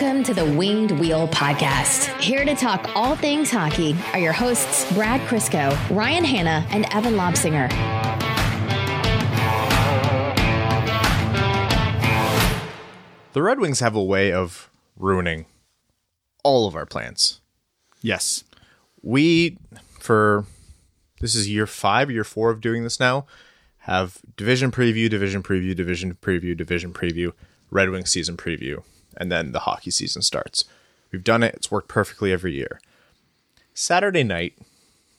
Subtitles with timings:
[0.00, 2.18] Welcome to the Winged Wheel Podcast.
[2.22, 7.16] Here to talk all things hockey are your hosts, Brad Crisco, Ryan Hanna, and Evan
[7.16, 7.68] Lobsinger.
[13.34, 15.44] The Red Wings have a way of ruining
[16.44, 17.42] all of our plans.
[18.00, 18.44] Yes.
[19.02, 19.58] We,
[19.98, 20.46] for
[21.20, 23.26] this is year five, year four of doing this now,
[23.80, 27.34] have division preview, division preview, division preview, division preview,
[27.70, 28.82] Red Wings season preview,
[29.20, 30.64] and then the hockey season starts.
[31.12, 32.80] We've done it, it's worked perfectly every year.
[33.74, 34.54] Saturday night,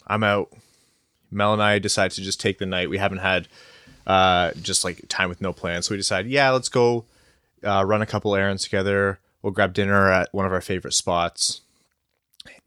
[0.07, 0.51] I'm out.
[1.31, 2.89] Mel and I decide to just take the night.
[2.89, 3.47] We haven't had
[4.05, 5.87] uh, just like time with no plans.
[5.87, 7.05] So we decide, yeah, let's go
[7.63, 9.19] uh, run a couple errands together.
[9.41, 11.61] We'll grab dinner at one of our favorite spots.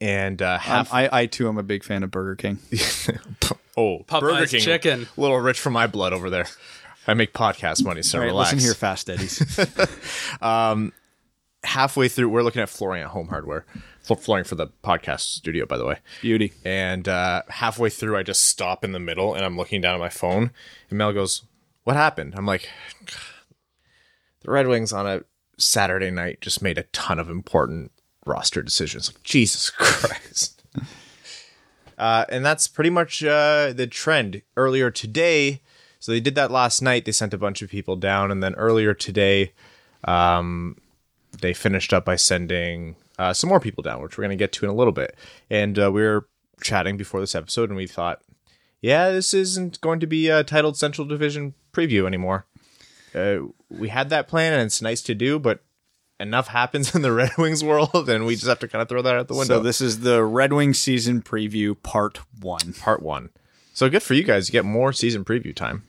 [0.01, 2.59] And uh, Um, half I, I too am a big fan of Burger King.
[3.77, 5.09] oh Burger King, chicken.
[5.17, 6.47] a little rich for my blood over there.
[7.07, 8.53] I make podcast money, so All right, relax.
[8.55, 9.43] listen here, Fast Eddies.
[11.65, 13.65] Halfway through, we're looking at flooring at Home Hardware,
[14.01, 15.99] Flo- flooring for the podcast studio, by the way.
[16.21, 16.53] Beauty.
[16.65, 20.01] And uh, halfway through, I just stop in the middle, and I'm looking down at
[20.01, 20.51] my phone.
[20.91, 21.43] And Mel goes,
[21.85, 22.69] "What happened?" I'm like,
[24.43, 25.23] "The Red Wings on a
[25.59, 27.93] Saturday night just made a ton of important
[28.27, 30.63] roster decisions." Like, Jesus Christ.
[31.97, 34.43] Uh, and that's pretty much uh, the trend.
[34.57, 35.63] Earlier today,
[35.99, 37.05] so they did that last night.
[37.07, 39.53] They sent a bunch of people down, and then earlier today,
[40.05, 40.77] um,
[41.41, 44.53] they finished up by sending uh, some more people down, which we're going to get
[44.53, 45.17] to in a little bit.
[45.51, 46.29] And uh, we were
[46.63, 48.23] chatting before this episode, and we thought,
[48.81, 52.47] yeah, this isn't going to be a titled Central Division preview anymore.
[53.15, 53.39] Uh,
[53.71, 55.63] we had that plan, and it's nice to do, but
[56.21, 59.03] enough happens in the Red Wings world, and we just have to kind of throw
[59.03, 59.59] that out the window.
[59.59, 62.75] So this is the Red Wings season preview part one.
[62.75, 63.31] part one.
[63.73, 64.49] So good for you guys.
[64.49, 65.85] You get more season preview time.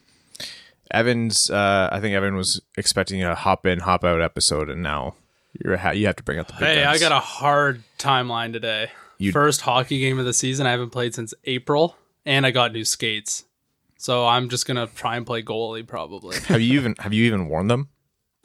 [0.92, 5.16] Evans, uh, I think Evan was expecting a hop in, hop out episode, and now
[5.64, 8.89] you're ha- you have to bring up the Hey, I got a hard timeline today.
[9.17, 10.67] You- First hockey game of the season.
[10.67, 11.95] I haven't played since April,
[12.26, 13.45] and I got new skates.
[13.98, 16.38] So I'm just gonna try and play goalie probably.
[16.48, 17.89] have you even have you even worn them?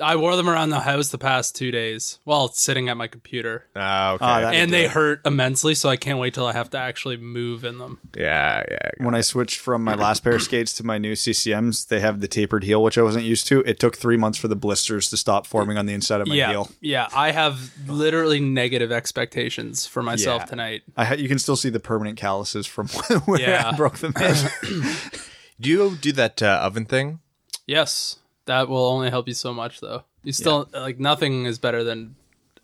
[0.03, 3.66] I wore them around the house the past two days while sitting at my computer,
[3.77, 4.25] Ah, okay.
[4.25, 5.75] That- and they hurt immensely.
[5.75, 7.99] So I can't wait till I have to actually move in them.
[8.16, 8.78] yeah, yeah.
[8.99, 12.21] When I switched from my last pair of skates to my new CCMs, they have
[12.21, 13.60] the tapered heel, which I wasn't used to.
[13.60, 16.34] It took three months for the blisters to stop forming on the inside of my
[16.34, 16.71] yeah, heel.
[16.81, 17.09] yeah.
[17.15, 20.47] I have literally negative expectations for myself Yeah.
[20.47, 20.83] tonight.
[20.97, 22.89] I ha- you can still see the permanent calluses from
[23.27, 23.71] where Yeah.
[23.72, 24.34] I broke them in.
[25.60, 27.21] Do you do that uh, oven thing?
[27.66, 28.16] Yes,
[28.50, 30.03] that will only help you so much, though.
[30.25, 32.16] You still like nothing is better than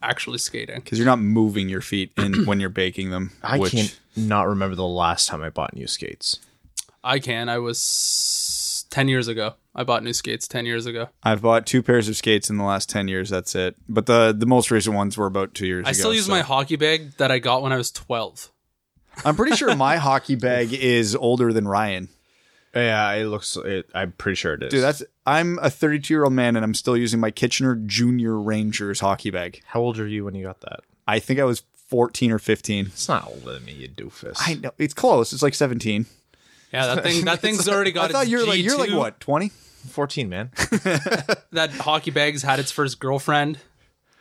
[0.02, 0.80] actually skating.
[0.80, 3.30] Because you're not moving your feet in when you're baking them.
[3.40, 6.40] I which, can't not remember the last time I bought new skates.
[7.04, 7.48] I can.
[7.48, 9.54] I was 10 years ago.
[9.76, 11.08] I bought new skates 10 years ago.
[11.22, 13.30] I've bought two pairs of skates in the last 10 years.
[13.30, 13.76] That's it.
[13.88, 15.98] But the, the most recent ones were about two years I ago.
[15.98, 18.50] still use so- my hockey bag that I got when I was 12.
[19.24, 22.08] I'm pretty sure my hockey bag is older than Ryan.
[22.76, 23.56] Yeah, it looks.
[23.56, 24.70] It, I'm pretty sure it is.
[24.70, 28.38] Dude, that's I'm a 32 year old man and I'm still using my Kitchener Junior
[28.38, 29.62] Rangers hockey bag.
[29.66, 30.80] how old are you when you got that?
[31.08, 32.86] I think I was 14 or 15.
[32.86, 34.36] It's not older than me, you doofus.
[34.40, 35.32] I know it's close.
[35.32, 36.06] It's like 17.
[36.72, 38.90] Yeah, that thing that thing's already got I thought its you were like you're like
[38.90, 38.98] G2.
[38.98, 39.48] what 20?
[39.88, 40.50] 14, man.
[41.52, 43.58] That hockey bag's had its first girlfriend.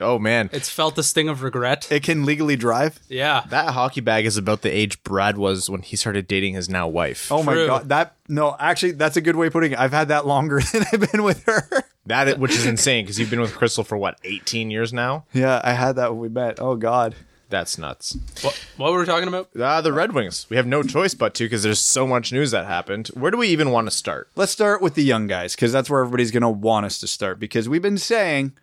[0.01, 1.91] Oh man, It's felt the sting of regret.
[1.91, 3.00] It can legally drive.
[3.07, 3.44] Yeah.
[3.50, 6.88] That hockey bag is about the age Brad was when he started dating his now
[6.88, 7.31] wife.
[7.31, 9.79] Oh my god, that no, actually that's a good way of putting it.
[9.79, 11.67] I've had that longer than I've been with her.
[12.07, 15.25] That which is insane because you've been with Crystal for what 18 years now.
[15.33, 16.59] yeah, I had that when we met.
[16.59, 17.16] Oh god.
[17.47, 18.17] That's nuts.
[18.41, 19.50] What, what were we talking about?
[19.56, 20.47] Uh, the Red Wings.
[20.50, 23.09] We have no choice but to because there's so much news that happened.
[23.09, 24.29] Where do we even want to start?
[24.35, 27.07] Let's start with the young guys because that's where everybody's going to want us to
[27.07, 28.53] start because we've been saying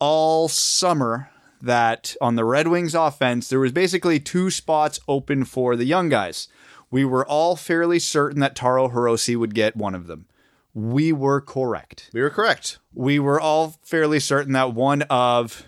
[0.00, 1.30] all summer
[1.62, 6.08] that on the Red Wings offense, there was basically two spots open for the young
[6.08, 6.48] guys.
[6.90, 10.26] We were all fairly certain that Taro Hirose would get one of them.
[10.74, 12.10] We were correct.
[12.12, 12.78] We were correct.
[12.94, 15.64] We were all fairly certain that one of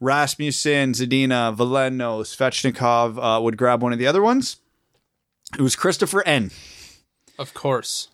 [0.00, 4.58] Rasmussen, Zadina, Veleno, Svechnikov uh, would grab one of the other ones.
[5.58, 6.52] It was Christoffer Ehn.
[7.38, 8.08] Of course.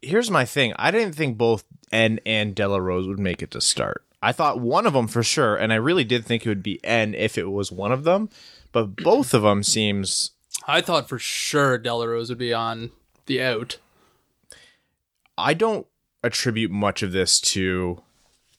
[0.00, 0.72] Here's my thing.
[0.76, 4.04] I didn't think both Ehn and de la Rose would make it to start.
[4.20, 6.80] I thought one of them for sure, and I really did think it would be
[6.82, 8.30] Ehn if it was one of them.
[8.72, 10.32] But both of them seems
[10.66, 12.90] I thought for sure de la Rose would be on
[13.26, 13.78] the out.
[15.36, 15.86] I don't
[16.22, 18.02] attribute much of this to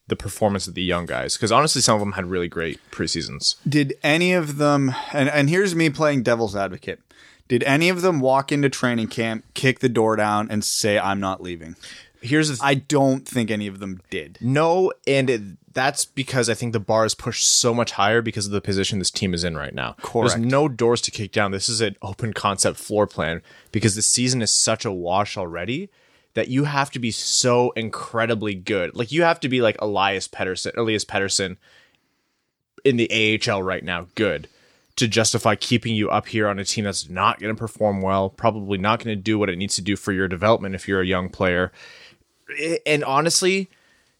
[0.08, 3.56] the performance of the young guys because honestly, some of them had really great preseasons.
[3.68, 7.00] Did any of them, and, and here's me playing devil's advocate,
[7.48, 11.20] did any of them walk into training camp, kick the door down, and say, I'm
[11.20, 11.76] not leaving?
[12.21, 14.38] Here's the th- I don't think any of them did.
[14.42, 15.42] no, and it,
[15.74, 19.00] that's because I think the bar is pushed so much higher because of the position
[19.00, 19.95] this team is in right now.
[20.01, 20.36] Correct.
[20.36, 21.51] There's no doors to kick down.
[21.51, 25.89] This is an open concept floor plan because the season is such a wash already
[26.33, 28.95] that you have to be so incredibly good.
[28.95, 31.57] Like you have to be like Elias Pettersson, Elias Pettersson
[32.83, 34.48] in the AHL right now, good
[34.95, 38.30] to justify keeping you up here on a team that's not going to perform well,
[38.30, 41.01] probably not going to do what it needs to do for your development if you're
[41.01, 41.72] a young player.
[42.86, 43.69] And honestly,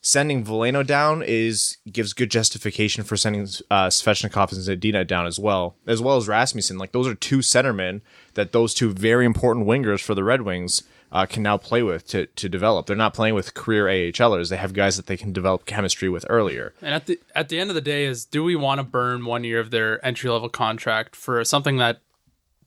[0.02, 5.40] sending Veleno down is gives good justification for sending uh, Svechnikov and Zadina down as
[5.40, 6.78] well, as well as Rasmussen.
[6.78, 8.02] Like those are two centermen
[8.36, 12.08] that those two very important wingers for the Red Wings uh, can now play with
[12.08, 12.86] to to develop.
[12.86, 14.50] They're not playing with career AHLers.
[14.50, 16.74] They have guys that they can develop chemistry with earlier.
[16.81, 19.26] And at the at the end of the day, is do we want to burn
[19.26, 22.00] one year of their entry level contract for something that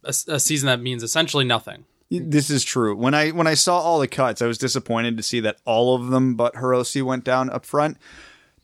[0.05, 1.85] a season that means essentially nothing?
[2.21, 2.95] This is true.
[2.97, 5.95] When I when I saw all the cuts, I was disappointed to see that all
[5.95, 7.97] of them but Hirose went down up front.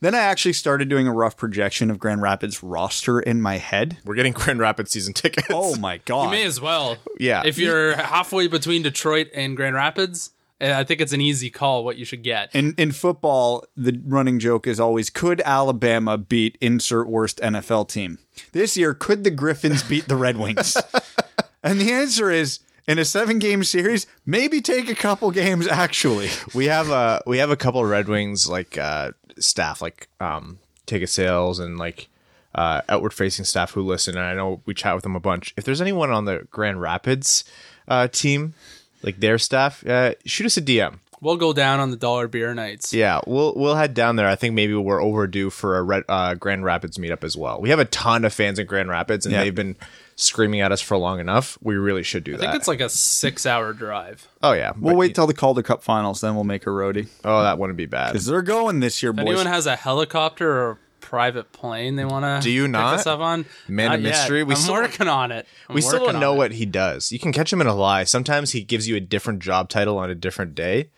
[0.01, 3.99] Then I actually started doing a rough projection of Grand Rapids roster in my head.
[4.05, 5.49] We're getting Grand Rapids season tickets.
[5.51, 6.25] Oh my god.
[6.25, 6.99] You may as well.
[7.19, 7.43] Yeah.
[7.45, 10.31] If you're halfway between Detroit and Grand Rapids,
[10.61, 12.55] eh, I think it's an easy call what you should get.
[12.55, 18.19] in in football, the running joke is always could Alabama beat insert worst NFL team?
[18.53, 20.77] This year, could the Griffins beat the Red Wings?
[21.65, 26.31] and the answer is in a seven game series, maybe take a couple games actually.
[26.55, 31.09] we have a we have a couple Red Wings like uh, staff, like um, ticket
[31.11, 32.09] sales and like
[32.55, 34.17] uh, outward facing staff who listen.
[34.17, 35.55] And I know we chat with them a bunch.
[35.57, 37.45] If there's anyone on the Grand Rapids
[37.87, 38.55] uh, team,
[39.03, 40.99] like their staff, uh, shoot us a DM.
[41.21, 42.95] We'll go down on the dollar beer nights.
[42.95, 44.29] Yeah, we'll we'll head down there.
[44.29, 47.61] I think maybe we're overdue for a Red, uh, Grand Rapids meetup as well.
[47.61, 49.43] We have a ton of fans in Grand Rapids, and Yeah.
[49.43, 49.75] they've been
[50.21, 51.57] screaming at us for long enough.
[51.63, 52.43] We really should do that.
[52.43, 52.51] I that.
[52.53, 54.27] think it's like a six hour drive.
[54.43, 57.09] oh yeah, We'll but- wait till the Calder Cup finals, then we'll make a roadie.
[57.25, 58.13] Oh, that wouldn't be bad.
[58.13, 59.27] Because they're going this year, If boys.
[59.27, 62.95] anyone has a helicopter or a private plane they want to Do you pick not?
[62.95, 64.11] us up on, Man Not of yet.
[64.11, 64.43] mystery?
[64.43, 65.47] We I'm still- working on it.
[65.69, 66.39] I'm we still working don't know on it.
[66.39, 67.13] what he does.
[67.13, 68.05] You can catch him in a lie.
[68.05, 70.91] Sometimes he gives you a different job title on a different day.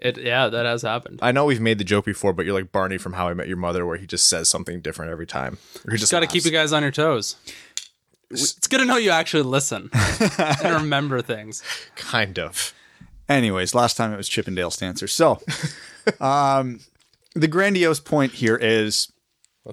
[0.00, 1.18] It, yeah, that has happened.
[1.20, 3.48] I know we've made the joke before, but you're like Barney from How I Met
[3.48, 5.58] Your Mother, where he just says something different every time.
[5.86, 6.32] Or he Just got to laughs.
[6.32, 7.36] keep you guys on your toes.
[8.30, 11.62] It's good to know you actually listen and remember things.
[11.96, 12.72] kind of.
[13.28, 15.08] Anyways, last time it was Chippendale Stancer.
[15.08, 15.40] So,
[16.24, 16.80] um,
[17.34, 19.12] the grandiose point here is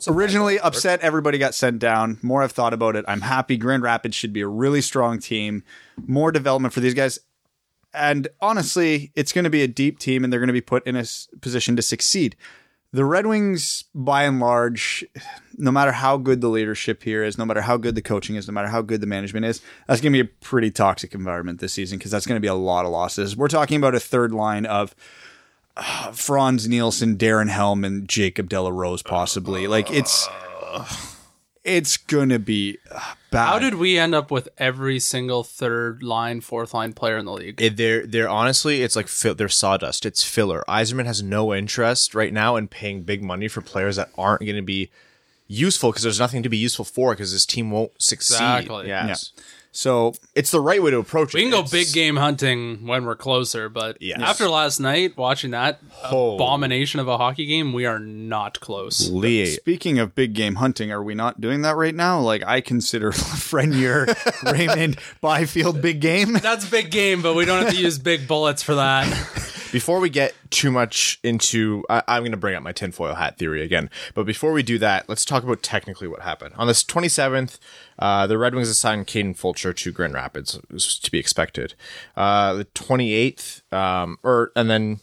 [0.08, 2.20] originally upset everybody got sent down.
[2.22, 3.06] More I've thought about it.
[3.08, 3.58] I'm happy.
[3.58, 5.64] Grand Rapids should be a really strong team.
[6.06, 7.20] More development for these guys.
[7.94, 10.86] And honestly, it's going to be a deep team and they're going to be put
[10.86, 12.36] in a s- position to succeed.
[12.94, 15.06] The Red Wings, by and large,
[15.58, 18.48] no matter how good the leadership here is, no matter how good the coaching is,
[18.48, 21.60] no matter how good the management is, that's going to be a pretty toxic environment
[21.60, 23.36] this season because that's going to be a lot of losses.
[23.36, 24.96] We're talking about a third line of
[25.76, 29.68] uh, Frans Nielsen, Darren Helm, and Jacob de la Rose, possibly.
[29.68, 30.28] Like it's
[31.68, 33.48] it's going to be uh, bad.
[33.48, 37.34] How did we end up with every single third line, fourth line player in the
[37.34, 37.62] league?
[37.62, 40.06] It, they're they're honestly, it's like fill, they're sawdust.
[40.06, 40.64] It's filler.
[40.68, 44.56] Yzerman has no interest right now in paying big money for players that aren't going
[44.56, 44.90] to be
[45.48, 48.36] useful because there's nothing to be useful for because this team won't succeed.
[48.36, 48.88] Exactly.
[48.88, 49.34] Yes.
[49.78, 50.14] So?
[50.36, 51.38] It's the right way to approach it.
[51.38, 54.20] We can go It's- big game hunting when we're closer, but Yes.
[54.22, 55.80] after last night, watching that
[56.12, 56.36] Oh.
[56.36, 59.10] abomination of a hockey game, we are not close.
[59.10, 59.46] Lee.
[59.46, 62.20] Speaking of big game hunting, are we not doing that right now?
[62.20, 63.12] Like I consider
[63.48, 64.08] Frenier,
[64.52, 66.34] Raymond, Byfield big game.
[66.34, 69.06] That's big game, but we don't have to use big bullets for that.
[69.72, 73.38] Before we get too much into, I, I'm going to bring up my tinfoil hat
[73.38, 73.90] theory again.
[74.14, 76.54] But before we do that, let's talk about technically what happened.
[76.58, 77.60] On this 27th,
[78.00, 80.60] uh, the Red Wings assigned Kaden Fulcher to Grand Rapids,
[81.02, 81.74] to be expected.
[82.16, 85.00] Uh, the 28th, um, or and then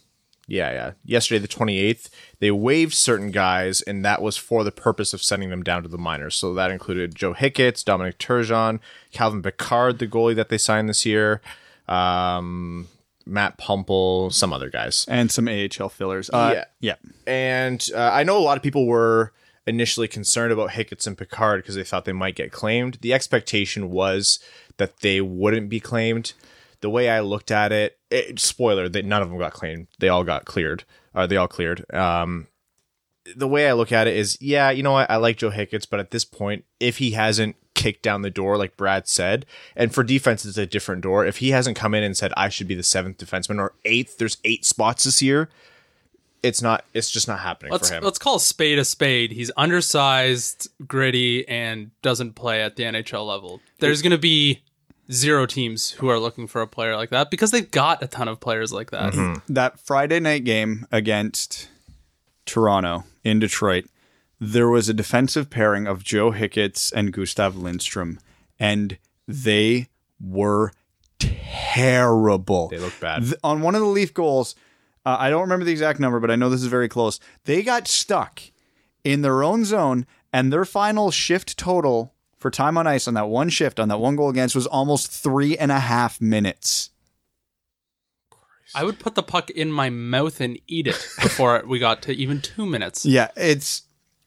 [0.47, 0.93] yeah, yeah.
[1.05, 5.51] Yesterday, the 28th, they waived certain guys, and that was for the purpose of sending
[5.51, 6.35] them down to the minors.
[6.35, 8.81] So that included Joe Hicketts, Dominic Turgeon,
[9.11, 11.41] Calvin Pickard, the goalie that they signed this year,
[11.89, 12.89] um,
[13.27, 15.05] Matt Puempel, some other guys.
[15.09, 16.31] and some AHL fillers.
[16.31, 16.65] Uh, Yeah.
[16.81, 16.95] yeah.
[17.27, 19.33] And uh, I know a lot of people were
[19.67, 22.99] initially concerned about Hicketts and Pickard because they thought they might get claimed.
[23.01, 24.39] The expectation was
[24.77, 26.35] that they wouldn't be claimed.
[26.81, 29.87] The way I looked at it, it spoiler that none of them got claimed.
[30.01, 30.85] They all got cleared.
[31.15, 31.91] Uh, they all cleared.
[31.95, 32.49] Um,
[33.35, 35.11] the way I look at it is, yeah, you know what?
[35.11, 38.57] I like Joe Hicketts, but at this point, if he hasn't kicked down the door,
[38.57, 41.27] like Brad said, and for defense, it's a different door.
[41.27, 44.19] If he hasn't come in and said, I should be the seventh defenseman or eighth,
[44.19, 45.49] there's eight spots this year,
[46.43, 48.05] it's not, it's just not happening Let's for him.
[48.05, 49.33] let's call a spade a spade.
[49.33, 53.61] He's undersized, gritty, and doesn't play at the NHL level.
[53.79, 54.63] There's going to be
[55.11, 58.29] zero teams who are looking for a player like that because they've got a ton
[58.29, 59.41] of players like that.
[59.49, 61.69] that Friday night game against
[62.47, 63.87] Toronto in Detroit,
[64.41, 68.19] there was a defensive pairing of Joe Hicketts and Gustav Lindstrom,
[68.59, 69.89] and they
[70.21, 70.73] were
[71.19, 72.69] terrible.
[72.69, 73.23] They look bad.
[73.23, 74.55] Th- on one of the Leaf goals,
[75.07, 77.21] uh, I don't remember the exact number, but I know this is very close.
[77.45, 78.43] They got stuck
[79.03, 83.29] in their own zone, and their final shift total for time on ice on that
[83.29, 86.91] one shift on that one goal against was almost three and a half minutes.
[88.75, 92.13] I would put the puck in my mouth and eat it before we got to
[92.13, 93.07] even two minutes.
[93.07, 93.83] Yeah, it's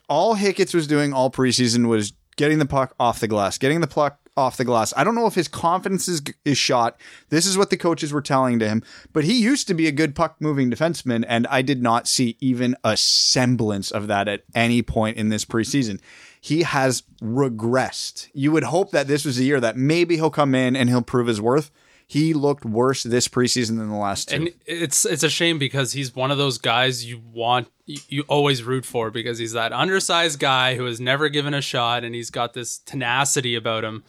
[0.08, 3.88] all Hicketts was doing all preseason was getting the puck off the glass, getting the
[3.88, 4.94] puck off the glass.
[4.96, 7.00] I don't know if his confidence is, is shot.
[7.30, 9.92] This is what the coaches were telling to him, but he used to be a
[9.92, 14.44] good puck moving defenseman, and I did not see even a semblance of that at
[14.54, 16.00] any point in this preseason.
[16.40, 18.30] He has regressed.
[18.34, 21.02] You would hope that this was a year that maybe he'll come in and he'll
[21.02, 21.72] prove his worth.
[22.06, 24.36] He looked worse this preseason than the last two.
[24.36, 28.22] And it's it's a shame because he's one of those guys you want you, you
[28.28, 32.14] always root for because he's that undersized guy who has never given a shot and
[32.14, 34.04] he's got this tenacity about him.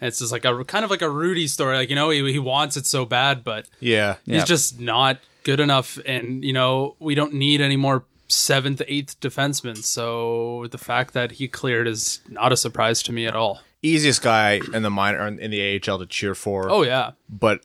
[0.00, 1.76] And it's just like a kind of like a Rudy story.
[1.76, 4.16] Like you know he he wants it so bad, but Yeah.
[4.24, 5.98] he's just not good enough.
[6.06, 9.76] And you know we don't need any more seventh, eighth defensemen.
[9.78, 13.60] So the fact that he cleared is not a surprise to me at all.
[13.82, 16.68] Easiest guy in the minor in the AHL to cheer for.
[16.70, 17.62] Oh yeah, but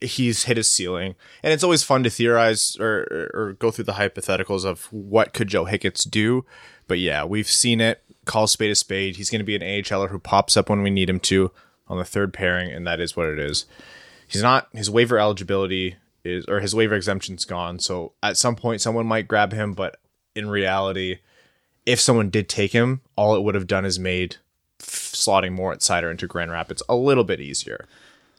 [0.00, 1.14] he's hit his ceiling.
[1.42, 5.48] And it's always fun to theorize or, or go through the hypotheticals of what could
[5.48, 6.44] Joe Hicketts do.
[6.86, 8.02] But yeah, we've seen it.
[8.24, 9.16] Call spade a spade.
[9.16, 11.50] He's going to be an AHLer who pops up when we need him to
[11.88, 13.66] on the third pairing, and that is what it is.
[14.26, 17.78] He's not his waiver eligibility is or his waiver exemption's gone.
[17.80, 19.96] So at some point, someone might grab him, but
[20.34, 21.18] in reality,
[21.86, 24.36] if someone did take him, all it would have done is made
[24.78, 27.86] slotting Moritz Seider into Grand Rapids a little bit easier.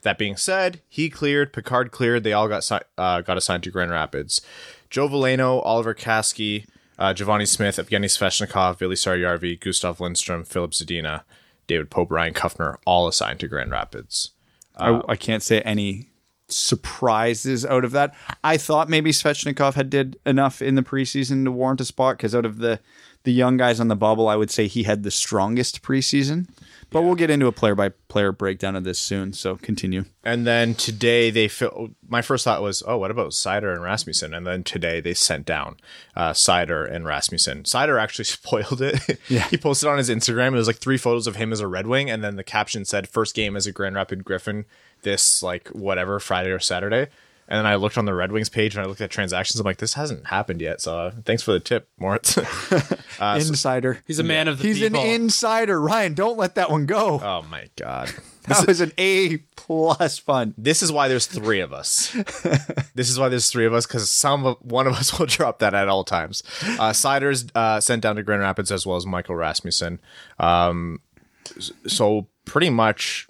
[0.02, 2.24] That being said, he cleared, Pickard cleared.
[2.24, 4.42] They all got uh, got assigned to Grand Rapids.
[4.90, 6.66] Joe Veleno, Oliwer Kaski,
[6.98, 11.22] uh, Givani Smith, Evgeny Svechnikov, Vili Saarijarvi, Gustav Lindstrom, Filip Zadina,
[11.68, 14.32] David Pope, Ryan Kuffner, all assigned to Grand Rapids.
[14.76, 16.10] I, I can't say any
[16.48, 18.14] surprises out of that.
[18.44, 22.36] I thought maybe Svechnikov had did enough in the preseason to warrant a spot because
[22.36, 22.80] out of the
[23.24, 26.48] the young guys on the bubble, I would say he had the strongest preseason.
[26.92, 29.32] But we'll get into a player by player breakdown of this soon.
[29.32, 30.04] So continue.
[30.26, 31.92] And then today they fill.
[32.06, 34.34] My first thought was, oh, what about Seider and Rasmussen?
[34.34, 35.78] And then today they sent down
[36.18, 37.64] uh, Seider and Rasmussen.
[37.64, 39.20] Seider actually spoiled it.
[39.30, 39.48] Yeah.
[39.48, 40.48] he posted on his Instagram.
[40.48, 42.84] It was like three photos of him as a Red Wing, and then the caption
[42.84, 44.66] said, "First game as a Grand Rapid Griffin
[45.04, 47.08] this like whatever Friday or Saturday."
[47.52, 49.60] And then I looked on the Red Wings page and I looked at transactions.
[49.60, 50.80] I'm like, this hasn't happened yet.
[50.80, 52.38] So uh, thanks for the tip, Moritz.
[53.22, 54.02] insider.
[54.08, 55.02] he's a man of the He's people.
[55.02, 55.82] an insider.
[55.82, 57.20] Ryan, don't let that one go.
[57.22, 58.10] oh my god.
[58.48, 60.54] that was an A plus fun.
[60.58, 62.14] This is why there's three of us.
[62.96, 65.60] this is why there's three of us because some of, one of us will drop
[65.60, 66.44] that at all times.
[66.64, 70.00] Uh, Seider's uh, sent down to Grand Rapids as well as Michael Rasmussen.
[70.40, 71.02] Um,
[71.86, 73.28] so pretty much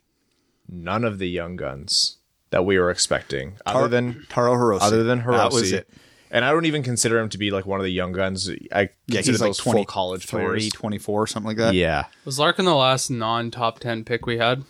[0.70, 2.18] none of the young guns
[2.52, 4.82] that we were expecting, other than Taro Hirose.
[4.82, 5.38] other than Hirose.
[5.38, 5.90] That was it.
[6.34, 8.50] And I don't even consider him to be like one of the young guns.
[8.50, 10.70] I Yeah, consider he's like those 20, full college 30, players.
[10.70, 11.74] 24, something like that.
[11.74, 12.06] Yeah.
[12.24, 14.64] Was Larkin the last non top ten pick we had?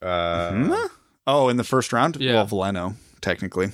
[0.00, 0.74] Uh, hmm?
[1.26, 2.16] Oh, in the first round?
[2.20, 2.34] Yeah.
[2.34, 3.72] Well, Veleno, technically.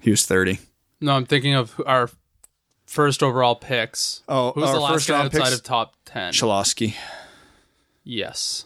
[0.00, 0.58] He was 30.
[1.02, 2.08] No, I'm thinking of our
[2.86, 4.22] first overall picks.
[4.28, 5.54] Oh, who's our the last first guy round outside picks?
[5.56, 6.32] of top ten?
[6.32, 6.94] Cholowski.
[8.04, 8.64] yes,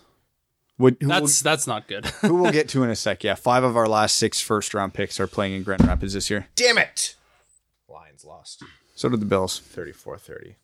[0.78, 2.06] Would, who, that's that's not good.
[2.06, 3.24] who we'll get to in a sec.
[3.24, 6.30] Yeah, five of our last six first round picks are playing in Grand Rapids this
[6.30, 6.46] year.
[6.54, 7.14] Damn it.
[7.88, 8.62] Lions lost
[8.94, 9.58] So did the Bills.
[9.58, 10.54] 34 30.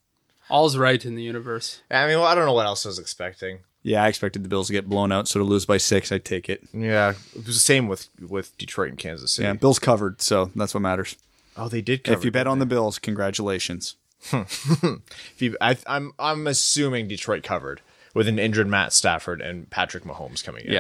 [0.51, 1.81] All's right in the universe.
[1.91, 3.61] I mean, well, I don't know what else I was expecting.
[3.83, 6.25] Yeah, I expected the Bills to get blown out, so to lose by six, I'd
[6.25, 6.63] take it.
[6.73, 9.47] Yeah, it was the same with with Detroit and Kansas City.
[9.47, 11.17] Yeah, Bills covered, so that's what matters.
[11.57, 12.05] Oh, they did.
[12.05, 13.97] Cover, if you bet on the Bills, congratulations.
[14.33, 17.81] If you- I, I'm I'm assuming Detroit covered
[18.15, 20.73] with an injured Matt Stafford and Patrick Mahomes coming in.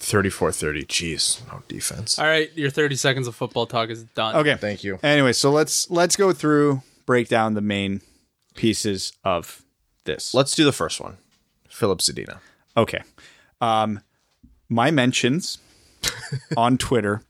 [0.00, 0.86] 34-30.
[0.86, 2.18] Jeez, no defense.
[2.18, 4.36] All right, your 30 seconds of football talk is done.
[4.36, 4.56] Okay.
[4.56, 4.98] Thank you.
[5.02, 8.02] Anyway, so let's let's go through break down the main
[8.54, 9.62] pieces of
[10.04, 10.34] this.
[10.34, 11.16] Let's do the first one.
[11.68, 12.38] Filip Zadina.
[12.76, 13.02] Okay.
[13.60, 14.00] Um,
[14.68, 15.58] my mentions
[16.56, 17.22] on Twitter.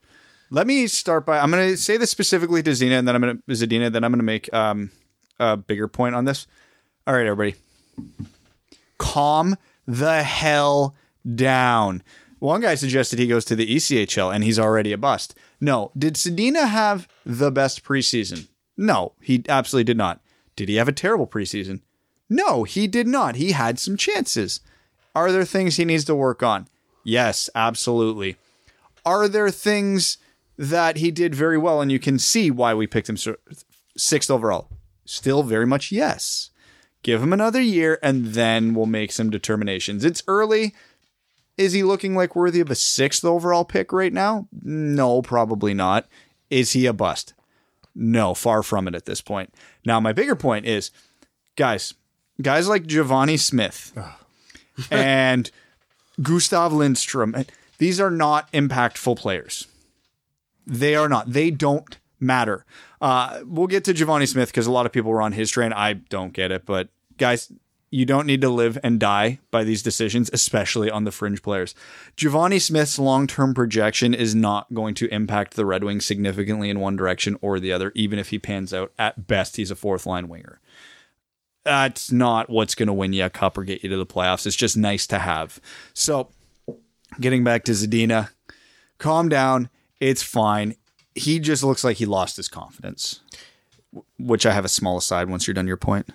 [0.51, 3.21] Let me start by I'm going to say this specifically to Zena, and then I'm
[3.21, 3.91] going to Zadina.
[3.91, 4.91] Then I'm going to make um,
[5.39, 6.45] a bigger point on this.
[7.07, 7.55] All right, everybody,
[8.97, 9.55] calm
[9.87, 10.95] the hell
[11.35, 12.03] down.
[12.39, 15.35] One guy suggested he goes to the ECHL and he's already a bust.
[15.59, 18.47] No, did Zadina have the best preseason?
[18.77, 20.21] No, he absolutely did not.
[20.55, 21.81] Did he have a terrible preseason?
[22.29, 23.35] No, he did not.
[23.35, 24.59] He had some chances.
[25.13, 26.67] Are there things he needs to work on?
[27.03, 28.35] Yes, absolutely.
[29.05, 30.17] Are there things
[30.57, 33.17] that he did very well and you can see why we picked him
[33.97, 34.69] sixth overall?
[35.05, 36.49] Still very much yes.
[37.05, 40.03] Give him another year and then we'll make some determinations.
[40.03, 40.73] It's early.
[41.55, 44.47] Is he looking like worthy of a sixth overall pick right now?
[44.63, 46.07] No, probably not.
[46.49, 47.35] Is he a bust?
[47.93, 49.53] No, far from it at this point.
[49.85, 50.89] Now, my bigger point is,
[51.55, 51.93] guys,
[52.41, 53.93] guys like Givani Smith
[54.89, 55.51] and
[56.19, 57.35] Gustav Lindstrom,
[57.77, 59.67] these are not impactful players.
[60.65, 61.31] They are not.
[61.31, 62.65] They don't matter.
[62.99, 65.71] Uh, we'll get to Givani Smith because a lot of people were on his train.
[65.71, 67.51] I don't get it, but guys,
[67.95, 71.73] you don't need to live and die by these decisions, especially on the fringe players.
[72.17, 76.81] Givani Smith's long term projection is not going to impact the Red Wings significantly in
[76.81, 78.91] one direction or the other, even if he pans out.
[78.99, 80.59] At best, he's a fourth line winger.
[81.63, 84.45] That's not what's going to win you a cup or get you to the playoffs.
[84.45, 85.61] It's just nice to have.
[85.93, 86.29] So,
[87.19, 88.29] getting back to Zadina,
[88.97, 89.69] calm down.
[89.99, 90.75] It's fine.
[91.15, 93.21] He just looks like he lost his confidence,
[94.19, 96.09] which I have a small aside once you're done your point.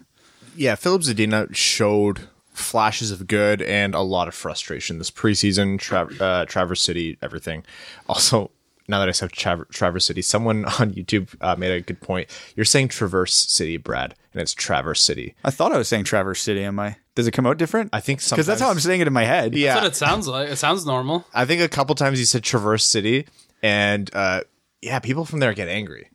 [0.60, 5.78] Yeah, Filip Zadina showed flashes of good and a lot of frustration this preseason.
[5.78, 7.64] Tra- uh, Traverse City, everything.
[8.10, 8.50] Also,
[8.86, 12.28] now that I said Tra- Traverse City, someone on YouTube uh, made a good point.
[12.56, 15.34] You're saying Traverse City, Brad, and it's Traverse City.
[15.44, 16.62] I thought I was saying Traverse City.
[16.62, 16.96] Am I?
[17.14, 17.88] Does it come out different?
[17.94, 19.54] I think because that's how I'm saying it in my head.
[19.54, 20.50] Yeah, That's what it sounds like.
[20.50, 21.24] It sounds normal.
[21.32, 23.26] I think a couple times you said Traverse City,
[23.62, 24.42] and uh,
[24.82, 26.10] yeah, people from there get angry.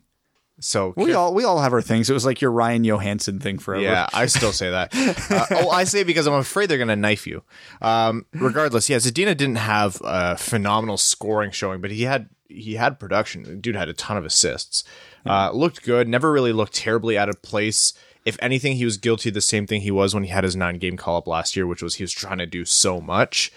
[0.58, 2.08] So We all we all have our things.
[2.08, 3.84] It was like your Ryan Johansson thing forever.
[3.84, 4.92] Yeah, I still say that.
[5.28, 7.42] Uh, oh, I say it because I'm afraid they're going to knife you.
[7.82, 12.98] Um, regardless, yeah, Zadina didn't have a phenomenal scoring showing, but he had he had
[13.00, 13.42] production.
[13.42, 14.84] The Dude had a ton of assists.
[15.24, 16.08] Uh, looked good.
[16.08, 17.92] Never really looked terribly out of place.
[18.24, 20.56] If anything, he was guilty of the same thing he was when he had his
[20.56, 23.52] nine game call up last year, which was he was trying to do so much.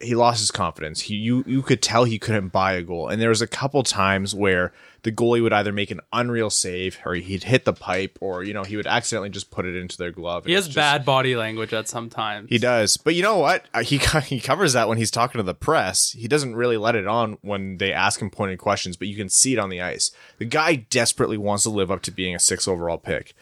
[0.00, 1.02] He lost his confidence.
[1.02, 3.82] He you you could tell he couldn't buy a goal, and there was a couple
[3.82, 4.72] times where
[5.06, 8.52] the goalie would either make an unreal save, or he'd hit the pipe, or you
[8.52, 10.44] know he would accidentally just put it into their glove.
[10.44, 12.48] He has just- bad body language at some times.
[12.50, 13.66] He does, but you know what?
[13.72, 16.10] Uh, He he covers that when he's talking to the press.
[16.10, 19.28] He doesn't really let it on when they ask him pointed questions, but you can
[19.28, 20.10] see it on the ice.
[20.38, 23.32] The guy desperately wants to live up to being a six overall pick.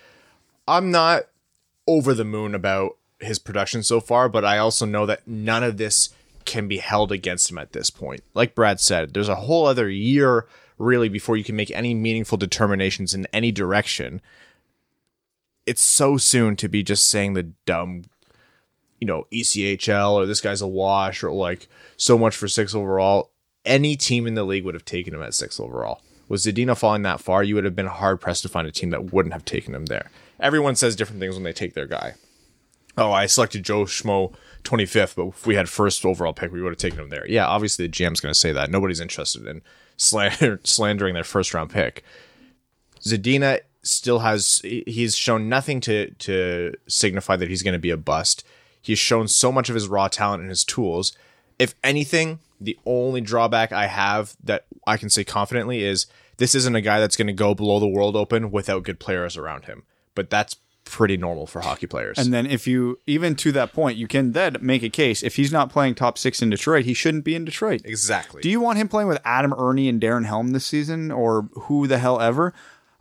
[0.68, 1.22] I'm not
[1.86, 5.78] over the moon about his production so far, but I also know that none of
[5.78, 6.10] this
[6.44, 8.22] can be held against him at this point.
[8.34, 10.46] Like Brad said, there's a whole other year
[10.78, 14.20] really before you can make any meaningful determinations in any direction.
[15.66, 18.04] It's so soon to be just saying the dumb
[19.04, 23.30] you know, ECHL or this guy's a wash or like so much for six overall.
[23.64, 26.00] Any team in the league would have taken him at six overall.
[26.26, 28.88] Was Zadina falling that far, you would have been hard pressed to find a team
[28.90, 30.10] that wouldn't have taken him there.
[30.40, 32.14] Everyone says different things when they take their guy.
[32.96, 34.32] Oh, I selected Joe Schmo
[34.62, 37.26] 25th, but if we had first overall pick, we would have taken him there.
[37.28, 38.70] Yeah, obviously the GM's going to say that.
[38.70, 39.60] Nobody's interested in
[39.96, 42.04] slander, slandering their first round pick.
[43.00, 47.96] Zadina still has he's shown nothing to to signify that he's going to be a
[47.96, 48.44] bust.
[48.80, 51.16] He's shown so much of his raw talent and his tools.
[51.58, 56.74] If anything, the only drawback I have that I can say confidently is this isn't
[56.74, 59.84] a guy that's going to go below the world open without good players around him.
[60.14, 62.18] But that's pretty normal for hockey players.
[62.18, 65.36] And then if you even to that point, you can then make a case if
[65.36, 67.82] he's not playing top six in Detroit, he shouldn't be in Detroit.
[67.84, 68.42] exactly.
[68.42, 71.86] Do you want him playing with Adam Erne and Darren Helm this season, or who
[71.86, 72.52] the hell ever,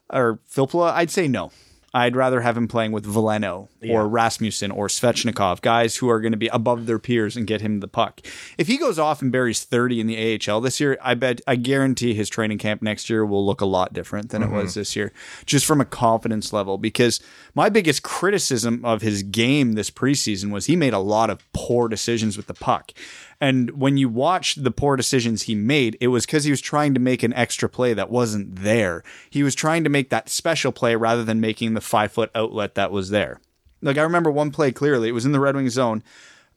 [0.09, 0.91] or Filppula?
[0.93, 1.51] I'd say no.
[1.95, 6.31] I'd rather have him playing with Veleno or Rasmussen or Svechnikov, guys who are going
[6.31, 8.21] to be above their peers and get him the puck.
[8.57, 11.55] If he goes off and buries 30 in the AHL this year, I bet, I
[11.55, 14.79] guarantee his training camp next year will look a lot different than it was mm-hmm.
[14.79, 15.13] this year,
[15.45, 16.79] just from a confidence level.
[16.79, 17.19] Because
[17.53, 21.87] my biggest criticism of his game this preseason was he made a lot of poor
[21.87, 22.91] decisions with the puck.
[23.41, 26.93] And when you watch the poor decisions he made, it was because he was trying
[26.93, 29.03] to make an extra play that wasn't there.
[29.29, 32.75] He was trying to make that special play rather than making the five foot outlet
[32.75, 33.41] that was there.
[33.81, 35.09] Like I remember one play clearly.
[35.09, 36.03] It was in the Red Wings zone.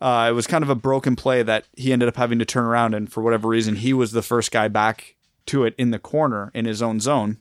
[0.01, 2.65] Uh, it was kind of a broken play that he ended up having to turn
[2.65, 5.99] around, and for whatever reason, he was the first guy back to it in the
[5.99, 7.39] corner in his own zone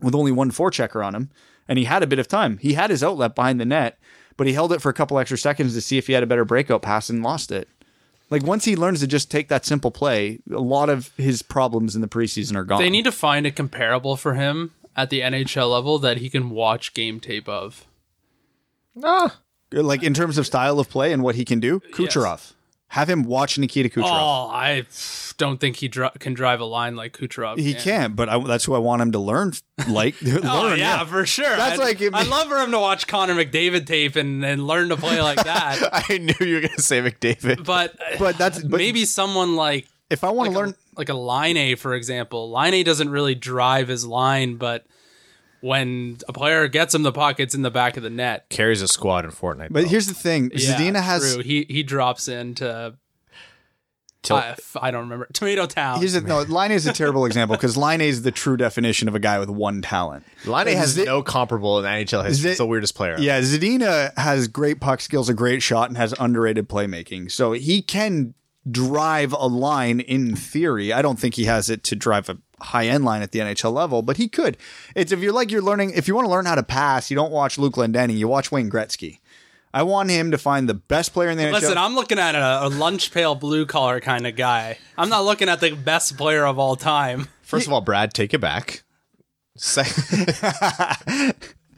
[0.00, 1.30] with only one forechecker on him,
[1.68, 2.58] and he had a bit of time.
[2.58, 3.98] He had his outlet behind the net,
[4.36, 6.26] but he held it for a couple extra seconds to see if he had a
[6.26, 7.68] better breakout pass and lost it.
[8.28, 11.94] Like once he learns to just take that simple play, a lot of his problems
[11.94, 12.80] in the preseason are gone.
[12.80, 16.50] They need to find a comparable for him at the NHL level that he can
[16.50, 17.86] watch game tape of.
[19.04, 19.40] Ah,
[19.72, 21.80] like in terms of style of play and what he can do.
[21.92, 22.54] Kucherov.
[22.88, 24.04] Have him watch Nikita Kucherov.
[24.06, 24.86] Oh, I
[25.38, 27.58] don't think he dri- can drive a line like Kucherov.
[27.58, 27.82] he can.
[27.82, 29.52] can't, but I, that's who I want him to learn.
[29.88, 30.42] Like, oh, learn.
[30.44, 31.56] Oh yeah, for sure.
[31.56, 34.88] That's I'd, like I'd love for him to watch Connor McDavid tape and, and learn
[34.90, 35.88] to play like that.
[36.08, 37.64] I knew you were gonna say McDavid.
[37.64, 40.68] but But that's but maybe someone like if I want like to learn.
[40.70, 42.50] a, like a Laine, for example.
[42.52, 44.86] Laine doesn't really drive his line, but
[45.66, 48.48] when a player gets him the puck, it's in the back of the net.
[48.48, 49.68] carries a squad in Fortnite.
[49.70, 49.88] But though.
[49.88, 51.34] here's the thing: Yeah, Zadina has.
[51.34, 51.42] true.
[51.42, 52.94] he he drops into
[54.22, 56.00] Til- I, I don't remember Tomato Town.
[56.00, 56.42] Here's the, no.
[56.42, 59.48] Laine is a terrible example because Laine is the true definition of a guy with
[59.50, 60.24] one talent.
[60.44, 62.32] Laine has Zid- no comparable in NHL history.
[62.34, 63.16] Zid- It's the weirdest player.
[63.18, 67.30] Yeah, Zadina uh, has great puck skills, a great shot, and has underrated playmaking.
[67.30, 68.34] So he can
[68.68, 70.92] drive a line in theory.
[70.92, 73.72] I don't think he has it to drive a high end line at the NHL
[73.72, 74.56] level, but he could.
[74.94, 77.16] It's if you're like you're learning, if you want to learn how to pass, you
[77.16, 79.18] don't watch Luke Glendening, you watch Wayne Gretzky.
[79.74, 81.62] I want him to find the best player in the Listen, NHL.
[81.62, 84.78] Listen, I'm looking at a, a lunch pail blue collar kind of guy.
[84.96, 87.28] I'm not looking at the best player of all time.
[87.42, 88.84] First of all, Brad, take it back.
[89.58, 89.86] Sec-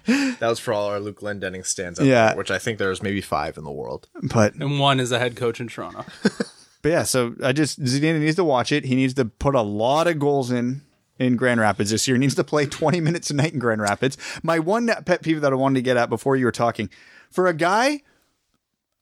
[0.07, 2.29] that was for all our Luke Glendening stands out Yeah.
[2.29, 4.09] there, which I think there's maybe five in the world.
[4.23, 6.05] but And one is a head coach in Toronto.
[6.83, 8.85] But yeah, so I just Zadina needs to watch it.
[8.85, 10.83] He needs to put a lot of goals in
[11.19, 12.17] in Grand Rapids this year.
[12.17, 14.17] He needs to play 20 minutes a night in Grand Rapids.
[14.43, 16.88] My one pet peeve that I wanted to get at before you were talking,
[17.31, 18.03] for a guy,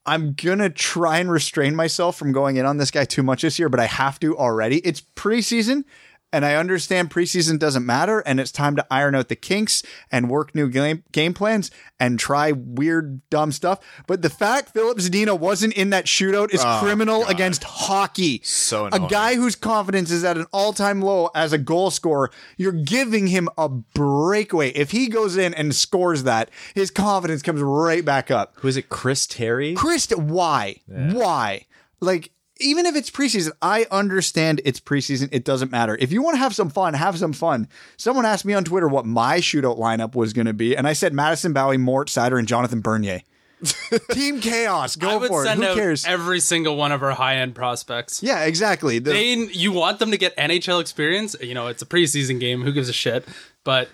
[0.07, 3.59] I'm gonna try and restrain myself from going in on this guy too much this
[3.59, 4.79] year, but I have to already.
[4.79, 5.85] It's preseason.
[6.33, 10.29] And I understand preseason doesn't matter, and it's time to iron out the kinks and
[10.29, 13.79] work new game game plans and try weird, dumb stuff.
[14.07, 18.41] But the fact Filip Zadina wasn't in that shootout is oh, criminal against hockey.
[18.43, 22.31] So a guy whose confidence is at an all time low as a goal scorer,
[22.57, 24.71] you're giving him a breakaway.
[24.71, 28.55] If he goes in and scores that, his confidence comes right back up.
[28.57, 28.89] Who is it?
[28.89, 29.75] Chris Terry?
[29.75, 30.81] Chris, why?
[30.87, 31.67] Why?
[32.01, 35.29] Like, even if it's preseason, I understand it's preseason.
[35.33, 35.97] It doesn't matter.
[36.01, 37.69] If you want to have some fun, have some fun.
[37.97, 40.92] Someone asked me on Twitter what my shootout lineup was going to be, and I
[40.92, 43.23] said Madison Bowey, Mort Seider, and Jonathan Bernier.
[44.11, 44.99] Team Chaos.
[44.99, 45.51] I Go would for it.
[45.57, 46.05] Who out cares?
[46.05, 48.23] every single one of our high end prospects.
[48.23, 48.99] yeah, exactly.
[48.99, 51.35] The- They, you want them to get NHL experience.
[51.40, 52.62] You know, it's a preseason game.
[52.62, 53.27] Who gives a shit?
[53.64, 53.88] But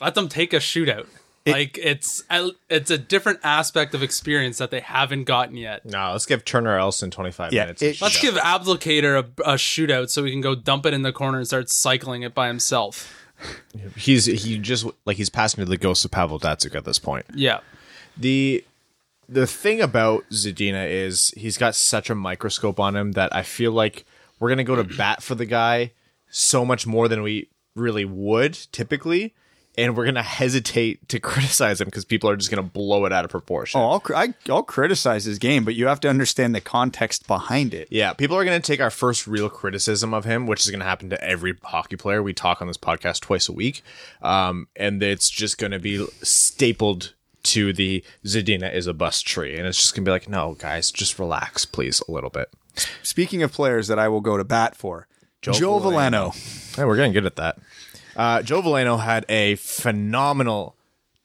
[0.00, 1.06] let them take a shootout.
[1.46, 2.24] Like it's
[2.68, 5.84] it's a different aspect of experience that they haven't gotten yet.
[5.86, 7.82] No, let's give Turner Elson 25 Yeah, minutes.
[7.82, 11.12] it- Let's give Abdelkader a, a shootout so he can go dump it in the
[11.12, 13.12] corner and start cycling it by himself.
[13.96, 17.26] he's he just like he's passing to the ghost of Pavel Datsyuk at this point.
[17.34, 17.60] Yeah.
[18.16, 18.64] the
[19.28, 23.72] the thing about Zadina is he's got such a microscope on him that I feel
[23.72, 24.04] like
[24.38, 25.92] we're gonna go to bat for the guy
[26.28, 29.34] so much more than we really would typically,
[29.76, 33.24] and we're gonna hesitate to criticize him because people are just gonna blow it out
[33.24, 33.80] of proportion.
[33.80, 37.26] Oh, I'll, cr- I, I'll criticize his game, but you have to understand the context
[37.26, 37.88] behind it.
[37.90, 40.80] Yeah, people are going to take our first real criticism of him, which is going
[40.80, 42.22] to happen to every hockey player.
[42.22, 43.82] We talk on this podcast twice a week,
[44.22, 49.56] um, and it's just going to be stapled to the Zadina is a bust tree,
[49.56, 52.48] and it's just going to be like, no, guys, just relax, please, a little bit.
[53.02, 55.06] Speaking of players that I will go to bat for,
[55.42, 56.34] Joe, Veleno.
[56.76, 57.58] Hey, we're getting good at that.
[58.16, 60.76] Uh, Joe Veleno had a phenomenal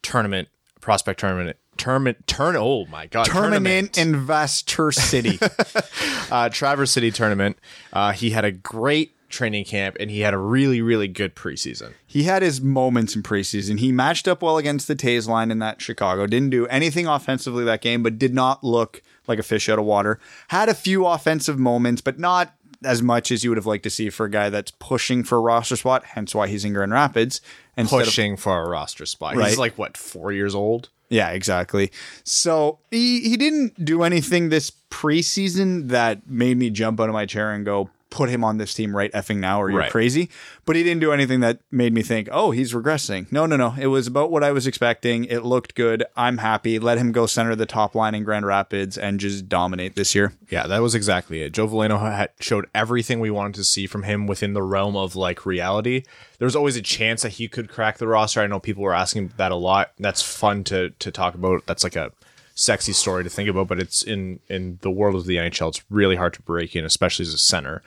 [0.02, 0.50] tournament,
[0.82, 1.58] prospect tournament.
[1.78, 2.56] Tournament, turn.
[2.58, 3.26] Oh my god!
[3.26, 5.40] Tournament Investor City.
[6.32, 7.58] uh, Traverse City tournament.
[7.92, 11.94] Uh, he had a great training camp and he had a really, really good preseason.
[12.06, 13.80] he had his moments in preseason.
[13.80, 16.28] He matched up well against the Toews line in that Chicago.
[16.28, 19.86] Didn't do anything offensively that game, but did not look like a fish out of
[19.86, 20.20] water.
[20.50, 23.90] Had a few offensive moments, but not as much as you would have liked to
[23.90, 26.04] see for a guy that's pushing for a roster spot.
[26.06, 27.42] Hence why he's in Grand Rapids.
[27.78, 29.36] of- Pushing for a roster spot.
[29.36, 29.50] Right.
[29.50, 30.90] He's like what four years old.
[31.10, 31.92] Yeah, exactly.
[32.24, 37.26] So he he didn't do anything this preseason that made me jump out of my
[37.26, 39.90] chair and go, put him on this team right effing now or you're Right.
[39.92, 40.30] crazy.
[40.66, 43.32] But he didn't do anything that made me think, oh, he's regressing.
[43.32, 43.74] No, no, no.
[43.80, 45.26] It was about what I was expecting.
[45.26, 46.04] It looked good.
[46.16, 46.78] I'm happy.
[46.78, 50.34] Let him go center the top line in Grand Rapids and just dominate this year.
[50.50, 51.54] Yeah, that was exactly it.
[51.54, 55.16] Joe Veleno had showed everything we wanted to see from him within the realm of
[55.16, 56.04] like reality.
[56.38, 58.42] There was always a chance that he could crack the roster.
[58.42, 59.94] I know people were asking that a lot.
[59.98, 61.66] That's fun to to talk about.
[61.66, 62.12] That's like a
[62.54, 65.82] sexy story to think about, but it's in in the world of the NHL, it's
[65.90, 67.82] really hard to break in, especially as a center.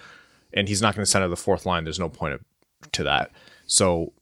[0.55, 1.85] And he's not going to center the fourth line.
[1.85, 2.41] There's no point of,
[2.93, 3.31] to that.
[3.67, 4.13] So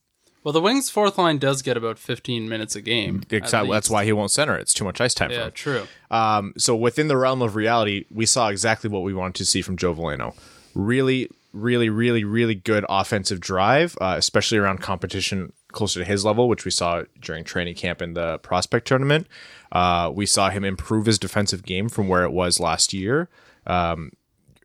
[0.42, 3.22] Well, the Wings' fourth line does get about 15 minutes a game.
[3.30, 4.56] exactly, that's why he won't center.
[4.56, 5.52] It's too much ice time for Yeah, him.
[5.52, 5.86] true.
[6.10, 9.62] Um, so within the realm of reality, we saw exactly what we wanted to see
[9.62, 10.34] from Joe Veleno.
[10.74, 16.48] Really, really, really, really good offensive drive, uh, especially around competition closer to his level,
[16.48, 19.26] which we saw during training camp in the prospect tournament.
[19.70, 23.28] Uh, we saw him improve his defensive game from where it was last year.
[23.66, 24.12] Um,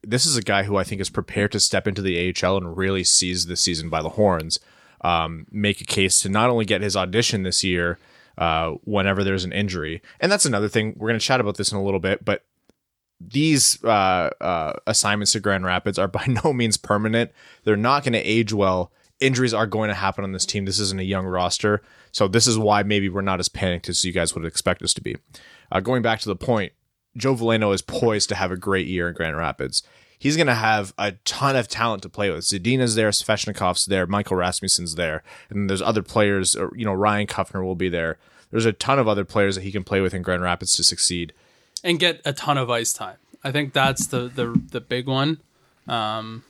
[0.04, 2.78] this is a guy who I think is prepared to step into the AHL and
[2.78, 4.60] really seize the season by the horns.
[5.02, 8.00] Um, make a case to not only get his audition this year
[8.38, 10.96] uh, whenever there's an injury, and that's another thing.
[10.98, 12.44] We're going to chat about this in a little bit, but
[13.20, 17.32] these uh, uh, assignments to Grand Rapids are by no means permanent.
[17.64, 18.92] They're not going to age well.
[19.20, 20.66] Injuries are going to happen on this team.
[20.66, 21.82] This isn't a young roster.
[22.12, 24.94] So, this is why maybe we're not as panicked as you guys would expect us
[24.94, 25.16] to be.
[25.72, 26.74] Uh, going back to the point,
[27.18, 29.84] Joe Veleno is poised to have a great year in Grand Rapids.
[30.20, 32.44] He's going to have a ton of talent to play with.
[32.44, 36.56] Zadina's there, Svechnikov's there, Michael Rasmussen's there, and there's other players.
[36.56, 38.18] You know, Ryan Kuffner will be there.
[38.50, 40.84] There's a ton of other players that he can play with in Grand Rapids to
[40.84, 41.34] succeed
[41.84, 43.18] and get a ton of ice time.
[43.44, 45.40] I think that's the the the big one.
[45.88, 46.44] Um,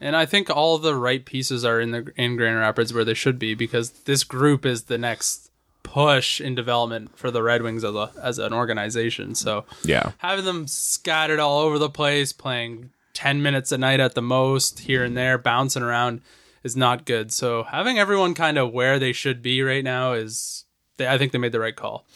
[0.00, 3.14] and I think all the right pieces are in the in Grand Rapids where they
[3.14, 5.51] should be because this group is the next
[5.82, 9.34] push in development for the Red Wings as a as an organization.
[9.34, 10.12] So Yeah.
[10.18, 14.80] having them scattered all over the place, playing ten minutes a night at the most,
[14.80, 16.22] here and there, bouncing around,
[16.62, 17.32] is not good.
[17.32, 20.64] So having everyone kind of where they should be right now is,
[20.96, 22.06] they, I think they made the right call.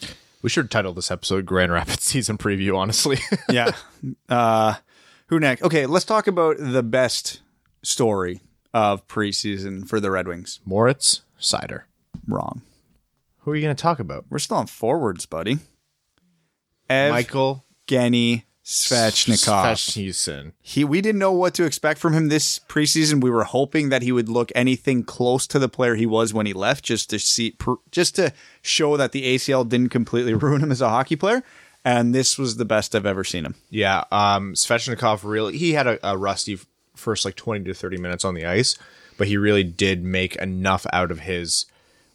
[0.41, 3.19] We should title this episode Grand Rapids season preview, honestly.
[3.49, 3.71] yeah.
[4.29, 4.75] Uh,
[5.27, 5.61] who next?
[5.63, 7.41] Okay, let's talk about the best
[7.83, 8.41] story
[8.73, 10.59] of preseason for the Red Wings.
[10.65, 11.83] Moritz Seider.
[12.27, 12.61] Wrong.
[13.47, 14.25] Who are you going to talk about?
[14.29, 15.59] We're still on forwards, buddy.
[16.89, 19.71] Ev Michael Genny Svechnikov.
[19.71, 20.51] Svechnikov.
[20.59, 23.23] He we didn't know what to expect from him this preseason.
[23.23, 26.45] We were hoping that he would look anything close to the player he was when
[26.45, 27.55] he left, just to see,
[27.89, 31.41] just to show that the ACL didn't completely ruin him as a hockey player.
[31.85, 33.55] And this was the best I've ever seen him.
[33.69, 36.59] Yeah, um, Svechnikov really he had a, a rusty
[36.97, 38.77] first like twenty to thirty minutes on the ice,
[39.17, 41.65] but he really did make enough out of his.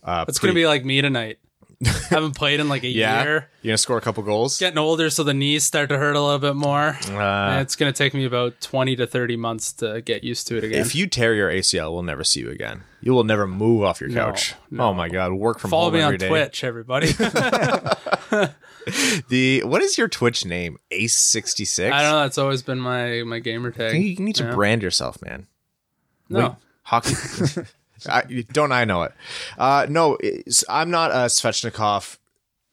[0.02, 1.38] Uh, It's gonna be like me tonight.
[2.10, 3.24] Haven't played in like a yeah.
[3.24, 3.48] year.
[3.62, 4.56] You're gonna score a couple goals?
[4.58, 6.96] Getting older, so the knees start to hurt a little bit more.
[7.10, 10.62] Uh, it's gonna take me about twenty to thirty months to get used to it
[10.64, 10.80] again.
[10.80, 12.82] if you tear your ACL, we'll never see you again.
[13.00, 14.54] You will never move off your couch.
[14.70, 14.84] no.
[14.90, 16.28] Oh my god, work from Follow home Follow me on day.
[16.28, 17.08] Twitch, everybody.
[19.28, 20.76] The what is your Twitch name?
[20.90, 21.94] Ace sixty six.
[21.94, 22.20] I don't know.
[22.22, 23.94] That's always been my my gamer tag.
[23.94, 24.54] You need to Yeah.
[24.54, 25.46] brand yourself, man.
[26.28, 27.14] No, Wait, hockey.
[28.08, 29.12] I, don't I know it?
[29.58, 30.18] Uh, no,
[30.68, 32.18] I'm not a Svechnikov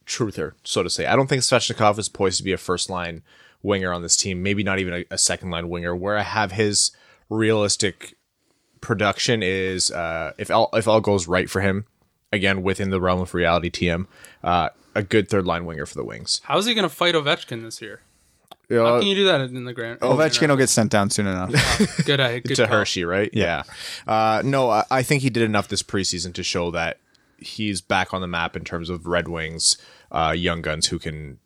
[0.05, 1.05] truther, so to say.
[1.05, 3.21] I don't think Svechnikov is poised to be a first line
[3.61, 4.41] winger on this team.
[4.43, 5.95] Maybe not even a, a second line winger.
[5.95, 6.91] Where I have his
[7.29, 8.15] realistic
[8.81, 11.85] production is uh, if all if all goes right for him,
[12.31, 14.07] again within the realm of reality, TM,
[14.43, 16.41] uh, a good third line winger for the Wings.
[16.45, 18.01] how's he gonna fight Ovechkin this year?
[18.71, 19.99] Uh, How can you do that in the grand?
[19.99, 21.51] Ovechkin will get sent down soon enough.
[22.05, 22.77] good, uh, good to call.
[22.77, 23.29] Hershey, right?
[23.34, 23.63] Yeah.
[24.08, 26.99] Uh, no, I, I think he did enough this preseason to show that
[27.39, 29.77] he's back on the map in terms of Red Wings,
[30.12, 31.39] uh, young guns who can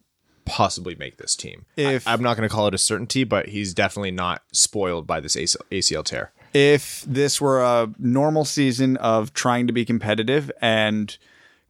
[0.45, 1.65] possibly make this team.
[1.77, 5.07] If- I, am not going to call it a certainty, but he's definitely not spoiled
[5.07, 6.33] by this ACL, ACL tear.
[6.53, 11.17] if this were a normal season of trying to be competitive and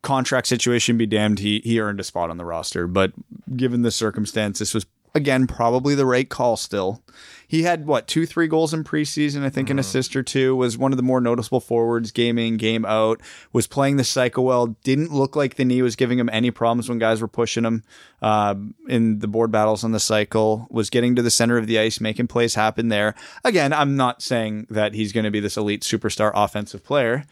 [0.01, 2.87] contract situation be damned, he he earned a spot on the roster.
[2.87, 3.13] But
[3.55, 6.57] given the circumstance, this was again probably the right call.
[6.57, 7.03] Still,
[7.47, 9.43] he had what two, three goals in preseason.
[9.43, 10.55] I think an assist or two.
[10.55, 12.11] Was one of the more noticeable forwards.
[12.11, 13.21] Game in, game out.
[13.51, 14.67] Was playing the cycle well.
[14.83, 17.83] Didn't look like the knee was giving him any problems when guys were pushing him
[18.21, 18.55] uh,
[18.87, 20.67] in the board battles on the cycle.
[20.69, 23.15] Was getting to the center of the ice, making plays happen there.
[23.43, 27.25] Again, I'm not saying that he's going to be this elite superstar offensive player.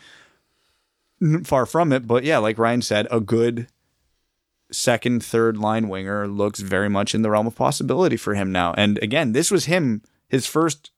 [1.43, 3.67] Far from it, but yeah, like Ryan said, a good
[4.71, 8.73] second, third line winger looks very much in the realm of possibility for him now.
[8.73, 10.91] And again, this was him, his first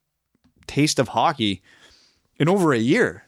[0.68, 1.62] taste of hockey
[2.38, 3.24] in over a year.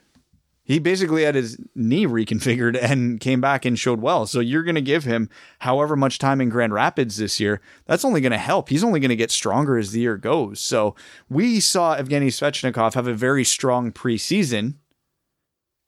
[0.63, 4.25] He basically had his knee reconfigured and came back and showed well.
[4.25, 5.29] So you're going to give him
[5.60, 7.62] however much time in Grand Rapids this year.
[7.86, 8.69] That's only going to help.
[8.69, 10.60] He's only going to get stronger as the year goes.
[10.60, 10.95] So
[11.29, 14.75] we saw Evgeny Svechnikov have a very strong preseason.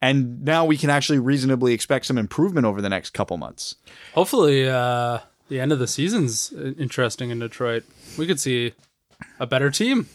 [0.01, 3.75] And now we can actually reasonably expect some improvement over the next couple months.
[4.13, 7.83] Hopefully, uh, the end of the season's interesting in Detroit.
[8.17, 8.73] We could see
[9.39, 10.07] a better team.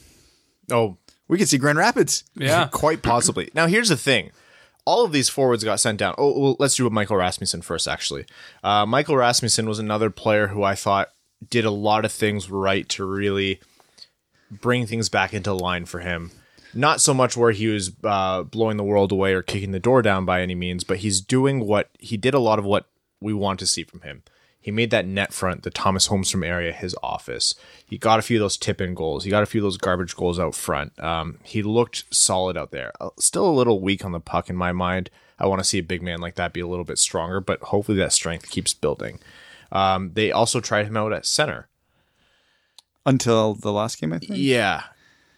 [0.70, 2.24] Oh, We could see Grand Rapids.
[2.36, 3.50] Yeah, quite possibly.
[3.54, 4.30] now, here's the thing.
[4.84, 6.14] All of these forwards got sent down.
[6.18, 8.26] Oh, well, let's do a Michael Rasmussen first, actually.
[8.64, 11.08] Uh, Michael Rasmussen was another player who I thought
[11.48, 13.60] did a lot of things right to really
[14.50, 16.30] bring things back into line for him.
[16.74, 20.00] Not so much where he was uh, blowing the world away or kicking the door
[20.02, 22.86] down by any means, but he's doing what he did a lot of what
[23.20, 24.22] we want to see from him.
[24.60, 27.54] He made that net front, the Thomas Holmstrom area, his office.
[27.84, 29.24] He got a few of those tip in goals.
[29.24, 30.98] He got a few of those garbage goals out front.
[31.02, 32.92] Um, he looked solid out there.
[33.00, 35.10] Uh, Still a little weak on the puck in my mind.
[35.38, 37.60] I want to see a big man like that be a little bit stronger, but
[37.60, 39.18] hopefully that strength keeps building.
[39.72, 41.66] Um, they also tried him out at center.
[43.04, 44.12] until the last game.
[44.12, 44.84] I think Yeah.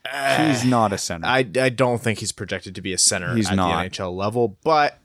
[0.06, 1.26] He's uh, not a center.
[1.26, 3.82] I, I don't think he's projected to be a center He's at not.
[3.82, 4.98] the NHL level, but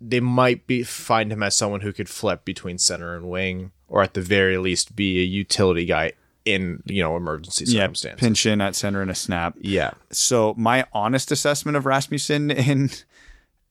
[0.00, 4.02] they might be find him as someone who could flip between center and wing, or
[4.02, 6.12] at the very least be a utility guy
[6.44, 8.20] in you know emergency yeah, circumstances.
[8.20, 9.54] pinch in at center in a snap.
[9.60, 12.90] Yeah, So my honest assessment of Rasmussen in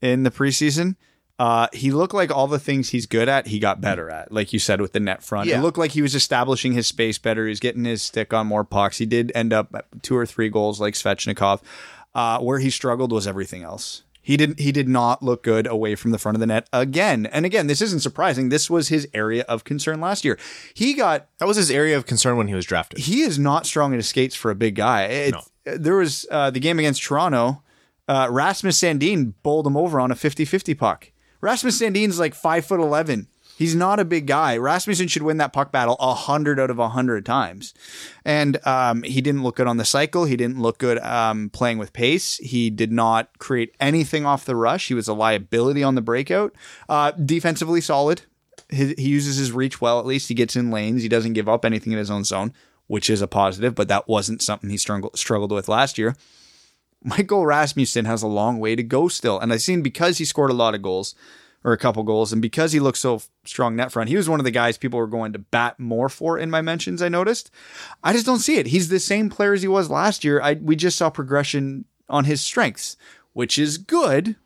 [0.00, 0.96] in the preseason,
[1.38, 4.30] uh, he looked like all the things he's good at, he got better at.
[4.30, 5.58] Like you said with the net front, Yeah.
[5.58, 7.44] it looked like he was establishing his space better.
[7.44, 8.98] He was getting his stick on more pucks.
[8.98, 11.60] He did end up at two or three goals like Svechnikov.
[12.14, 14.02] Uh, where he struggled was everything else.
[14.20, 14.60] He didn't.
[14.60, 17.24] He did not look good away from the front of the net again.
[17.26, 18.50] And again, this isn't surprising.
[18.50, 20.38] This was his area of concern last year.
[20.74, 23.00] He got that was his area of concern when he was drafted.
[23.00, 25.04] he is not strong in his skates for a big guy.
[25.04, 27.62] It, There was uh, the game against Toronto.
[28.06, 31.11] Uh, Rasmus Sandin bowled him over on a 50-50 puck.
[31.42, 33.28] Rasmus Sandin's like five foot eleven.
[33.58, 34.56] He's not a big guy.
[34.56, 37.74] Rasmussen should win that puck battle a hundred out of a hundred times,
[38.24, 40.24] and um, he didn't look good on the cycle.
[40.24, 42.38] He didn't look good um, playing with pace.
[42.38, 44.88] He did not create anything off the rush.
[44.88, 46.54] He was a liability on the breakout.
[46.88, 48.22] Uh, defensively solid
[48.72, 50.00] his, he uses his reach well.
[50.00, 51.02] At least he gets in lanes.
[51.02, 52.52] He doesn't give up anything in his own zone,
[52.86, 53.74] which is a positive.
[53.74, 56.16] But that wasn't something he struggled struggled with last year.
[57.04, 60.50] Michael Rasmussen has a long way to go still, and I've seen because he scored
[60.50, 61.14] a lot of goals
[61.64, 64.40] or a couple goals, and because he looks so strong net front, he was one
[64.40, 67.00] of the guys people were going to bat more for in my mentions.
[67.00, 67.50] I noticed.
[68.02, 68.66] I just don't see it.
[68.66, 70.40] He's the same player as he was last year.
[70.40, 72.96] I we just saw progression on his strengths,
[73.32, 74.36] which is good.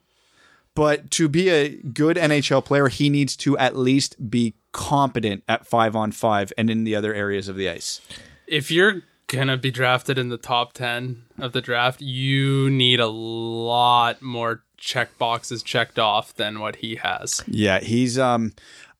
[0.75, 5.66] But to be a good NHL player, he needs to at least be competent at
[5.66, 8.03] five on five and in the other areas of the ice.
[8.47, 13.07] if you're gonna be drafted in the top 10 of the draft you need a
[13.07, 18.19] lot more check boxes checked off than what he has Yeah, he's.
[18.19, 18.53] Um,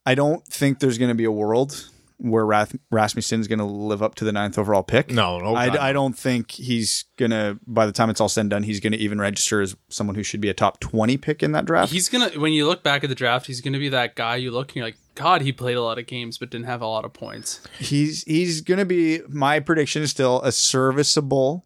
[0.05, 4.15] I don't think there's to be a world where Rath- Rasmussen's going to live up
[4.15, 5.11] to the ninth overall pick.
[5.11, 7.59] No, no, I, I don't think he's going to.
[7.67, 10.15] By the time it's all said and done, he's going to even register as someone
[10.15, 11.91] who should be a top twenty pick in that draft.
[11.91, 14.49] he's gonna when you look back at the draft he's gonna be that guy you
[14.51, 16.87] look and you're like god he played a lot of games but didn't have a
[16.87, 19.21] lot of points he's he's going to be.
[19.29, 21.65] My prediction is still a serviceable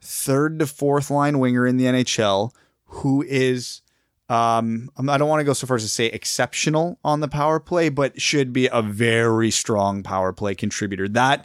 [0.00, 2.52] third to fourth line winger in the NHL
[2.84, 3.82] who is.
[4.30, 7.58] Um, I don't want to go so far as to say exceptional on the power
[7.58, 11.08] play, but should be a very strong power play contributor.
[11.08, 11.44] That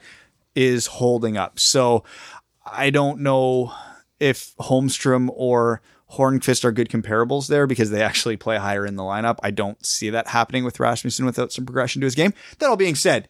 [0.53, 1.59] is holding up.
[1.59, 2.03] So
[2.63, 3.73] I don't know
[4.19, 9.03] if Holmstrom or Hornqvist are good comparables there because they actually play higher in the
[9.03, 9.39] lineup.
[9.41, 12.35] I don't see that happening with Rasmussen without some progression to his game.
[12.59, 13.27] That all being said,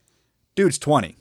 [0.56, 1.16] dude's 20.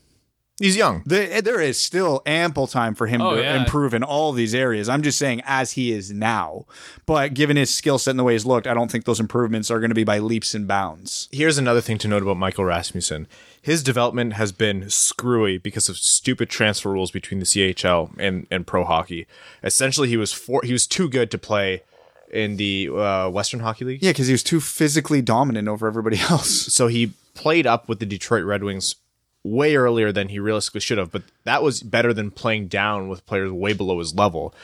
[0.58, 1.02] He's young.
[1.06, 3.58] The, there is still ample time for him Oh, to yeah.
[3.60, 4.88] improve in all these areas.
[4.88, 6.64] I'm just saying, as he is now.
[7.06, 9.70] But given his skill set and the way he's looked, I don't think those improvements
[9.70, 11.28] are going to be by leaps and bounds.
[11.32, 13.26] Here's another thing to note about Michael Rasmussen.
[13.60, 18.66] His development has been screwy because of stupid transfer rules between the CHL and, and
[18.66, 19.26] pro hockey.
[19.62, 21.82] Essentially, he was for, he was too good to play
[22.30, 24.02] in the uh, Western Hockey League.
[24.02, 26.50] Yeah, because he was too physically dominant over everybody else.
[26.74, 28.94] So he played up with the Detroit Red Wings
[29.44, 33.26] way earlier than he realistically should have, but that was better than playing down with
[33.26, 34.54] players way below his level.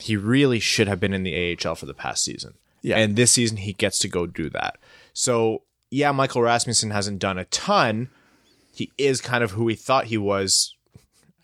[0.00, 2.54] He really should have been in the AHL for the past season.
[2.82, 2.96] Yeah.
[2.96, 4.78] And this season he gets to go do that.
[5.12, 8.08] So, yeah, Michael Rasmussen hasn't done a ton.
[8.74, 10.74] He is kind of who we thought he was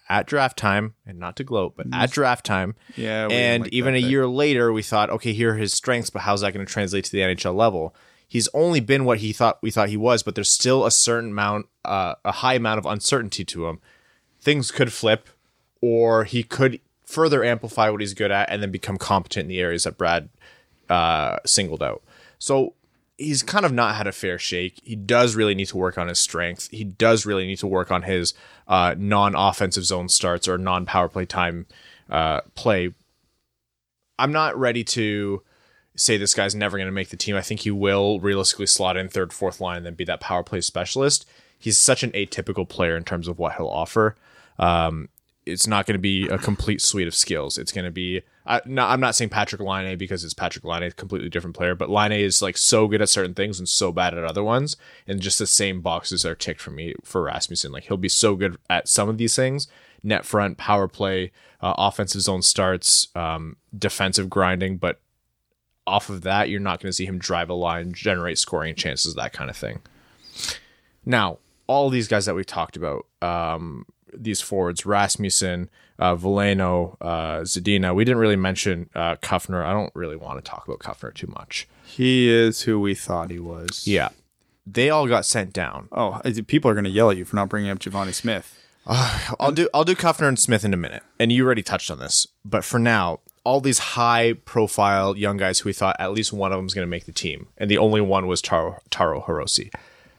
[0.09, 2.75] at draft time, and not to gloat, but at draft time.
[2.97, 4.11] Yeah, And like even a pick.
[4.11, 7.05] year later, we thought, okay, here are his strengths, but how's that going to translate
[7.05, 7.95] to the NHL level?
[8.31, 11.33] He's only been what he thought we thought he was, but there's still a certain
[11.33, 13.81] amount, uh, a high amount of uncertainty to him.
[14.41, 15.29] Things could flip,
[15.83, 19.59] or he could further amplify what he's good at and then become competent in the
[19.59, 20.29] areas that Brad
[20.89, 22.05] uh, singled out.
[22.39, 22.75] So
[23.19, 24.81] he's kind of not had a fair shake.
[24.85, 26.71] He does really need to work on his strength.
[26.71, 28.33] He does really need to work on his
[28.69, 31.67] uh, non-offensive zone starts or non-power play time
[32.09, 32.95] uh, play.
[34.21, 35.43] I'm not ready to
[36.01, 37.37] say this guy's never going to make the team.
[37.37, 40.43] I think he will realistically slot in third, fourth line, and then be that power
[40.43, 41.29] play specialist.
[41.59, 44.17] He's such an atypical player in terms of what he'll offer.
[44.59, 45.11] Um,
[45.45, 47.59] it's not going to be a complete suite of skills.
[47.59, 48.23] It's going to be.
[48.47, 51.75] I, no, I'm not saying Patrik Laine because it's Patrik Laine, a completely different player.
[51.75, 54.77] But Laine is like so good at certain things and so bad at other ones,
[55.07, 57.73] and just the same boxes are ticked for me for Rasmussen.
[57.73, 59.69] Like he'll be so good at some of these things:
[60.03, 64.79] net front, power play, uh, offensive zone starts, um, defensive grinding.
[64.79, 65.01] But
[65.91, 69.15] off of that, you're not going to see him drive a line, generate scoring chances,
[69.15, 69.81] that kind of thing.
[71.05, 75.69] Now, all these guys that we talked about, um, these forwards, Rasmussen,
[75.99, 79.65] uh, Veleno, uh, Zadina, we didn't really mention uh, Kuffner.
[79.65, 81.69] I don't really want to talk about Kuffner too much.
[81.85, 83.87] He is who we thought he was.
[83.87, 84.09] Yeah.
[84.67, 85.89] they all got sent down.
[85.93, 88.57] Oh, people are going to yell at you for not bringing up Givani Smith.
[88.87, 91.99] I'll do I'll do Kuffner and Smith in a minute, and you already touched on
[91.99, 92.27] this.
[92.45, 96.53] But for now, all these high profile young guys who we thought at least one
[96.53, 99.23] of them was going to make the team, and the only one was Taro, Taro
[99.23, 99.73] Hirose.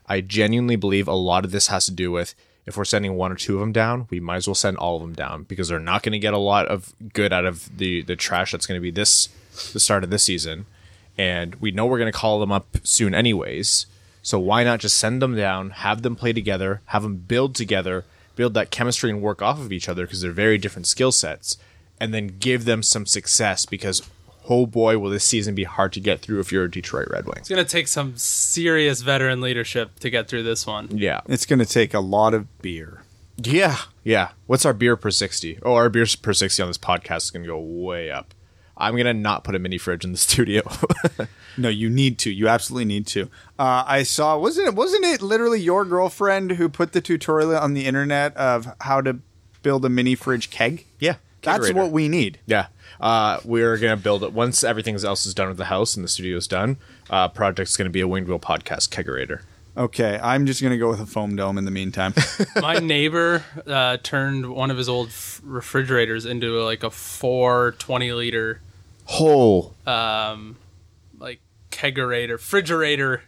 [0.07, 3.31] I genuinely believe a lot of this has to do with if we're sending one
[3.31, 5.67] or two of them down, we might as well send all of them down because
[5.67, 8.65] they're not going to get a lot of good out of the the trash that's
[8.65, 9.29] going to be this
[9.73, 10.65] the start of this season,
[11.17, 13.85] and we know we're going to call them up soon anyways.
[14.23, 18.05] So why not just send them down, have them play together, have them build together,
[18.35, 21.57] build that chemistry and work off of each other because they're very different skill sets,
[22.01, 24.01] and then give them some success because
[24.49, 27.25] oh boy will this season be hard to get through if you're a Detroit Red
[27.25, 27.39] Wings.
[27.41, 30.89] It's gonna take some serious veteran leadership to get through this one.
[30.91, 31.21] Yeah.
[31.27, 33.03] It's going to take a lot of beer.
[33.37, 33.77] Yeah.
[34.03, 34.29] Yeah.
[34.47, 35.59] What's our beer per 60?
[35.63, 38.33] Oh, our beer per 60 on this podcast is going to go way up.
[38.77, 40.63] I'm going to not put a mini fridge in the studio.
[41.57, 42.31] No, you need to.
[42.31, 43.23] You absolutely need to.
[43.59, 47.73] Uh, I saw wasn't it wasn't it literally your girlfriend who put the tutorial on
[47.73, 49.19] the internet of how to
[49.61, 50.85] build a mini fridge keg?
[50.99, 51.15] yeah.
[51.41, 51.73] That's kegerator.
[51.75, 52.39] what we need.
[52.45, 52.67] Yeah.
[52.99, 56.03] Uh, we're going to build it once everything else is done with the house and
[56.03, 56.77] the studio is done.
[57.09, 59.41] Uh, project's going to be a Winged Wheel podcast kegerator.
[59.75, 62.13] Okay, I'm just gonna go with a foam dome in the meantime.
[62.61, 68.11] My neighbor uh, turned one of his old f- refrigerators into like a four 20
[68.11, 68.59] liter
[69.09, 70.57] Oh, um,
[71.19, 71.39] like
[71.71, 73.23] kegerator, refrigerator,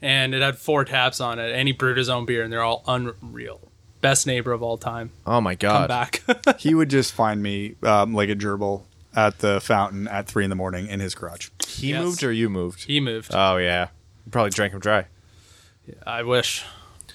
[0.00, 1.52] and it had four taps on it.
[1.54, 3.69] And he brewed his own beer, and they're all unreal.
[4.00, 5.10] Best neighbor of all time.
[5.26, 5.88] oh my god!
[5.90, 6.44] Come God.
[6.46, 6.58] back.
[6.60, 8.82] he would just find me um, like a gerbil
[9.14, 11.48] at the fountain at three in the morning in his garage.
[11.66, 12.02] He Yes.
[12.04, 12.84] moved or you moved?
[12.84, 13.32] he moved.
[13.34, 13.88] Oh, yeah.
[14.24, 15.06] You probably drank him dry.
[16.06, 16.64] I wish.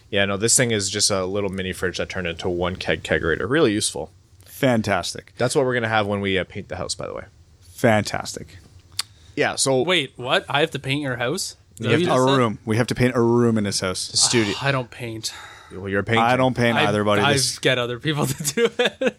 [0.09, 3.01] Yeah, no, this thing is just a little mini fridge that turned into one keg
[3.03, 3.49] kegerator.
[3.49, 4.11] Really useful.
[4.45, 7.13] Fantastic, That's what we're going to have when we uh, paint the house, by the
[7.13, 7.25] way.
[7.61, 8.57] fantastic.
[9.35, 10.45] Yeah, so Wait, what?
[10.49, 11.57] I have to paint your house?
[11.79, 12.59] Is You have you to- A room.
[12.65, 13.99] We have to paint a room in his house.
[13.99, 14.53] studio.
[14.61, 15.33] I don't paint.
[15.71, 16.21] Well, you're a painter.
[16.21, 17.21] I don't paint I, either, buddy.
[17.21, 19.17] I This- get other people to do it.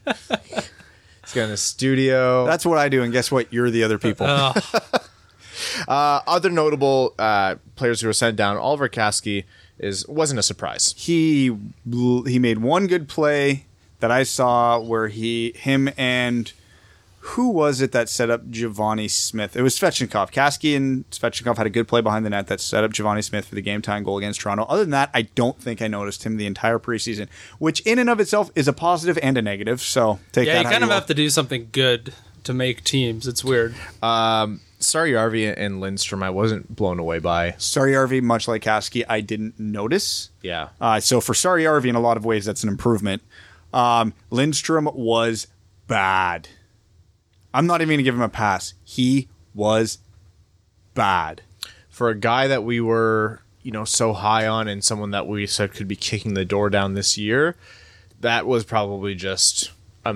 [1.22, 2.46] He's got a studio.
[2.46, 3.52] that's what I do, and guess what?
[3.52, 4.26] You're the other people.
[4.28, 4.62] Ugh.
[5.88, 8.56] Uh, other notable uh, players who were sent down.
[8.56, 9.44] Oliwer Kaski
[9.78, 10.94] is wasn't a surprise.
[10.96, 11.56] he
[11.90, 13.64] he made one good play
[14.00, 16.52] that I saw where he him and
[17.30, 19.56] who was it that set up Givani Smith?
[19.56, 20.30] It was Svechnikov.
[20.32, 23.46] Kaski and Svechnikov had a good play behind the net that set up Givani Smith
[23.46, 24.64] for the game time goal against Toronto.
[24.64, 28.08] Other than that, I don't think I noticed him the entire preseason, which in and
[28.08, 29.80] of itself is a positive and a negative.
[29.80, 30.58] So take yeah, that.
[30.60, 30.94] you how kind of will.
[30.94, 32.12] have to do something good
[32.44, 33.26] to make teams.
[33.26, 33.74] It's weird.
[34.78, 36.22] Sorry, Arvi and Lindstrom.
[36.22, 37.54] I wasn't blown away by.
[37.58, 38.22] Sorry, RV.
[38.22, 40.30] Much like Kaski, I didn't notice.
[40.42, 43.22] Yeah, Uh, so for Sorry RV, in a lot of ways, that's an improvement.
[43.72, 45.46] Um, Lindstrom was
[45.86, 46.48] bad.
[47.56, 48.74] I'm not even going to give him a pass.
[48.84, 49.96] He was
[50.92, 51.40] bad.
[51.88, 55.46] for a guy that we were, you know, so high on, and someone that we
[55.46, 57.56] said could be kicking the door down this year,
[58.20, 59.72] that was probably just
[60.04, 60.14] a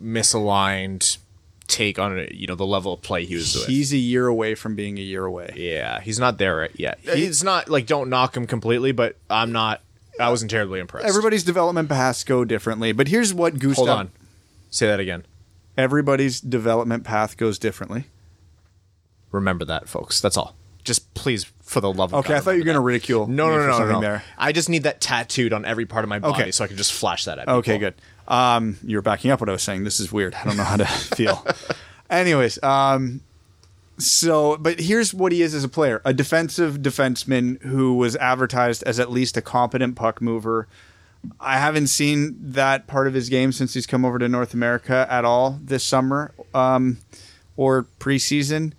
[0.00, 1.18] misaligned
[1.66, 3.66] take on you know the level of play he was doing.
[3.66, 5.52] He's a year away from being a year away.
[5.56, 7.00] yeah, he's not there yet.
[7.08, 9.80] Uh, he's not like don't knock him completely, but I'm not.
[10.20, 11.08] I wasn't terribly impressed.
[11.08, 13.76] Everybody's development paths go differently, but here's what Gustav.
[13.76, 14.10] hold on,
[14.70, 15.24] say that again.
[15.76, 18.04] Everybody's development path goes differently.
[19.30, 20.20] Remember that, folks.
[20.20, 20.54] That's all.
[20.84, 23.26] Just please, for the love of Okay, God, I thought you were going to ridicule.
[23.26, 23.32] that.
[23.32, 24.00] No, me no, for no, no, something.
[24.00, 24.24] There.
[24.36, 26.50] I just need that tattooed on every part of my body Okay.
[26.50, 27.58] so I can just flash that at people.
[27.60, 27.94] Okay, good.
[28.28, 29.84] Um, you're backing up what I was saying.
[29.84, 30.34] This is weird.
[30.34, 30.84] I don't know how to
[31.16, 31.46] feel.
[32.10, 33.20] Anyways, um,
[33.96, 38.82] so but here's what he is as a player: a defensive defenseman who was advertised
[38.82, 40.66] as at least a competent puck mover.
[41.38, 45.06] I haven't seen that part of his game since he's come over to North America
[45.08, 46.98] at all this summer um,
[47.56, 48.72] or preseason.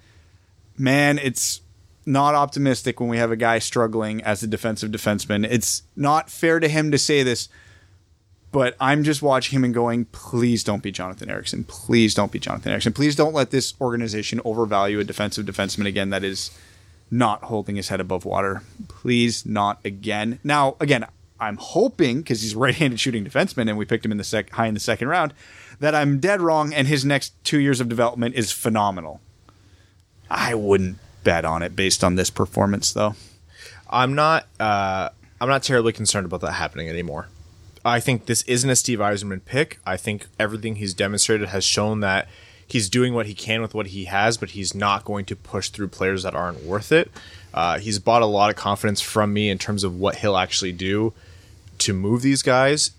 [0.78, 1.62] Man, it's
[2.06, 5.48] not optimistic when we have a guy struggling as a defensive defenseman.
[5.50, 7.48] It's not fair to him to say this,
[8.52, 11.64] but I'm just watching him and going, please don't be Jonathan Ericsson.
[11.64, 12.94] Please don't be Jonathan Ericsson.
[12.94, 16.52] Please don't let this organization overvalue a defensive defenseman again that is
[17.10, 18.64] not holding his head above water.
[18.88, 20.40] Please not again.
[20.44, 21.06] Now, again,
[21.44, 24.68] I'm hoping because he's right-handed shooting defenseman and we picked him in the sec- high
[24.68, 25.34] in the second round
[25.80, 29.20] that I'm dead wrong and his next two years of development is phenomenal.
[30.30, 33.16] I wouldn't bet on it based on this performance, though.
[33.90, 34.48] I'm not.
[34.60, 37.28] Uh, I'm not terribly concerned about that happening anymore.
[37.86, 39.80] I think this isn't a Steve Yzerman pick.
[39.86, 42.30] I think everything he's demonstrated has shown that
[42.66, 45.70] he's doing what he can with what he has, but he's not going to push
[45.70, 47.12] through players that aren't worth it.
[47.54, 50.72] Uh, he's bought a lot of confidence from me in terms of what he'll actually
[50.72, 51.14] do
[51.80, 52.92] to move these guys.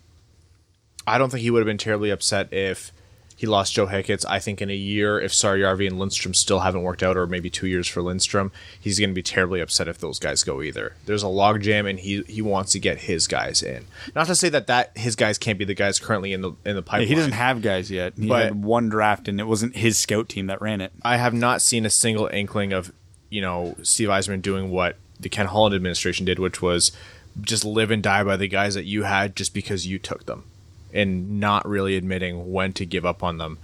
[1.06, 2.92] I don't think he would have been terribly upset if
[3.36, 4.24] He lost Joe Hicketts.
[4.28, 7.50] I think in a year, if Saarijarvi and Lindstrom still haven't worked out, or maybe
[7.50, 10.94] two years for Lindstrom, he's going to be terribly upset if those guys go either.
[11.04, 13.86] There's a logjam, and he he wants to get his guys in.
[14.14, 16.76] Not to say that that his guys can't be the guys currently in the in
[16.76, 17.08] the pipeline.
[17.08, 18.12] He doesn't have guys yet.
[18.16, 20.92] He But- had one draft, and it wasn't his scout team that ran it.
[21.02, 22.92] I have not seen a single inkling of,
[23.34, 26.92] you know, Steve Yzerman doing what the Ken Holland administration did, which was
[27.40, 30.44] just live and die by the guys that you had just because you took them
[30.92, 33.58] and not really admitting when to give up on them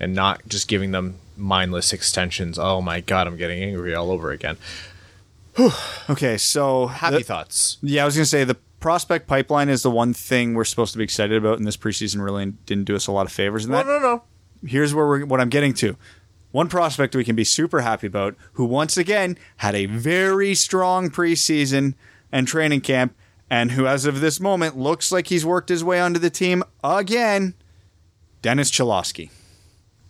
[0.00, 2.58] and not just giving them mindless extensions.
[2.58, 4.56] Oh my God, I'm getting angry all over again.
[6.08, 7.76] Okay, so Happy the- thoughts.
[7.82, 10.92] Yeah, I was going to say the prospect pipeline is the one thing we're supposed
[10.92, 13.68] to be excited about, and this preseason really didn't do us a lot of favors.
[13.68, 14.22] No, that, no, no.
[14.66, 15.96] here's where we're, what I'm getting to.
[16.52, 21.10] One prospect we can be super happy about, who once again had a very strong
[21.10, 21.94] preseason
[22.30, 23.14] and training camp,
[23.50, 26.62] and who, as of this moment, looks like he's worked his way onto the team
[26.84, 27.54] again.
[28.42, 29.30] Dennis Cholowski.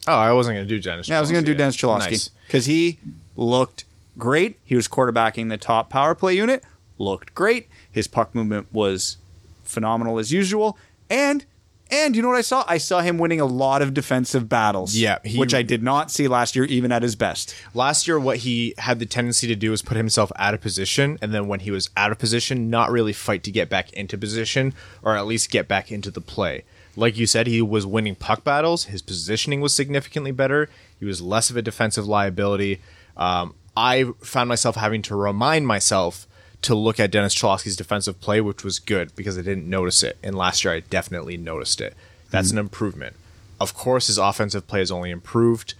[0.07, 1.09] Oh, I wasn't going to do Dennis.
[1.09, 2.31] Yeah, I was going to do Dennis Nice.
[2.47, 2.99] because he
[3.37, 3.85] looked
[4.19, 4.59] great.
[4.65, 6.65] He was quarterbacking the top power play unit.
[6.99, 7.69] Looked great.
[7.91, 9.19] His puck movement was
[9.65, 10.77] phenomenal as usual.
[11.09, 11.45] And
[11.93, 12.65] and you know what I saw?
[12.67, 14.97] I saw him winning a lot of defensive battles.
[14.97, 17.55] Yeah, he- which I did not see last year, even at his best.
[17.75, 21.19] Last year, what he had the tendency to do was put himself out of position,
[21.23, 24.17] and then when he was out of position, not really fight to get back into
[24.19, 26.65] position, or at least get back into the play.
[26.97, 28.85] Like you said, he was winning puck battles.
[28.87, 30.69] His positioning was significantly better.
[30.99, 32.81] He was less of a defensive liability.
[33.17, 36.27] Um, I found myself having to remind myself
[36.63, 40.17] to look at Dennis Cholowski's defensive play, which was good because I didn't notice it.
[40.23, 41.95] And last year, I definitely noticed it.
[42.31, 42.59] That's mm-hmm.
[42.59, 43.17] an improvement.
[43.61, 45.75] Of course, his offensive play has only improved.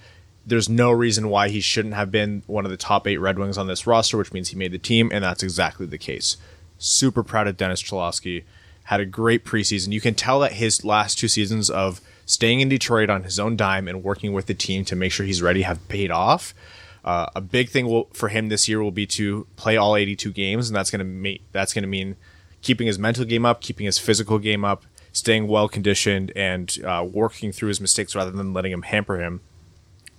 [0.45, 3.59] There's no reason why he shouldn't have been one of the top eight Red Wings
[3.59, 6.37] on this roster, which means he made the team, and that's exactly the case.
[6.79, 8.43] Super proud of Dennis Cholowski.
[8.85, 9.93] Had a great preseason.
[9.93, 13.57] You can tell that his last two seasons of staying in Detroit on his own
[13.57, 16.53] dime and working with the team to make sure he's ready have paid off.
[17.05, 20.33] Uh, a big thing will, for him this year will be to play all 82
[20.33, 22.17] games, and that's going to make that's going to mean
[22.61, 27.07] keeping his mental game up, keeping his physical game up, staying well conditioned, and uh,
[27.11, 29.41] working through his mistakes rather than letting him hamper him,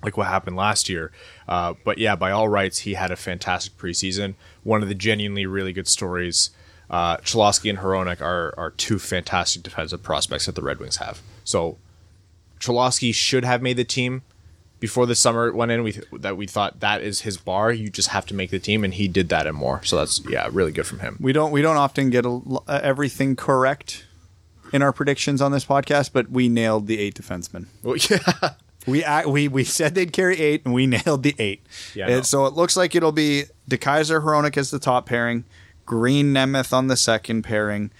[0.03, 1.11] like what happened last year.
[1.47, 4.35] Uh, but yeah, by all rights, he had a fantastic preseason.
[4.63, 6.49] One of the genuinely really good stories.
[6.89, 7.25] Uh, and
[7.79, 11.21] Hronek are are two fantastic defensive prospects that the Red Wings have.
[11.45, 11.77] So
[12.59, 14.21] Cholowski should have made the team
[14.83, 15.81] before the summer went in.
[15.81, 17.71] We that we thought that is his bar.
[17.71, 19.81] You just have to make the team, and he did that and more.
[19.85, 21.15] So that's yeah, really good from him.
[21.21, 24.05] We don't we don't often get a, uh, everything correct
[24.73, 27.67] in our predictions on this podcast, but we nailed the eight defensemen.
[27.83, 28.55] Well, yeah.
[28.85, 31.65] We we we said they'd carry eight, and we nailed the eight.
[31.95, 32.21] Yeah, And no.
[32.23, 35.45] So it looks like it'll be DeKeyser Hronek as the top pairing,
[35.85, 37.91] Green Nemeth on the second pairing,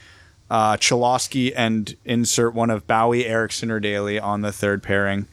[0.50, 5.30] uh, Cholowski and insert one of Bowey, Ericsson, or Daley on the third pairing.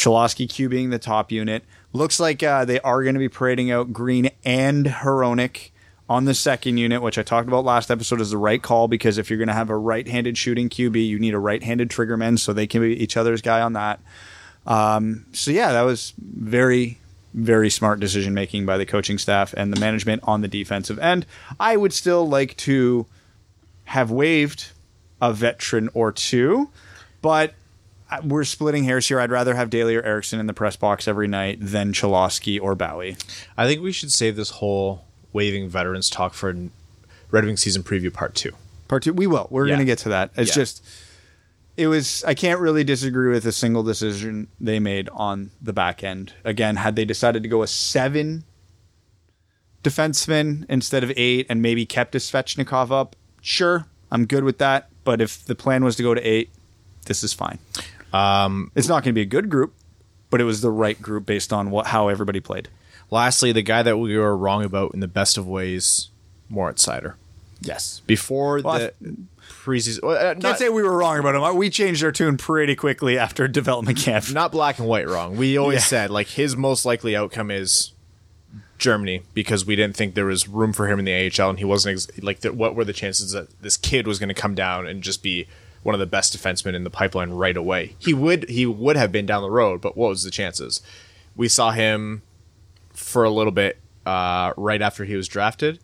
[0.00, 1.64] Cholowski Q being the top unit.
[1.92, 5.70] Looks like uh, they are going to be parading out Green and Hronek
[6.08, 9.18] on the second unit, which I talked about last episode is the right call because
[9.18, 12.52] if you're going to have a right-handed shooting QB, you need a right-handed triggerman so
[12.52, 14.00] they can be each other's guy on that.
[15.32, 16.98] So yeah, that was very
[17.32, 21.26] very smart decision making by the coaching staff and the management on the defensive end.
[21.60, 23.06] I would still like to
[23.84, 24.72] have waived
[25.22, 26.70] a veteran or two,
[27.22, 27.54] but
[28.24, 29.20] we're splitting hairs here.
[29.20, 32.74] I'd rather have Daley or Ericsson in the press box every night than Cholowski or
[32.74, 33.16] Bowey.
[33.56, 36.54] I think we should save this whole waving veterans talk for
[37.30, 38.52] Red Wing season preview part two.
[38.88, 39.46] Part two, we will.
[39.50, 39.72] We're Yeah.
[39.74, 40.30] going to get to that.
[40.36, 40.54] It's Yeah.
[40.62, 40.84] just,
[41.76, 42.24] it was.
[42.24, 46.32] I can't really disagree with a single decision they made on the back end.
[46.44, 48.42] Again, had they decided to go a seven
[49.82, 54.88] defenseman instead of eight, and maybe kept a Svechnikov up, sure, I'm good with that.
[55.04, 56.50] But if the plan was to go to eight,
[57.06, 57.58] this is fine.
[58.12, 59.74] Um, it's not going to be a good group,
[60.30, 62.68] but it was the right group based on what how everybody played.
[63.10, 66.08] Lastly, the guy that we were wrong about in the best of ways,
[66.48, 67.14] Moritz Seider.
[67.60, 68.00] Yes.
[68.06, 69.16] Before Well, the
[69.64, 71.56] preseason, well, uh, Can't not, say we were wrong about him.
[71.56, 74.30] We changed our tune pretty quickly after development camp.
[74.32, 75.36] not black and white wrong.
[75.36, 75.80] We always Yeah.
[75.84, 77.92] said like his most likely outcome is
[78.78, 81.64] Germany because we didn't think there was room for him in the AHL, and he
[81.64, 84.54] wasn't ex- like the, what were the chances that this kid was going to come
[84.54, 85.46] down and just be
[85.82, 87.96] one of the best defensemen in the pipeline right away?
[87.98, 90.80] He would he would have been down the road, but what was the chances?
[91.36, 92.22] We saw him
[92.92, 95.80] for a little bit uh, right after he was drafted,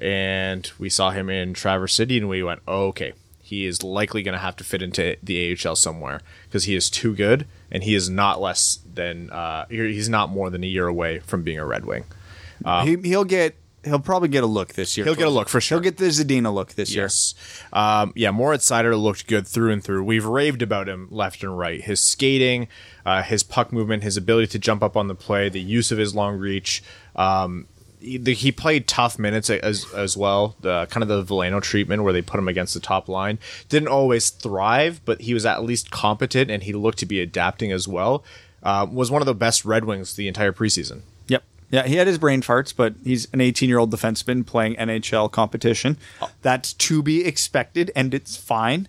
[0.00, 4.22] and we saw him in Traverse City, and we went, oh, okay, he is likely
[4.22, 7.84] going to have to fit into the AHL somewhere because he is too good, and
[7.84, 11.58] he is not less than uh, he's not more than a year away from being
[11.58, 12.04] a Red Wing.
[12.84, 13.54] he, he'll get
[13.84, 15.04] he'll probably get a look this year.
[15.04, 15.76] He'll get a look for sure.
[15.76, 17.04] He'll get the Zadina look this year.
[17.04, 17.34] Yes.
[17.72, 20.04] Um, yeah, Moritz Seider looked good through and through.
[20.04, 21.82] We've raved about him left and right.
[21.82, 22.68] His skating,
[23.04, 25.98] uh, his puck movement, his ability to jump up on the play, the use of
[25.98, 26.82] his long reach.
[27.16, 27.66] Um,
[28.00, 30.56] he, the, he played tough minutes as as well.
[30.60, 33.88] The kind of the Veleno treatment where they put him against the top line didn't
[33.88, 37.86] always thrive, but he was at least competent and he looked to be adapting as
[37.86, 38.24] well.
[38.62, 41.02] Uh, was one of the best Red Wings the entire preseason.
[41.72, 41.84] Yep.
[41.84, 45.30] Yeah, he had his brain farts, but he's an 18 year old defenseman playing NHL
[45.32, 45.96] competition.
[46.42, 48.88] That's to be expected, and it's fine.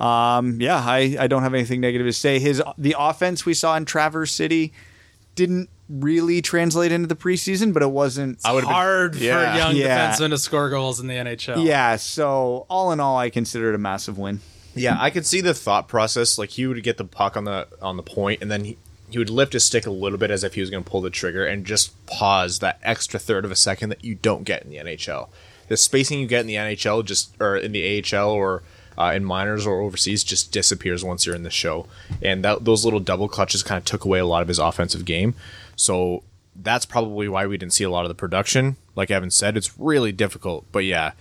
[0.00, 2.38] Um, yeah, I, I don't have anything negative to say.
[2.40, 4.72] His the offense we saw in Traverse City
[5.36, 8.38] didn't really translate into the preseason, but it wasn't.
[8.44, 9.52] I would Hard Yeah.
[9.52, 10.10] for young Yeah.
[10.10, 11.64] defensemen to score goals in the NHL.
[11.64, 14.40] yeah, so all in all, I consider it a massive win.
[14.74, 16.36] Yeah, I could see the thought process.
[16.38, 18.78] Like he would get the puck on the on the point, and then he,
[19.14, 21.00] he would lift his stick a little bit as if he was going to pull
[21.00, 24.64] the trigger, and just pause that extra third of a second that you don't get
[24.64, 25.28] in the NHL.
[25.68, 28.64] The spacing you get in the NHL, just or in the AHL or
[28.98, 31.86] uh, in minors or overseas, just disappears once you're in the show,
[32.22, 35.04] and that those little double clutches kind of took away a lot of his offensive
[35.04, 35.34] game.
[35.76, 36.24] So
[36.56, 38.74] that's probably why we didn't see a lot of the production.
[38.96, 41.12] Like Evan said, it's really difficult, but yeah,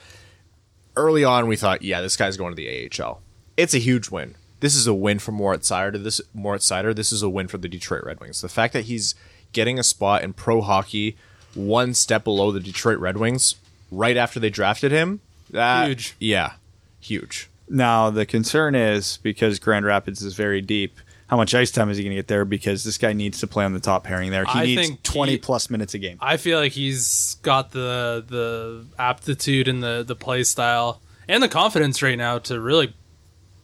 [0.95, 3.21] early on we thought, yeah, this guy's going to the AHL.
[3.55, 4.33] It's a huge win.
[4.63, 6.01] This is a win for Moritz Seider.
[6.01, 8.39] This Moritz Seider, this is a win for the Detroit Red Wings.
[8.39, 9.13] The fact that he's
[9.51, 11.17] getting a spot in pro hockey,
[11.53, 13.55] one step below the Detroit Red Wings,
[13.91, 16.15] right after they drafted him, that, Huge.
[16.17, 16.53] Yeah,
[17.01, 17.49] huge.
[17.67, 20.97] Now the concern is because Grand Rapids is very deep.
[21.27, 22.45] How much ice time is he going to get there?
[22.45, 24.45] Because this guy needs to play on the top pairing there.
[24.45, 26.19] He I needs think twenty he- plus minutes a game.
[26.21, 31.49] I feel like he's got the the aptitude and the the play style and the
[31.49, 32.93] confidence right now to really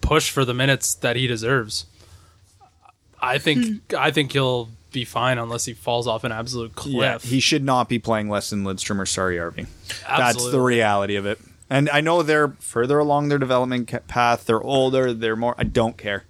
[0.09, 1.85] push for the minutes that he deserves.
[3.21, 3.95] I think hmm.
[3.95, 7.23] I think he'll be fine unless he falls off an absolute cliff.
[7.23, 9.67] Yeah, he should not be playing less than Lindstrom or Saarijarvi.
[10.07, 11.39] That's the reality of it.
[11.69, 14.47] And I know they're further along their development path.
[14.47, 15.13] They're older.
[15.13, 15.53] They're more.
[15.59, 16.23] I don't care.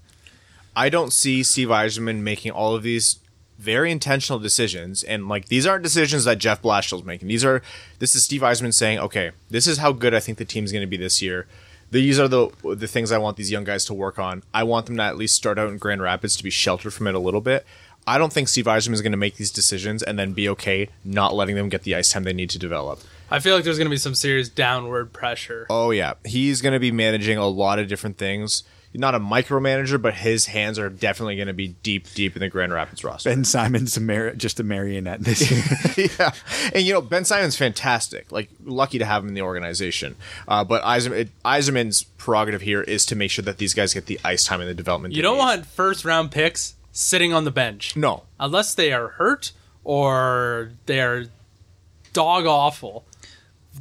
[0.76, 3.20] I don't see Steve Yzerman making all of these
[3.58, 7.30] very intentional decisions, and like these aren't decisions that Jeff Blashill's making.
[7.30, 7.62] These are
[8.00, 10.82] this is Steve Yzerman saying, okay, this is how good I think the team's going
[10.82, 11.48] to be this year.
[11.92, 14.44] These are the the things I want these young guys to work on.
[14.54, 17.08] I want them to at least start out in Grand Rapids to be sheltered from
[17.08, 17.66] it a little bit.
[18.08, 20.90] I don't think Steve Yzerman is going to make these decisions and then be okay
[21.04, 23.02] not letting them get the ice time they need to develop.
[23.30, 25.68] I feel like there's going to be some serious downward pressure.
[25.70, 28.64] Oh yeah, he's going to be managing a lot of different things.
[28.94, 32.50] Not a micromanager, but his hands are definitely going to be deep, deep in the
[32.50, 33.30] Grand Rapids roster.
[33.30, 35.52] Ben Simon's a mar- just a marionette this
[35.98, 36.10] year.
[36.20, 36.32] yeah,
[36.74, 38.32] and you know Ben Simon's fantastic.
[38.32, 40.16] Like lucky to have him in the organization.
[40.48, 44.20] Uh, but Yzerman, it, prerogative here is to make sure that these guys get the
[44.26, 45.14] ice time in the development.
[45.14, 45.44] You don't need.
[45.44, 47.96] want first round picks sitting on the bench.
[47.96, 48.24] no.
[48.40, 49.52] Unless they are hurt
[49.84, 51.26] or they're
[52.14, 53.06] dog awful.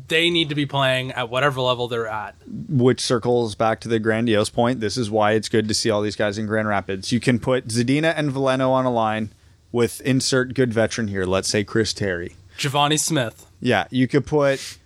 [0.07, 2.37] They need to be playing at whatever level they're at.
[2.69, 4.81] which circles back to the grandiose point.
[4.81, 7.11] This is why it's good to see all these guys in Grand Rapids.
[7.11, 9.31] You can put Zadina and Veleno on a line
[9.73, 11.25] with insert good veteran here.
[11.25, 12.37] Let's say Chris Terry.
[12.59, 13.47] Givani Smith.
[13.61, 14.79] Yeah, you could put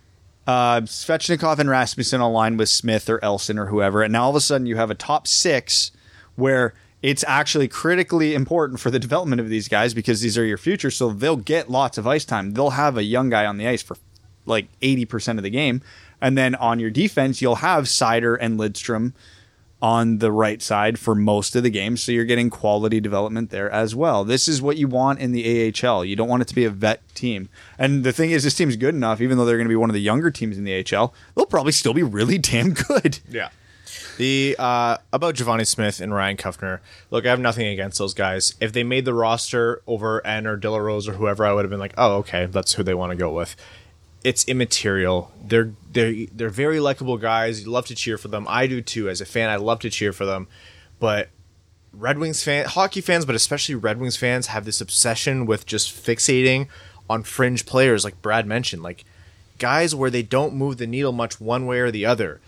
[0.47, 4.25] uh, Svechnikov and Rasmussen on a line with Smith or Elson or whoever, and now
[4.25, 5.91] all of a sudden you have a top six
[6.37, 10.57] where it's actually critically important for the development of these guys because these are your
[10.59, 10.91] future.
[10.91, 12.53] So they'll get lots of ice time.
[12.55, 13.97] They'll have a young guy on the ice for
[14.47, 15.83] like 80% of the game.
[16.21, 19.15] And then on your defense, you'll have Seider and Lindstrom
[19.83, 21.97] on the right side for most of the game.
[21.97, 24.23] So you're getting quality development there as well.
[24.23, 26.05] This is what you want in the AHL.
[26.05, 27.49] You don't want it to be a vet team.
[27.77, 29.91] And the thing is, this team's good enough, even though they're going to be one
[29.91, 33.19] of the younger teams in the AHL, they'll probably still be really damn good.
[33.29, 33.49] Yeah.
[34.19, 36.79] The uh, about Givani Smith and Ryan Kuffner.
[37.11, 38.55] Look, I have nothing against those guys.
[38.61, 41.65] If they made the roster over Ehn or de la Rose or whoever, I would
[41.65, 43.57] have been like, oh, okay, that's who they want to go with.
[44.25, 45.33] It's immaterial.
[45.43, 47.63] They're they're they're very likable guys.
[47.63, 48.47] You love to cheer for them.
[48.49, 49.09] I do too.
[49.09, 50.49] As a fan, I love to cheer for them.
[51.01, 51.31] But
[51.93, 55.93] Red Wings fan, hockey fans, but especially Red Wings fans, have this obsession with just
[55.93, 56.69] fixating
[57.11, 59.05] on fringe players, like Brad mentioned, like
[59.59, 62.41] guys where they don't move the needle much one way or the other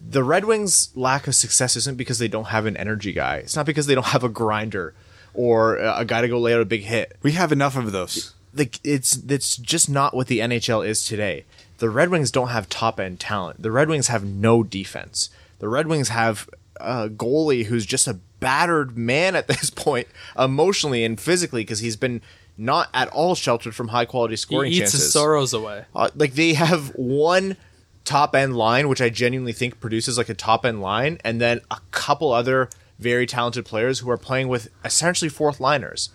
[0.00, 3.36] the Red Wings' lack of success isn't because they don't have an energy guy.
[3.36, 4.94] It's not because they don't have a grinder
[5.34, 7.16] or a guy to go lay out a big hit.
[7.22, 8.34] We have enough of those.
[8.58, 11.44] Like it's it's just not what the NHL is today.
[11.78, 13.62] The Red Wings don't have top end talent.
[13.62, 15.30] The Red Wings have no defense.
[15.60, 16.48] The Red Wings have
[16.80, 21.96] a goalie who's just a battered man at this point, emotionally and physically, because he's
[21.96, 22.20] been
[22.56, 25.02] not at all sheltered from high quality He scoring eats chances.
[25.02, 25.84] his sorrows away.
[25.94, 27.56] Uh, like they have one
[28.04, 31.60] top end line, which I genuinely think produces like a top end line, and then
[31.70, 36.10] a couple other very talented players who are playing with essentially fourth liners.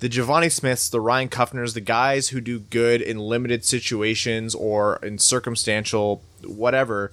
[0.00, 4.98] The Givani Smiths, the Ryan Kuffners, the guys who do good in limited situations or
[5.02, 7.12] in circumstantial whatever,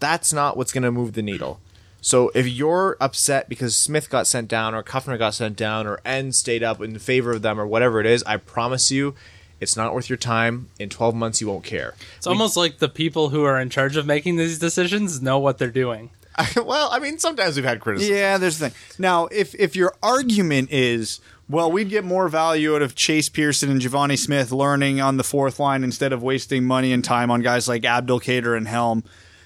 [0.00, 1.60] that's not what's going to move the needle.
[2.00, 6.00] So if you're upset because Smith got sent down or Kuffner got sent down or
[6.04, 9.14] Ehn stayed up in favor of them or whatever it is, I promise you,
[9.60, 10.68] it's not worth your time.
[10.78, 11.94] In 12 months, you won't care.
[12.18, 15.56] It's almost like the people who are in charge of making these decisions know what
[15.56, 16.10] they're doing.
[16.56, 18.14] well, I mean, sometimes we've had criticism.
[18.14, 18.78] Yeah, there's the thing.
[18.98, 23.70] Now, if if your argument is, well, we'd get more value out of Chase Pearson
[23.70, 27.42] and Givani Smith learning on the fourth line instead of wasting money and time on
[27.42, 29.04] guys like Abdelkader and Helm.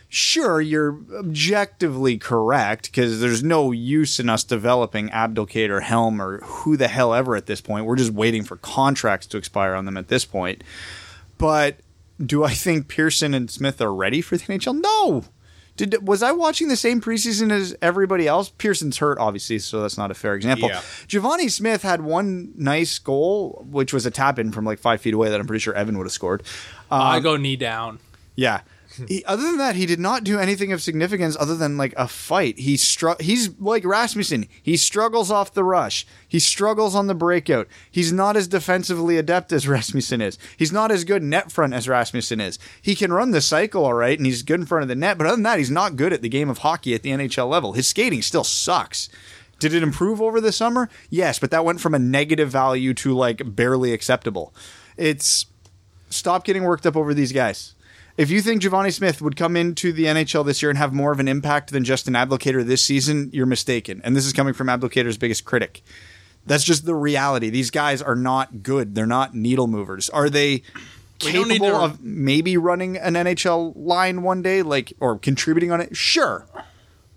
[0.08, 6.76] Sure, you're objectively correct because there's no use in us developing Abdelkader, Helm, or who
[6.76, 7.84] the hell ever at this point.
[7.84, 10.64] We're just waiting for contracts to expire on them at this point.
[11.36, 11.80] But
[12.24, 14.80] do I think Pearson and Smith are ready for the NHL?
[14.80, 15.24] No.
[15.78, 18.50] Did was I watching the same preseason as everybody else?
[18.50, 20.68] Pearson's hurt, obviously, so that's not a fair example.
[20.68, 20.80] Yeah.
[21.06, 25.14] Givani Smith had one nice goal, which was a tap in from like five feet
[25.14, 26.42] away that I'm pretty sure Evan would have scored.
[26.90, 28.00] I um, go knee down.
[28.34, 28.60] Yeah.
[29.06, 32.08] He, other than that, he did not do anything of significance other than like a
[32.08, 32.58] fight.
[32.58, 34.46] He str- He's like Rasmussen.
[34.62, 36.06] He struggles off the rush.
[36.26, 37.68] He struggles on the breakout.
[37.90, 40.38] He's not as defensively adept as Rasmussen is.
[40.56, 42.58] He's not as good net front as Rasmussen is.
[42.82, 45.18] He can run the cycle all right, and he's good in front of the net.
[45.18, 47.48] But other than that, he's not good at the game of hockey at the NHL
[47.48, 47.74] level.
[47.74, 49.08] His skating still sucks.
[49.58, 50.88] Did it improve over the summer?
[51.10, 54.54] Yes, but that went from a negative value to like barely acceptable.
[54.96, 55.46] It's
[56.10, 57.74] stop getting worked up over these guys.
[58.18, 61.12] If you think Givani Smith would come into the NHL this year and have more
[61.12, 64.00] of an impact than just an Abdelkader this season, you're mistaken.
[64.04, 65.82] And this is coming from Abdelkader's biggest critic.
[66.44, 67.48] That's just the reality.
[67.48, 68.94] These guys are not good.
[68.96, 70.10] They're not needle movers.
[70.10, 70.62] Are they
[71.24, 75.16] We don't need capable to- of maybe running an NHL line one day, like or
[75.18, 75.96] contributing on it?
[75.96, 76.44] Sure,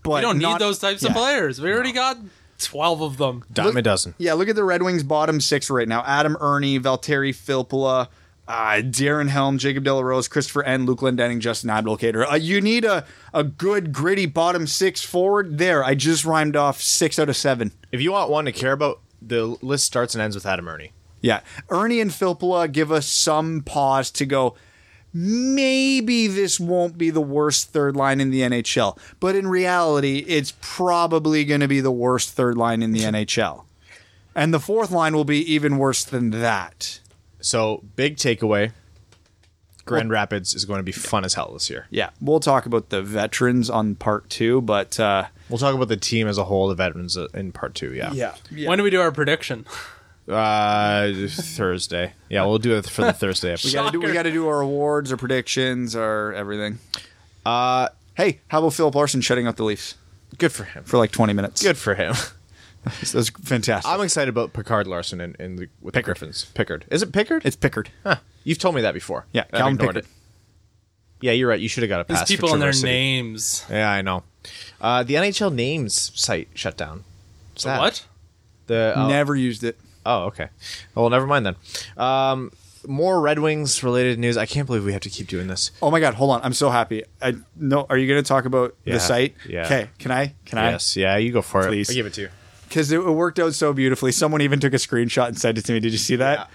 [0.03, 1.09] but We don't need those types yeah.
[1.09, 1.59] of players.
[1.59, 2.17] We already got
[2.59, 3.43] 12 of them.
[3.51, 4.13] Dime a dozen.
[4.19, 6.03] Yeah, look at the Red Wings bottom six right now.
[6.05, 8.07] Adam Erne, Valtteri Filppula,
[8.51, 12.29] uh, Darren Helm, Jacob Delarose, Christoffer Ehn, Luke Glendening, Justin Abdelkader.
[12.29, 15.57] Uh, you need a, a good, gritty bottom six forward.
[15.57, 17.71] There, I just rhymed off six out of seven.
[17.93, 20.89] If you want one to care about, the list starts and ends with Adam Erne.
[21.21, 21.39] Yeah,
[21.69, 24.55] Erne and Filppula give us some pause to go.
[25.13, 30.53] Maybe this won't be the worst third line in the NHL, but in reality, it's
[30.59, 33.63] probably going to be the worst third line in the NHL.
[34.35, 37.00] And the fourth line will be even worse than that.
[37.41, 38.71] So, big takeaway
[39.85, 41.87] Grand Rapids is going to be fun as hell this year.
[41.89, 45.97] Yeah, we'll talk about the veterans on part two, but uh, We'll talk about the
[45.97, 47.93] team as a whole, the veterans uh, in part two.
[47.93, 48.13] Yeah.
[48.13, 49.65] yeah, When do we do our prediction?
[50.29, 52.13] Uh, Thursday.
[52.29, 53.73] Yeah, we'll do it for the Thursday we episode.
[53.73, 56.77] gotta do we gotta do our awards, our predictions, our everything.
[57.45, 59.95] Uh, Hey, how about Filip Larsson shutting out the Leafs
[60.37, 60.83] good for him.
[60.83, 61.61] for like twenty minutes?
[61.63, 62.13] Good for him.
[62.83, 63.89] that's fantastic.
[63.91, 66.45] I'm excited about Picard Larsson in, in the with the Griffins.
[66.53, 66.85] Pickard.
[66.89, 67.45] Is it Pickard?
[67.45, 67.89] it's Pickard.
[68.03, 68.17] Huh.
[68.43, 69.25] You've told me that before.
[69.33, 70.05] Yeah, I've Calvin ignored Pickard.
[70.09, 70.11] it.
[71.21, 71.59] Yeah, you're right.
[71.59, 72.27] You should have got a These pass.
[72.27, 72.91] people for and their Traverse City.
[72.91, 73.65] names.
[73.69, 74.23] Yeah, I know.
[74.79, 77.03] Uh, the NHL names site shut down.
[77.53, 77.79] What's that?
[77.79, 78.05] What?
[78.65, 79.77] The oh, Never used it.
[80.05, 80.47] oh, okay.
[80.95, 81.55] Well, never mind then.
[81.97, 82.51] Um,
[82.87, 84.37] more Red Wings related news.
[84.37, 85.69] I can't believe we have to keep doing this.
[85.83, 86.41] Oh my god, hold on.
[86.43, 87.03] I'm so happy.
[87.21, 87.85] I no.
[87.87, 89.35] Are you going to talk about Yeah, the site?
[89.47, 89.65] yeah.
[89.65, 89.89] Okay.
[89.99, 90.33] Can I?
[90.45, 90.71] Can I?
[90.71, 91.67] Yes, yeah, you go for it.
[91.67, 91.91] Please.
[91.91, 92.29] I give it to you.
[92.71, 94.13] Because it worked out so beautifully.
[94.13, 95.81] Someone even took a screenshot and sent it to me.
[95.81, 96.49] Did you see that?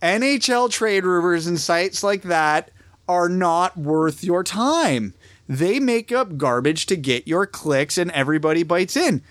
[0.00, 2.70] NHL trade rumors and sites like that
[3.08, 5.12] are not worth your time.
[5.48, 9.22] They make up garbage to get your clicks and everybody bites in.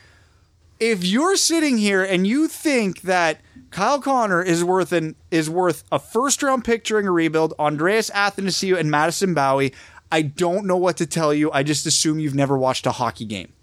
[0.82, 3.40] If you're sitting here and you think that
[3.72, 8.10] Kyle Connor is worth an is worth a first round pick during a rebuild, Andreas
[8.10, 9.72] Athanasiou and Madison Bowey,
[10.12, 11.50] I don't know what to tell you.
[11.54, 13.54] I just assume you've never watched a hockey game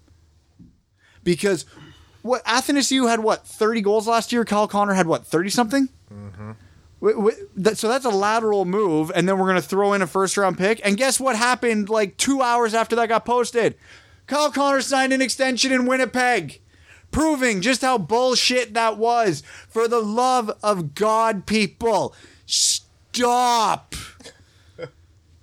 [1.23, 1.65] because
[2.21, 4.45] what Athanasiou had what 30 goals last year.
[4.45, 5.89] Kyle Connor had what 30 something.
[6.13, 6.51] Mm-hmm.
[7.55, 10.57] That- So that's a lateral move, and then we're gonna throw in a first round
[10.57, 10.79] pick.
[10.83, 13.75] And guess what happened like two hours after that got posted?
[14.27, 16.61] Kyle Connor signed an extension in Winnipeg,
[17.11, 19.41] proving just how bullshit that was.
[19.67, 22.13] For the love of God, people,
[22.45, 23.95] stop.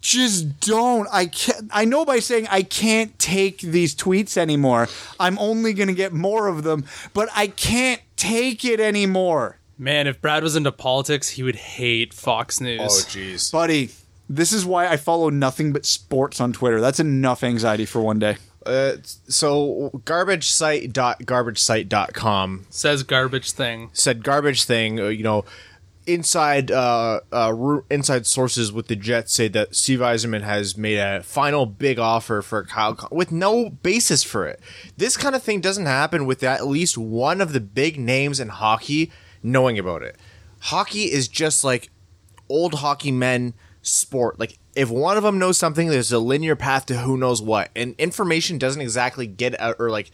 [0.09, 1.07] Just don't.
[1.13, 1.69] I can't.
[1.71, 4.89] I know by saying I can't take these tweets anymore.
[5.21, 9.59] I'm only gonna get more of them, but I can't take it anymore.
[9.77, 12.81] Man, if Brad was into politics, he would hate Fox News.
[12.81, 13.53] Oh, jeez.
[13.53, 13.91] Buddy,
[14.31, 16.81] this is why I follow nothing but sports on Twitter.
[16.81, 18.39] That's enough anxiety for one day.
[18.65, 18.93] Uh,
[19.29, 23.91] so garbage site dot garbage site dot com Says garbage thing.
[23.93, 24.99] said garbage thing.
[25.01, 25.45] Uh, you know,
[26.09, 31.23] inside uh, uh, inside sources with the Jets say that Steve Yzerman has made a
[31.23, 34.59] final big offer for Kyle Con- with no basis for it.
[34.97, 38.49] This kind of thing doesn't happen with at least one of the big names in
[38.49, 40.17] hockey knowing about it.
[40.61, 41.91] Hockey is just like
[42.49, 43.53] old hockey men
[43.83, 44.41] sport.
[44.41, 47.71] Like if one of them knows something, there's a linear path to who knows what,
[47.77, 50.11] and information doesn't exactly get out or like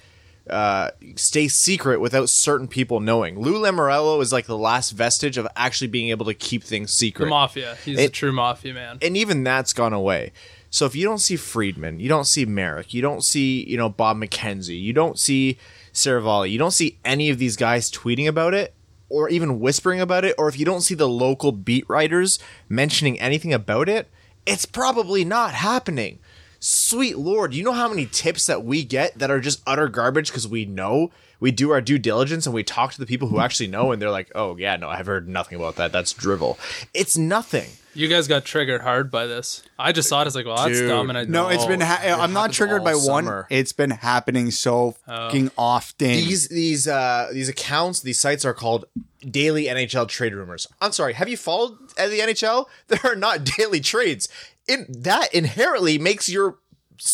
[0.49, 3.39] uh, stay secret without certain people knowing.
[3.39, 7.27] Lou Lamoriello is like the last vestige of actually being able to keep things secret.
[7.27, 7.77] The mafia.
[7.85, 8.99] He's a true mafia man.
[9.01, 10.33] and even that's gone away.
[10.71, 13.89] So if you don't see Friedman, you don't see Merrick, you don't see you know
[13.89, 15.57] Bob McKenzie, you don't see
[15.93, 18.75] Seravalli, you don't see any of these guys tweeting about it
[19.09, 22.39] or even whispering about it, or if you don't see the local beat writers
[22.69, 24.09] mentioning anything about it,
[24.47, 26.19] it's probably not happening.
[26.65, 30.29] Sweet lord, you know how many tips that we get that are just utter garbage
[30.29, 33.39] because we know we do our due diligence and we talk to the people who
[33.39, 35.93] actually know and they're like, "Oh yeah, no, I've heard nothing about that.
[35.93, 36.59] That's drivel."
[36.95, 37.69] It's nothing.
[37.93, 39.63] You guys got triggered hard by this.
[39.79, 40.89] I just saw it as like, well, that's Dude.
[40.89, 41.11] dumb.
[41.11, 41.83] And I No, it's been.
[41.83, 43.45] Ha- it I'm not triggered all by one.
[43.51, 46.09] It's been happening so fucking often.
[46.09, 48.87] these these uh these accounts these sites are called
[49.31, 50.67] daily NHL trade rumors.
[50.81, 52.67] I'm sorry, have you followed uh, the NHL?
[52.89, 54.29] There are not daily trades.
[54.67, 56.59] That inherently makes your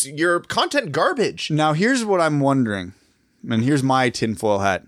[0.04, 1.50] your content garbage.
[1.50, 2.92] now, here's what I'm wondering,
[3.48, 4.84] and here's my tinfoil hat.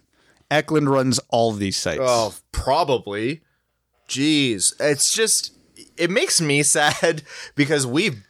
[0.51, 2.03] Eklund runs all of these sites.
[2.05, 3.41] Oh, probably.
[4.09, 5.53] Jeez, it's just
[5.97, 7.23] it makes me sad
[7.55, 8.23] because we've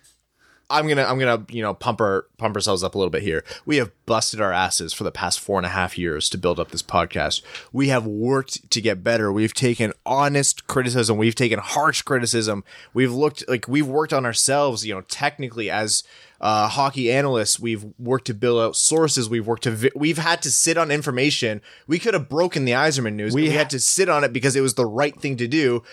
[0.72, 3.44] I'm gonna I'm gonna you know pump our pump ourselves up a little bit here.
[3.66, 6.58] We have busted our asses for the past four and a half years to build
[6.58, 7.42] up this podcast.
[7.72, 9.30] We have worked to get better.
[9.32, 11.18] We've taken honest criticism.
[11.18, 12.64] We've taken harsh criticism.
[12.94, 14.86] We've looked like we've worked on ourselves.
[14.86, 16.04] You know, technically as
[16.42, 19.30] uh, hockey analysts, we've worked to build out sources.
[19.30, 21.62] We've worked to vi- we've had to sit on information.
[21.86, 23.32] We could have broken the Yzerman news.
[23.32, 25.84] We, we had to sit on it because it was the right thing to do.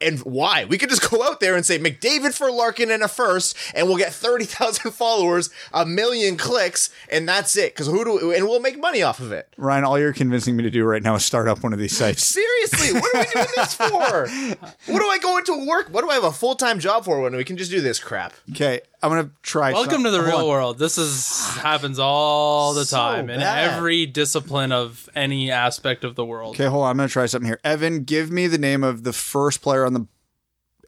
[0.00, 0.64] And why?
[0.64, 3.86] We could just go out there and say McDavid for Larkin in a first, and
[3.88, 7.72] we'll get thirty thousand followers, a million clicks, and that's it.
[7.74, 9.48] Because who do We, and we'll make money off of it.
[9.56, 11.96] Ryan, all you're convincing me to do right now is start up one of these
[11.96, 12.24] sites.
[12.36, 14.92] Seriously, what are we doing this for?
[14.92, 15.88] What do I go into work?
[15.88, 17.98] What do I have a full time job for when we can just do this
[17.98, 18.34] crap?
[18.50, 19.72] Okay, I'm gonna try.
[19.72, 20.46] Welcome some- to the hold real on.
[20.48, 20.78] world.
[20.78, 23.72] This is happens all the So time in bad.
[23.76, 26.54] every discipline of any aspect of the world.
[26.56, 26.90] Okay, hold on.
[26.90, 27.60] I'm gonna try something here.
[27.62, 30.06] Evan, give me the name of the first player on the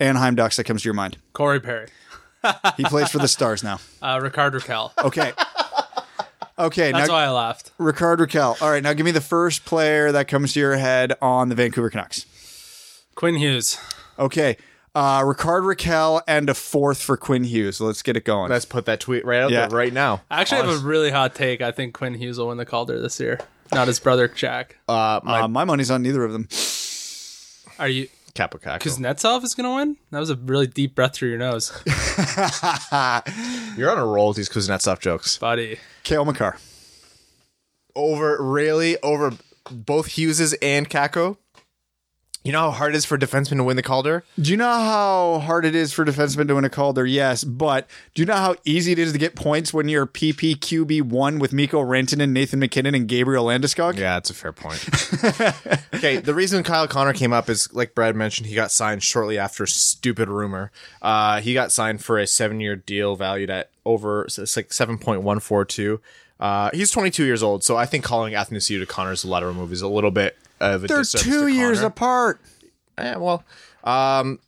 [0.00, 1.18] Anaheim Ducks that comes to your mind.
[1.32, 1.88] Corey Perry,
[2.76, 3.78] He plays for the Stars now.
[4.02, 4.92] uh, Rickard Rakell.
[5.04, 5.32] Okay.
[6.60, 7.70] Okay, That's now why I laughed.
[7.78, 8.60] Rickard Rakell.
[8.60, 11.54] All right, now give me the first player that comes to your head on the
[11.54, 12.26] Vancouver Canucks.
[13.14, 13.78] Quinn Hughes.
[14.18, 14.56] Okay.
[14.98, 17.80] Uh, Rickard Rakell and a fourth for Quinn Hughes.
[17.80, 18.50] Let's get it going.
[18.50, 19.68] Let's put that tweet right out Yeah.
[19.68, 20.22] there right now.
[20.28, 21.60] I actually have a really hot take.
[21.60, 23.38] I think Quinn Hughes will win the Calder this year.
[23.72, 24.76] Not his brother Jack.
[24.88, 26.48] Uh, my uh, my money's on neither of them.
[27.78, 28.08] Are you?
[28.34, 28.80] Kaapo Kakko.
[28.80, 29.96] Kuznetsov is going to win.
[30.10, 31.70] That was a really deep breath through your nose,
[33.76, 35.38] You're on a roll with these Kuznetsov jokes.
[35.38, 35.78] buddy.
[36.02, 36.56] Cale Makar.
[37.94, 39.32] Over really over
[39.70, 41.36] both Hugheses and Kakko.
[42.44, 44.24] You know how hard it is for a defenseman to win the Calder?
[44.40, 47.04] Do you know how hard it is for defensemen to win a Calder?
[47.04, 51.02] Yes, but do you know how easy it is to get points when you're PPQB
[51.02, 53.96] one with Mikko Rantanen, and Nathan MacKinnon, and Gabriel Landeskog?
[53.96, 54.82] Yeah, that's a fair point.
[55.94, 59.36] okay, the reason Kyle Connor came up is, like Brad mentioned, he got signed shortly
[59.36, 60.70] after stupid rumor.
[61.02, 65.22] Uh, he got signed for a seven-year deal valued at over it's like seven point
[65.22, 66.00] one four two.
[66.40, 69.82] Uh, he's 22 years old, so I think calling Athanasiou to Connor's lateral move is
[69.82, 72.40] a little bit of a They're two years apart.
[72.96, 73.44] Eh, well,
[73.84, 74.40] um,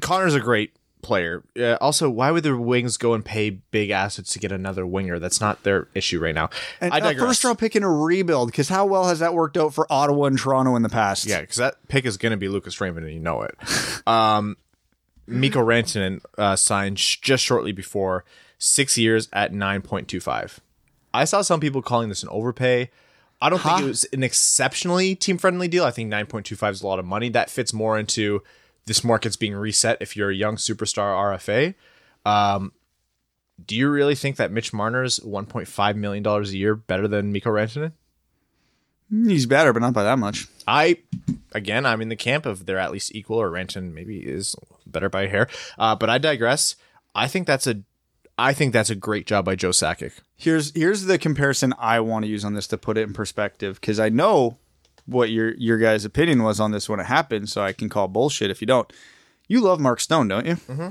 [0.00, 1.42] Connor's a great player.
[1.58, 5.18] Uh, also, why would the Wings go and pay big assets to get another winger?
[5.18, 6.50] That's not their issue right now.
[6.80, 7.26] And I a digress.
[7.26, 10.26] first round pick in a rebuild, because how well has that worked out for Ottawa
[10.26, 11.26] and Toronto in the past?
[11.26, 13.54] Yeah, because that pick is going to be Lucas Raymond, and you know it.
[14.06, 14.56] Um,
[15.26, 18.24] Mikko Rantanen uh, signed sh- just shortly before
[18.56, 20.60] six years at nine point two five.
[21.12, 22.90] I saw some people calling this an overpay.
[23.40, 25.84] I don't think it was an exceptionally team friendly deal.
[25.84, 27.28] I think nine point two five is a lot of money.
[27.28, 28.42] That fits more into
[28.86, 31.74] this market's being reset if you're a young superstar RFA.
[32.28, 32.72] Um,
[33.64, 37.06] do you really think that Mitch Marner's one point five million dollars a year better
[37.06, 37.92] than Mikko Rantanen?
[39.10, 40.46] He's better, but not by that much.
[40.66, 40.98] I
[41.52, 44.54] again, I'm in the camp of they're at least equal, or Ranton maybe is
[44.86, 45.48] better by a hair.
[45.78, 46.76] Uh, but I digress.
[47.14, 47.80] I think that's a,
[48.38, 50.12] I think that's a great job by Joe Sakic.
[50.36, 53.80] Here's here's the comparison I want to use on this to put it in perspective,
[53.80, 54.58] because I know
[55.06, 58.06] what your your guys' opinion was on this when it happened, so I can call
[58.08, 58.90] bullshit if you don't.
[59.48, 60.54] You love Mark Stone, don't you?
[60.54, 60.88] Mm-hmm.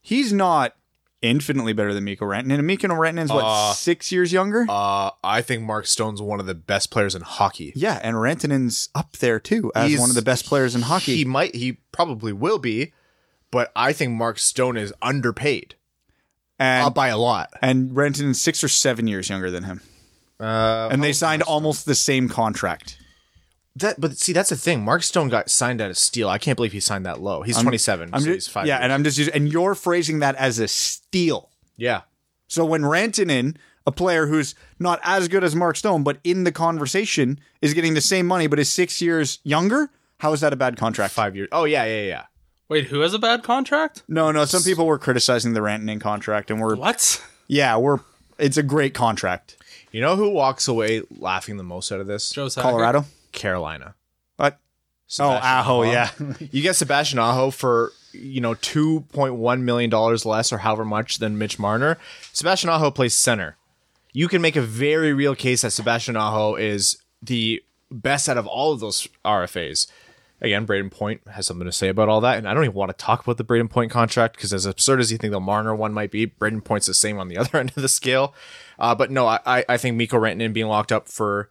[0.00, 0.74] He's not
[1.20, 2.54] infinitely better than Mikko Rantanen.
[2.58, 4.66] And Mikko Rantanen's what six years younger?
[4.68, 7.72] Uh, I think Mark Stone's one of the best players in hockey.
[7.76, 11.16] yeah, and Rantanen's up there too as He's- one of the best players in hockey.
[11.16, 12.92] He might, he probably will be,
[13.50, 15.76] but I think Mark Stone is underpaid
[16.62, 17.50] and uh, by a lot.
[17.62, 19.80] and Rantanen's six or seven years younger than him.
[20.40, 22.98] Uh, And they signed almost the same contract.
[23.76, 24.84] That, but see, that's the thing.
[24.84, 26.28] Mark Stone got signed at a steal.
[26.28, 27.40] I can't believe he signed that low.
[27.42, 28.10] He's 27.
[28.12, 28.66] I'm so ju- he's five.
[28.66, 28.84] yeah, years.
[28.84, 31.50] and I'm just and you're phrasing that as a steal.
[31.76, 32.02] yeah.
[32.48, 33.56] So when Rantanen,
[33.86, 37.94] a player who's not as good as Mark Stone, but in the conversation, is getting
[37.94, 39.88] the same money but is six years younger,
[40.18, 41.14] how is that a bad contract?
[41.14, 41.48] Five years.
[41.50, 42.24] Oh yeah, yeah, yeah.
[42.72, 44.02] Wait, who has a bad contract?
[44.08, 44.46] No, no.
[44.46, 47.22] Some people were criticizing the Rantanen contract, and we're What?
[47.46, 47.98] yeah, we're
[48.38, 49.58] it's a great contract.
[49.90, 52.30] You know who walks away laughing the most out of this?
[52.30, 52.62] Joe Sakic?
[52.62, 53.94] Colorado, Carolina.
[54.38, 54.58] but oh,
[55.06, 55.92] Sebastian Aho, Aho.
[55.92, 56.10] yeah.
[56.50, 60.86] You get Sebastian Aho for you know two point one million dollars less or however
[60.86, 61.98] much than Mitch Marner.
[62.32, 63.58] Sebastian Aho plays center.
[64.14, 68.46] You can make a very real case that Sebastian Aho is the best out of
[68.46, 69.86] all of those RFAs.
[70.42, 72.90] Again, Brayden Point has something to say about all that, and I don't even want
[72.90, 75.74] to talk about the Brayden Point contract because as absurd as you think the Marner
[75.74, 78.34] one might be, Brayden Point's the same on the other end of the scale.
[78.78, 81.48] Uh, but no, I, I think Mikko Rantanen being locked up for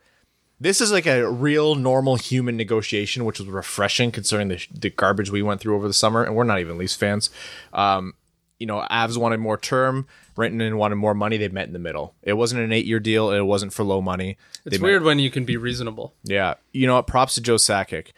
[0.59, 5.31] this is like a real normal human negotiation, which was refreshing considering the, the garbage
[5.31, 6.23] we went through over the summer.
[6.23, 7.29] And we're not even Leafs fans.
[7.73, 8.13] Um,
[8.59, 11.37] you know, Avs wanted more term, Renton wanted more money.
[11.37, 12.13] They met in the middle.
[12.21, 13.31] It wasn't an eight year deal.
[13.31, 14.37] It wasn't for low money.
[14.65, 16.13] It's They met- weird when you can be reasonable.
[16.23, 16.55] Yeah.
[16.73, 17.07] You know what?
[17.07, 18.09] Props to Joe Sakic.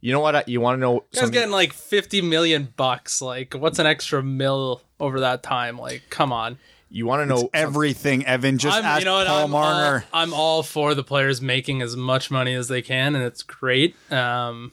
[0.00, 0.48] You know what?
[0.48, 1.32] You want to know Guy's something?
[1.32, 3.20] getting like fifty million bucks.
[3.20, 5.78] Like, what's an extra mil over that time?
[5.78, 6.58] Like, come on.
[6.90, 8.24] You want to know everything.
[8.24, 9.26] Evan just I'm, asked you know what?
[9.26, 10.04] Paul I'm Marner.
[10.12, 13.42] all, I'm all for the players making as much money as they can, and it's
[13.42, 13.94] great.
[14.10, 14.72] Um,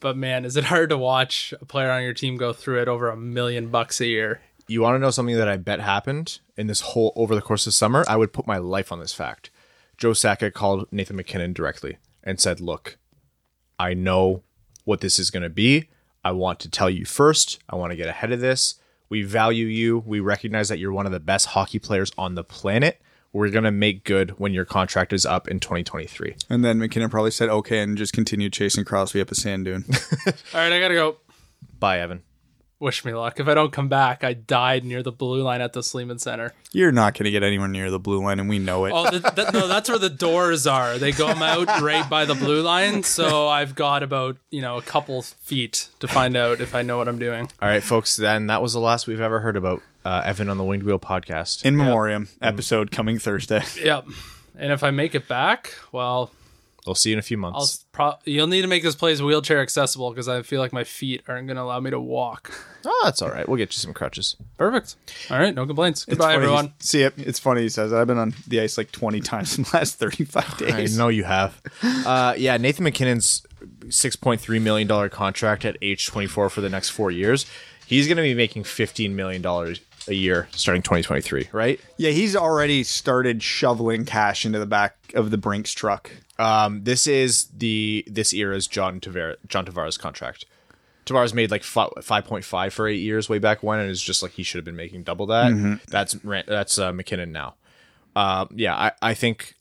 [0.00, 2.88] but man, is it hard to watch a player on your team go through it
[2.88, 4.40] over a million bucks a year?
[4.66, 7.66] you want to know something that I bet happened in this whole over the course
[7.66, 8.02] of summer?
[8.08, 9.50] I would put my life on this fact.
[9.98, 12.96] Joe Sakic called Nathan MacKinnon directly and said, "Look,
[13.78, 14.42] I know
[14.84, 15.88] what this is going to be.
[16.24, 17.62] I want to tell you first.
[17.68, 18.76] I want to get ahead of this.
[19.08, 20.02] We value you.
[20.06, 23.00] We recognize that you're one of the best hockey players on the planet.
[23.32, 27.10] We're going to make good when your contract is up in 2023." And then MacKinnon
[27.10, 29.84] probably said okay and just continued chasing Crosby up a sand dune.
[30.26, 31.16] All right, I gotta go.
[31.78, 32.22] Bye, Evan.
[32.80, 33.38] Wish me luck.
[33.38, 36.52] If I don't come back, I died near the blue line at the Sleeman Center.
[36.72, 38.92] You're not going to get anywhere near the blue line, and we know it.
[38.94, 40.98] Oh, th- th- no, that's where the doors are.
[40.98, 43.02] They go out right by the blue line.
[43.04, 46.98] So I've got about you know a couple feet to find out if I know
[46.98, 47.48] what I'm doing.
[47.62, 48.16] All right, folks.
[48.16, 50.98] Then that was the last we've ever heard about uh, Evan on the Winged Wheel
[50.98, 51.64] podcast.
[51.64, 53.62] In memoriam episode coming Thursday.
[53.82, 54.08] Yep.
[54.56, 56.30] And if I make it back, well,
[56.86, 57.84] we'll see you in a few months.
[57.94, 60.84] I'll pro- you'll need to make this place wheelchair accessible because I feel like my
[60.84, 62.52] feet aren't going to allow me to walk.
[62.84, 63.48] oh, that's all right.
[63.48, 64.36] We'll get you some crutches.
[64.56, 64.96] Perfect.
[65.30, 66.04] All right, no complaints.
[66.04, 66.74] Goodbye, everyone.
[66.80, 67.14] See it.
[67.16, 68.00] It's funny he says that.
[68.00, 70.98] I've been on the ice like 20 times in the last 35 days.
[70.98, 71.60] I know you have.
[71.82, 73.46] Uh, yeah, Nathan MacKinnon's
[73.90, 77.46] six point three million dollar contract at age twenty four for the next four years.
[77.86, 81.48] He's going to be making fifteen million dollars a year starting twenty twenty three.
[81.52, 81.80] Right?
[81.96, 86.10] Yeah, he's already started shoveling cash into the back of the Brinks truck.
[86.38, 90.46] Um, this is the this era's John Tavares John Tavares contract.
[91.06, 94.22] Tavares made like five point five for eight years way back when, and it's just
[94.22, 95.50] like he should have been making double that.
[95.88, 97.54] That's that's uh, MacKinnon now.
[98.16, 99.54] Uh, yeah, I, I think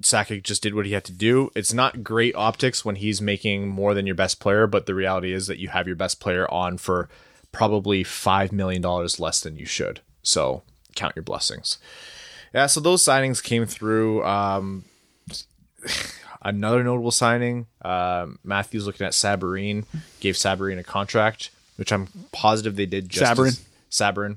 [0.00, 1.50] Sakic just did what he had to do.
[1.54, 5.32] It's not great optics when he's making more than your best player, but the reality
[5.32, 7.08] is that you have your best player on for
[7.56, 10.00] probably five million dollars less than you should.
[10.22, 10.62] So
[10.94, 11.78] count your blessings.
[12.52, 14.24] Yeah, so those signings came through.
[14.24, 14.84] Um,
[16.42, 19.84] another notable signing, um, Matthews looking at Sabourin,
[20.20, 23.08] gave Sabourin a contract, which I'm positive they did.
[23.08, 23.48] Just Sabourin?
[23.48, 24.36] as- Sabourin.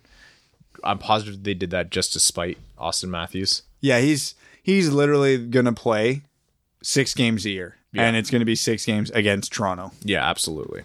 [0.83, 3.63] I'm positive they did that just to spite Austin Matthews.
[3.81, 6.21] Yeah, he's he's literally going to play
[6.81, 7.75] six games a year.
[7.95, 9.91] And it's going to be six games against Toronto.
[10.03, 10.83] Yeah, absolutely.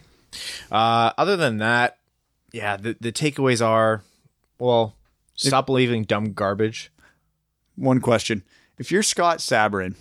[0.72, 1.99] Uh, other than that,
[2.55, 4.03] yeah, the, the takeaways are,
[4.61, 4.95] well,
[5.35, 6.93] stop believing dumb garbage.
[7.75, 8.45] One question.
[8.79, 9.97] If you're Scott Sabourin,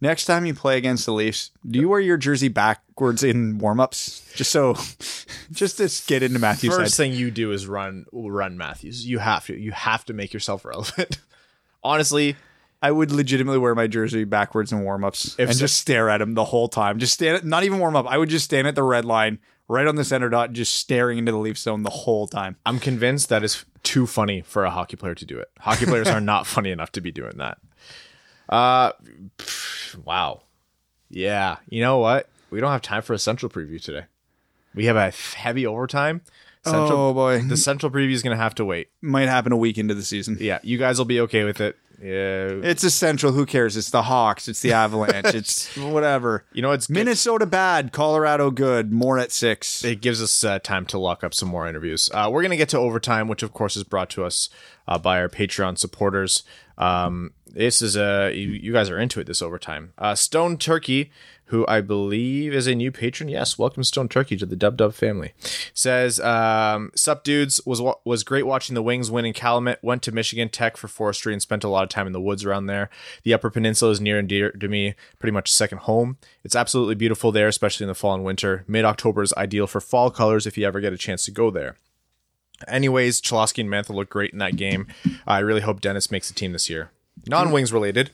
[0.00, 4.32] next time you play against the Leafs, do you wear your jersey backwards in warm-ups?
[4.34, 4.74] Just so
[5.52, 7.04] just to get into Matthew's First head.
[7.04, 9.06] thing you do is run run Matthews.
[9.06, 9.54] You have to.
[9.54, 11.18] You have to make yourself relevant.
[11.84, 12.36] Honestly,
[12.80, 16.32] I would legitimately wear my jersey backwards in warm-ups and so- just stare at him
[16.32, 16.98] the whole time.
[16.98, 18.06] Just stand not even warm up.
[18.06, 19.38] I would just stand at the red line
[19.68, 22.56] right on the center dot just staring into the Leaf zone the whole time.
[22.66, 25.48] I'm convinced that is too funny for a hockey player to do it.
[25.60, 27.58] Hockey players are not funny enough to be doing that.
[28.48, 28.92] Uh,
[29.38, 30.42] pff, wow.
[31.10, 31.56] Yeah.
[31.68, 32.28] You know what?
[32.50, 34.06] We don't have time for a central preview today.
[34.74, 36.22] We have a heavy overtime.
[36.64, 37.42] Central, oh boy.
[37.42, 38.88] The central preview is going to have to wait.
[39.00, 40.36] might happen a week into the season.
[40.40, 41.76] Yeah, you guys will be okay with it.
[42.00, 42.60] Yeah.
[42.62, 43.32] It's essential.
[43.32, 43.76] Who cares?
[43.76, 44.48] It's the Hawks.
[44.48, 45.34] It's the Avalanche.
[45.34, 46.44] it's whatever.
[46.52, 46.88] You know, it's.
[46.88, 47.92] Minnesota bad.
[47.92, 48.92] Colorado good.
[48.92, 49.84] More at six.
[49.84, 52.08] it gives us uh, time to lock up some more interviews.
[52.12, 54.48] Uh, we're going to get to overtime, which of course is brought to us
[54.86, 56.44] uh, by our Patreon supporters.
[56.76, 59.26] Um, this is a you, you guys are into it.
[59.26, 59.92] This overtime.
[59.98, 61.10] Uh, Stone Turkey,
[61.48, 63.28] who I believe is a new patron.
[63.28, 65.32] Yes, welcome Stone Turkey to the Dub Dub family.
[65.74, 69.78] Says, um, "Sup dudes was was great watching the Wings win in Calumet.
[69.82, 72.44] Went to Michigan Tech for forestry and spent a lot of time in the woods
[72.44, 72.90] around there.
[73.22, 76.18] The Upper Peninsula is near and dear to me, pretty much a second home.
[76.44, 78.64] It's absolutely beautiful there, especially in the fall and winter.
[78.68, 81.50] Mid October is ideal for fall colors if you ever get a chance to go
[81.50, 81.76] there."
[82.66, 84.88] Anyways, Cholowski and Mantha look great in that game.
[85.26, 86.90] I really hope Dennis makes the team this year.
[87.26, 88.10] Non wings related.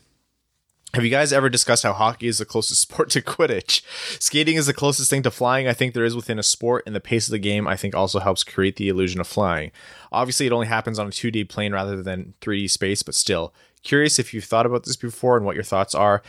[0.95, 3.83] Have you guys ever discussed how hockey is the closest sport to Quidditch?
[4.23, 6.95] Skating is the closest thing to flying I think there is within a sport, and
[6.95, 9.73] the pace of the game I think also helps create the illusion of flying.
[10.13, 13.53] Obviously, it only happens on a 2D plane rather than 3D space, but still.
[13.83, 16.23] Curious if you've thought about this before and what your thoughts are.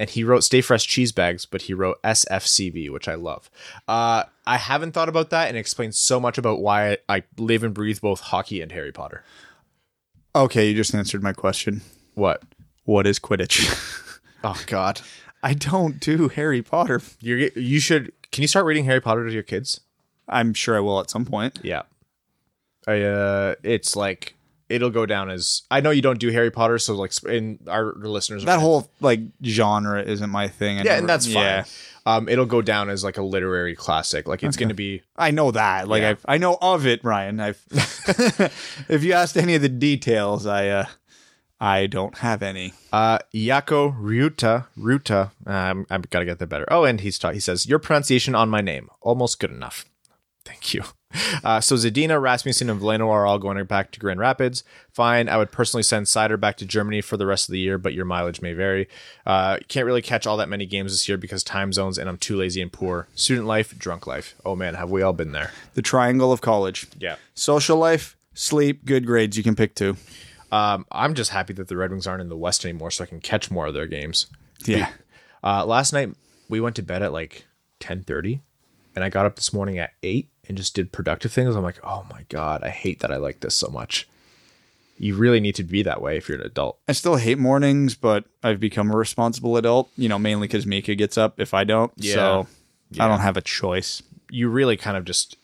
[0.00, 3.48] And he wrote Stay Fresh Cheese Bags, but he wrote SFCB, which I love.
[3.86, 7.62] Uh, I haven't thought about that, and it explains so much about why I live
[7.62, 9.22] and breathe both hockey and Harry Potter.
[10.34, 11.82] Okay, you just answered my question.
[12.14, 12.42] What?
[12.84, 13.90] What is Quidditch?
[14.46, 15.00] Oh God,
[15.42, 17.00] I don't do Harry Potter.
[17.18, 18.12] you you should.
[18.30, 19.80] Can you start reading Harry Potter to your kids?
[20.28, 21.60] I'm sure I will at some point.
[21.62, 21.84] Yeah.
[22.86, 24.34] I uh it's like
[24.68, 27.94] it'll go down as I know you don't do Harry Potter, so like in our
[27.94, 30.76] listeners That whole like genre isn't my thing.
[30.76, 31.42] I Yeah, never- and that's fine.
[31.42, 31.64] yeah.
[32.04, 34.28] Um it'll go down as like a literary classic.
[34.28, 35.88] Like it's gonna be I know that.
[35.88, 36.10] Like Yeah.
[36.10, 37.40] I've, I know of it, Ryan.
[37.40, 37.64] I've
[38.90, 40.84] if you asked any of the details, I uh
[41.64, 42.74] I don't have any.
[42.92, 45.32] uh Yako Ryuta Ruta.
[45.46, 46.66] Um I've gotta get that better.
[46.70, 48.88] Oh, and he's ta- he says, Your pronunciation on my name.
[49.00, 49.84] Almost good enough.
[50.44, 50.82] Thank you.
[51.44, 54.64] Uh, so Zadina, Rasmussen, and Veleno are all going back to Grand Rapids.
[54.92, 55.28] Fine.
[55.28, 57.94] I would personally send Seider back to Germany for the rest of the year, but
[57.94, 58.88] your mileage may vary.
[59.24, 62.18] Uh, can't really catch all that many games this year because time zones, and I'm
[62.18, 63.06] too lazy and poor.
[63.14, 64.34] Student life, drunk life.
[64.44, 65.52] Oh man, have we all been there?
[65.74, 66.88] The triangle of college.
[66.98, 67.14] Yeah.
[67.34, 69.36] Social life, sleep, good grades.
[69.36, 69.96] You can pick two.
[70.54, 73.08] Um, I'm just happy that the Red Wings aren't in the West anymore, so I
[73.08, 74.28] can catch more of their games.
[74.64, 74.88] Yeah.
[75.42, 76.14] Uh, last night
[76.48, 77.46] we went to bed at like
[77.80, 78.40] 10:30,
[78.94, 81.56] and I got up this morning at eight and just did productive things.
[81.56, 84.08] I'm like, oh my god, I hate that I like this so much.
[84.96, 86.78] You really need to be that way if you're an adult.
[86.86, 90.94] I still hate mornings, but I've become a responsible adult, you know, mainly because Mika
[90.94, 91.92] gets up if I don't.
[91.96, 92.14] Yeah.
[92.14, 92.46] So
[93.00, 94.04] I don't have a choice.
[94.30, 95.36] You really kind of just.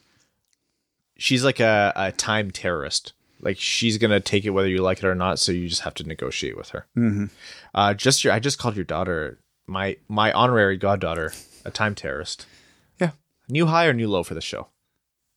[1.18, 3.12] She's like a, a time terrorist.
[3.42, 5.38] Like she's gonna take it whether you like it or not.
[5.38, 6.86] So you just have to negotiate with her.
[6.96, 7.26] Mm-hmm.
[7.74, 11.32] Uh, just your, I just called your daughter my my honorary goddaughter
[11.64, 12.46] a time terrorist.
[13.00, 13.12] Yeah.
[13.48, 14.68] New high or new low for the show?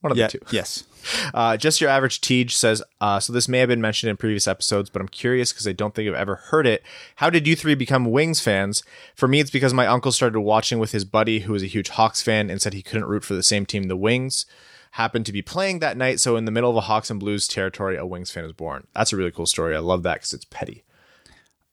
[0.02, 0.28] One of Yeah.
[0.28, 0.46] the two.
[0.52, 0.84] Yes.
[1.34, 4.48] Uh, just your average Tej says, uh, so this may have been mentioned in previous
[4.48, 6.82] episodes, but I'm curious because I don't think I've ever heard it.
[7.18, 8.84] How did you three become Wings fans?
[9.14, 11.90] For me, it's because my uncle started watching with his buddy who was a huge
[11.90, 14.46] Hawks fan and said he couldn't root for the same team, the Wings.
[14.94, 17.48] Happened to be playing that night, so in the middle of a Hawks and Blues
[17.48, 18.86] territory, a Wings fan is born.
[18.94, 19.76] That's a really cool story.
[19.76, 20.84] I love that because it's petty.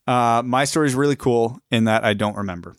[0.07, 2.77] Uh, my story is really cool in that I don't remember.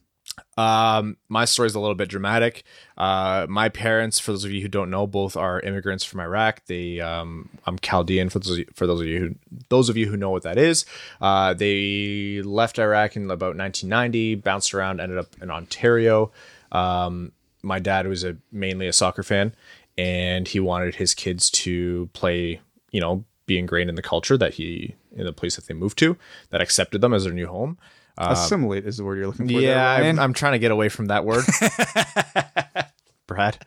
[0.57, 2.63] Um, my story is a little bit dramatic.
[2.97, 6.65] Uh, my parents, for those of you who don't know, both are immigrants from Iraq.
[6.65, 9.35] They, um, I'm Chaldean for those, for those of you who,
[9.69, 10.85] those of you who know what that is.
[11.21, 16.31] Uh, they left Iraq in about 1990, bounced around, ended up in Ontario.
[16.71, 17.31] Um,
[17.63, 19.53] my dad was a mainly a soccer fan,
[20.01, 22.59] and he wanted his kids to play,
[22.91, 25.97] you know, be ingrained in the culture that he in the place that they moved
[25.99, 26.17] to,
[26.49, 27.77] that accepted them as their new home.
[28.17, 29.55] Assimilate is the word you're looking for.
[29.55, 31.45] Uh, Yeah, there, I'm, I'm trying to get away from that word.
[33.27, 33.63] Brad.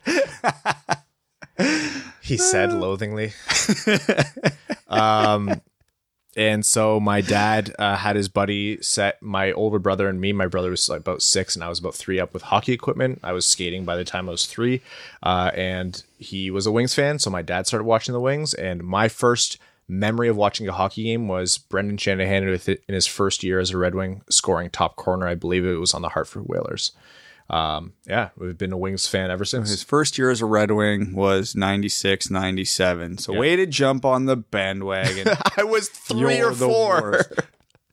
[2.21, 3.31] he said loathingly.
[4.87, 5.61] um,
[6.35, 10.33] and so my dad uh, had his buddy set my older brother and me.
[10.33, 13.19] My brother was like about six, and I was about three up with hockey equipment.
[13.23, 14.81] I was skating by the time I was three,
[15.23, 17.19] uh, and he was a Wings fan.
[17.19, 19.57] So my dad started watching the Wings, and my first
[19.87, 23.77] memory of watching a hockey game was Brendan Shanahan in his first year as a
[23.77, 25.27] Red Wing scoring top corner.
[25.27, 26.91] I believe it was on the Hartford Whalers.
[27.49, 29.69] Um, yeah, we've been a Wings fan ever since.
[29.69, 33.19] His first year as a Red Wing was 96, 97.
[33.19, 35.27] So way to jump on the bandwagon.
[35.57, 37.21] I was 3 You're or four.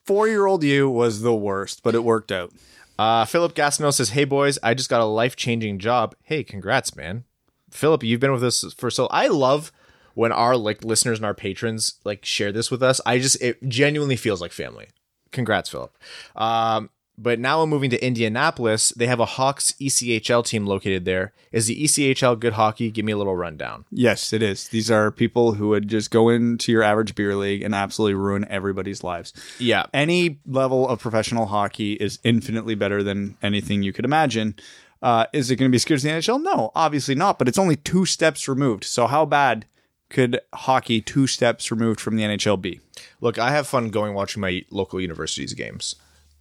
[0.04, 2.52] Four year old you was the worst, but it worked out.
[2.98, 6.14] Uh, Philip Gastineau says, "Hey boys, I just got a life changing job.
[6.22, 7.24] Hey, congrats, man.
[7.70, 9.06] Philip, you've been with us for so.
[9.06, 9.72] I love
[10.14, 13.00] when our like listeners and our patrons like share this with us.
[13.06, 14.88] I just it genuinely feels like family.
[15.30, 15.96] Congrats, Philip.
[16.36, 16.90] Um,
[17.22, 18.90] but now I'm moving to Indianapolis.
[18.90, 21.32] They have a Hawks ECHL team located there.
[21.52, 22.90] Is the ECHL good hockey?
[22.90, 23.84] Give me a little rundown.
[23.90, 24.68] Yes, it is.
[24.68, 28.46] These are people who would just go into your average beer league and absolutely ruin
[28.48, 29.32] everybody's lives.
[29.58, 29.84] Yeah.
[29.94, 34.56] Any level of professional hockey is infinitely better than anything you could imagine.
[35.00, 36.42] Uh, is it going to be as good as the NHL?
[36.42, 37.38] No, obviously not.
[37.38, 38.84] But it's only two steps removed.
[38.84, 39.66] So how bad
[40.12, 42.80] could hockey two steps removed from the NHL be?
[43.20, 45.96] Look, I have fun going watching my local universities games,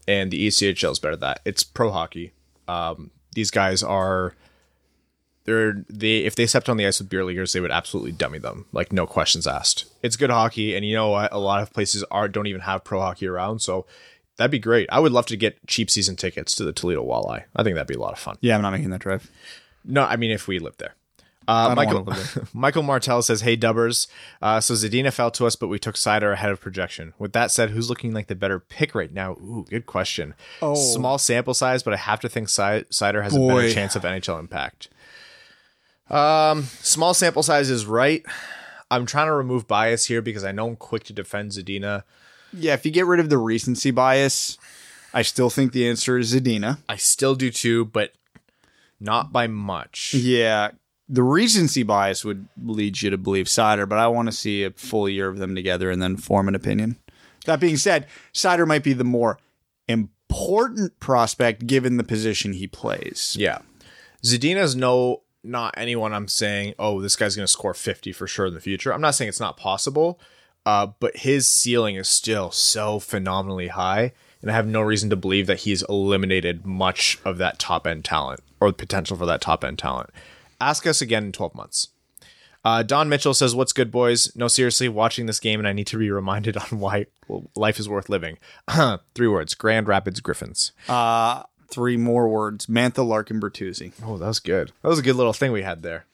[0.07, 1.41] and the ECHL is better at that.
[1.45, 2.33] It's pro hockey.
[2.67, 4.35] Um, these guys are
[5.45, 8.39] they're they if they stepped on the ice with beer leaguers, they would absolutely dummy
[8.39, 9.85] them, like no questions asked.
[10.03, 11.31] It's good hockey, and you know what?
[11.31, 13.85] A lot of places are don't even have pro hockey around, so
[14.37, 14.87] that'd be great.
[14.91, 17.43] I would love to get cheap season tickets to the Toledo Walleye.
[17.55, 18.37] I think that'd be a lot of fun.
[18.41, 19.29] Yeah, I'm not making that drive.
[19.83, 20.95] No, I mean if we lived there.
[21.47, 22.07] Uh, Michael
[22.53, 24.07] Michael Martell says, "Hey Dubbers,
[24.41, 27.13] uh, so Zadina fell to us, but we took Seider ahead of projection.
[27.17, 29.33] With that said, who's looking like the better pick right now?
[29.33, 30.35] Ooh, good question.
[30.61, 30.75] Oh.
[30.75, 34.03] Small sample size, but I have to think Ci- Seider has a better chance of
[34.03, 34.89] NHL impact.
[36.09, 38.23] Um, small sample size is right.
[38.91, 42.03] I'm trying to remove bias here because I know I'm quick to defend Zadina.
[42.53, 44.57] Yeah, if you get rid of the recency bias,
[45.13, 46.79] I still think the answer is Zadina.
[46.89, 48.11] I still do too, but
[48.99, 50.13] not by much.
[50.13, 50.71] Yeah,
[51.11, 54.71] the recency bias would lead you to believe Seider, but I want to see a
[54.71, 56.97] full year of them together and then form an opinion.
[57.45, 59.37] That being said, Seider might be the more
[59.89, 63.35] important prospect given the position he plays.
[63.37, 63.59] Yeah.
[64.23, 68.53] Zadina's no not anyone I'm saying, oh, this guy's gonna score 50 for sure in
[68.53, 68.93] the future.
[68.93, 70.17] I'm not saying it's not possible,
[70.65, 75.15] uh, but his ceiling is still so phenomenally high, and I have no reason to
[75.17, 79.41] believe that he's eliminated much of that top end talent or the potential for that
[79.41, 80.11] top end talent.
[80.61, 81.89] Ask us again in 12 months.
[82.63, 84.35] Uh, Don Mitchell says, "What's good, boys?
[84.35, 87.07] No, seriously, watching this game, and I need to be reminded on why
[87.55, 88.37] life is worth living."
[89.15, 90.71] Three words: Grand Rapids Griffins.
[90.87, 93.93] Uh, three more words: Mantha Larkin Bertuzzi.
[94.05, 94.71] Oh, that was good.
[94.83, 96.05] That was a good little thing we had there.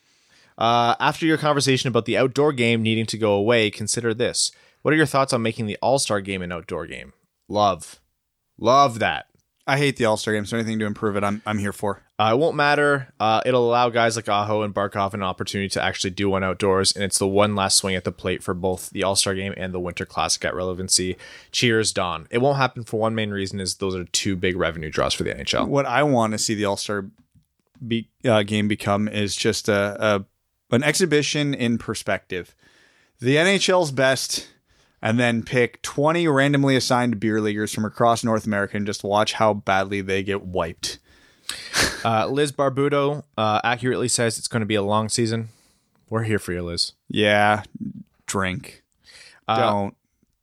[0.58, 4.52] Uh, after your conversation about the outdoor game needing to go away, consider this.
[4.82, 7.12] What are your thoughts on making the All Star game an outdoor game?
[7.50, 8.00] Love.
[8.58, 9.27] Love that.
[9.68, 12.02] I hate the All Star game, so anything to improve it, I'm I'm here for.
[12.18, 13.14] Uh, it won't matter.
[13.20, 16.94] Uh, it'll allow guys like Aho and Barkov an opportunity to actually do one outdoors,
[16.94, 19.54] and it's the one last swing at the plate for both the All Star game
[19.58, 21.18] and the Winter Classic at relevancy.
[21.52, 22.28] Cheers, Don.
[22.32, 25.24] It won't happen for one main reason: is those are two big revenue draws for
[25.24, 25.68] the NHL.
[25.68, 27.06] What I want to see the All Star
[27.86, 32.56] be, uh, game become is just a, a an exhibition in perspective.
[33.20, 34.48] The NHL's best,
[35.02, 39.34] and then pick twenty randomly assigned beer leaguers from across North America and just watch
[39.34, 41.00] how badly they get wiped.
[42.06, 45.50] Uh, Liz Barbudo uh, accurately says it's going to be a long season.
[46.10, 46.94] We're here for you, Liz.
[47.10, 47.64] Yeah,
[48.28, 48.84] drink.
[49.48, 49.96] Don't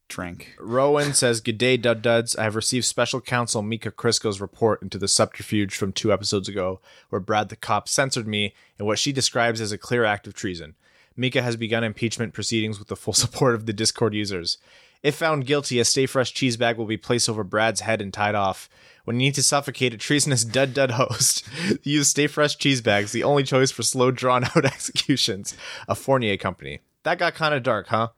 [0.09, 0.55] drink.
[0.59, 2.37] Rowan says, Good day, Dud Duds.
[2.37, 6.81] I have received special counsel Mika Crisco's report into the subterfuge from two episodes ago,
[7.09, 10.35] where Brad the cop censored me in what she describes as a clear act of
[10.35, 10.75] treason.
[11.17, 14.59] Mika has begun impeachment proceedings with the full support of the Discord users.
[15.03, 18.13] If found guilty, a Stay Fresh cheese bag will be placed over Brad's head and
[18.13, 18.71] tied off.
[19.05, 21.47] When you need to suffocate a treasonous Dud Dud host,
[21.83, 25.55] use Stay Fresh cheese bags, the only choice for slow, drawn out executions.
[25.89, 26.81] A Fournier company.
[27.05, 28.09] That got kind of dark, huh?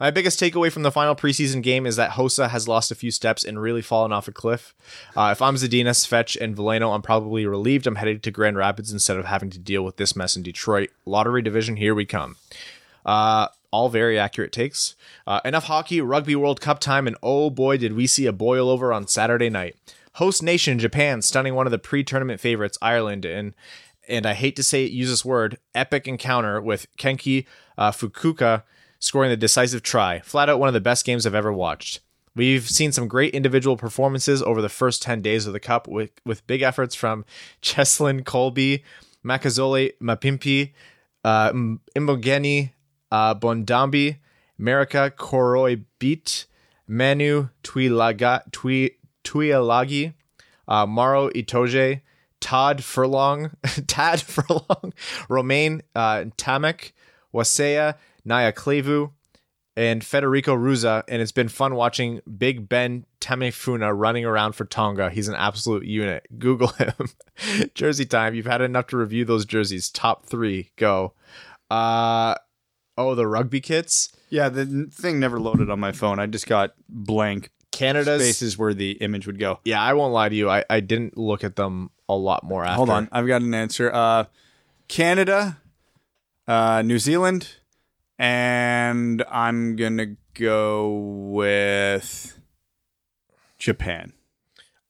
[0.00, 3.12] My biggest takeaway from the final preseason game is that Hosa has lost a few
[3.12, 4.74] steps and really fallen off a cliff.
[5.16, 8.92] Uh, if I'm Zadina, Svetch, and Veleno, I'm probably relieved I'm headed to Grand Rapids
[8.92, 10.90] instead of having to deal with this mess in Detroit.
[11.06, 12.36] Lottery division, here we come.
[13.06, 14.96] Uh, all very accurate takes.
[15.24, 18.68] Uh, enough hockey, Rugby World Cup time, and oh boy, did we see a boil
[18.68, 19.76] over on Saturday night.
[20.14, 23.54] Host nation Japan stunning one of the pre-tournament favorites Ireland in,
[24.08, 27.46] and I hate to say it, use this word, epic encounter with Kenki
[27.82, 28.62] uh, Fukuoka
[29.00, 30.20] scoring the decisive try.
[30.20, 31.98] Flat out one of the best games I've ever watched.
[32.36, 36.12] We've seen some great individual performances over the first 10 days of the Cup with,
[36.24, 37.24] with big efforts from
[37.62, 38.82] Cheslin Kolbe,
[39.24, 40.72] Makazole Mapimpi,
[41.24, 41.52] uh,
[43.10, 44.16] uh, Bondambi,
[44.58, 46.46] America Koroi Beat,
[46.86, 48.90] Manu Tuilagi, Tui,
[49.24, 50.14] Tuilagi,
[50.68, 52.00] uh, Maro Itoje,
[52.38, 53.50] Todd Furlong,
[53.88, 54.92] Tad Furlong,
[55.28, 56.92] Romain uh, Ntamack,
[57.34, 59.12] Wasea, Naya Klevu,
[59.76, 65.10] and Federico Ruzza, and it's been fun watching Big Ben Tameifuna running around for Tonga.
[65.10, 66.26] He's an absolute unit.
[66.38, 66.92] Google him.
[67.74, 68.34] Jersey time.
[68.34, 69.88] You've had enough to review those jerseys.
[69.90, 70.70] Top three.
[70.76, 71.14] Go.
[71.70, 72.34] Uh
[72.98, 74.12] oh, the rugby kits.
[74.28, 76.18] Yeah, the thing never loaded on my phone.
[76.18, 79.60] I just got blank Canada's spaces where the image would go.
[79.64, 80.50] Yeah, I won't lie to you.
[80.50, 82.76] I, I didn't look at them a lot more after.
[82.76, 83.90] Hold on, I've got an answer.
[83.92, 84.24] Uh,
[84.88, 85.58] Canada,
[86.46, 87.56] uh, New Zealand,
[88.18, 90.90] and I'm gonna go
[91.30, 92.40] with
[93.58, 94.12] Japan.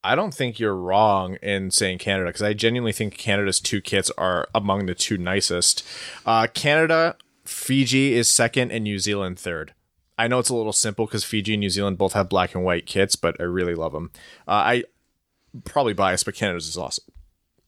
[0.04, 4.10] I don't think you're wrong in saying Canada because I genuinely think Canada's two kits
[4.18, 5.84] are among the two nicest.
[6.26, 9.74] Uh, Canada, Fiji is second, and New Zealand third.
[10.18, 12.64] I know it's a little simple because Fiji and New Zealand both have black and
[12.64, 14.10] white kits, but I really love them.
[14.46, 14.84] Uh, I
[15.64, 17.04] probably biased, but Canada's is awesome.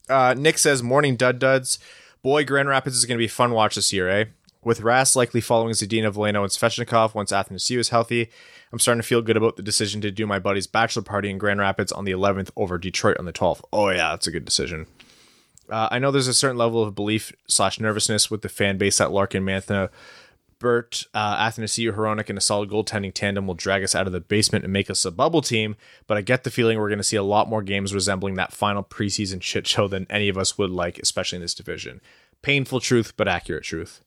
[0.09, 1.78] Uh, Nick says, "Morning Dud Duds,
[2.24, 4.24] boy, Grand Rapids is going to be a fun watch this year, eh?
[4.62, 8.30] With Ras likely following Zadina, Veleno, and Svechnikov once Athanasiou is healthy,
[8.72, 11.36] I'm starting to feel good about the decision to do my buddy's bachelor party in
[11.36, 13.60] Grand Rapids on the 11th over Detroit on the 12th.
[13.74, 14.86] Oh yeah, that's a good decision.
[15.68, 18.96] Uh, I know there's a certain level of belief slash nervousness with the fan base
[18.98, 19.90] that Larkin, Mantha,
[20.65, 24.20] Bert, uh, Athanasiou, Hronek, and a solid goaltending tandem will drag us out of the
[24.20, 25.77] basement and make us a bubble team.
[26.07, 28.51] But I get the feeling we're going to see a lot more games resembling that
[28.51, 32.01] final preseason shit show than any of us would like, especially in this division.
[32.41, 34.01] Painful truth, but accurate truth.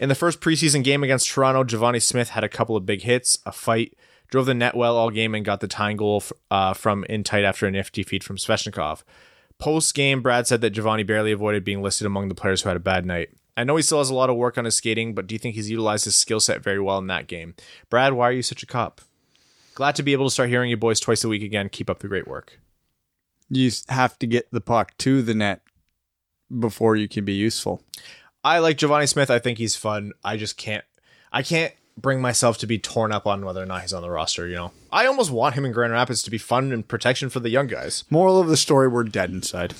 [0.00, 3.38] In the first preseason game against Toronto, Givani Smith had a couple of big hits,
[3.46, 3.96] a fight,
[4.30, 7.44] drove the net well all game, and got the tying goal uh, from in tight
[7.44, 9.04] after a nifty feed from Svechnikov.
[9.58, 12.76] Post game, Brad said that Givani barely avoided being listed among the players who had
[12.76, 13.30] a bad night.
[13.56, 15.38] I know he still has a lot of work on his skating, but do you
[15.38, 17.54] think he's utilized his skill set very well in that game?
[17.88, 19.00] Brad, why are you such a cop?
[19.74, 21.68] Glad to be able to start hearing you boys twice a week again.
[21.68, 22.60] Keep up the great work.
[23.48, 25.62] You have to get the puck to the net
[26.58, 27.82] before you can be useful.
[28.42, 29.30] I like Givani Smith.
[29.30, 30.12] I think he's fun.
[30.24, 30.84] I just can't.
[31.32, 34.10] I can't bring myself to be torn up on whether or not he's on the
[34.10, 34.46] roster.
[34.46, 37.40] You know, I almost want him in Grand Rapids to be fun and protection for
[37.40, 38.04] the young guys.
[38.10, 39.74] Moral of the story: We're dead inside.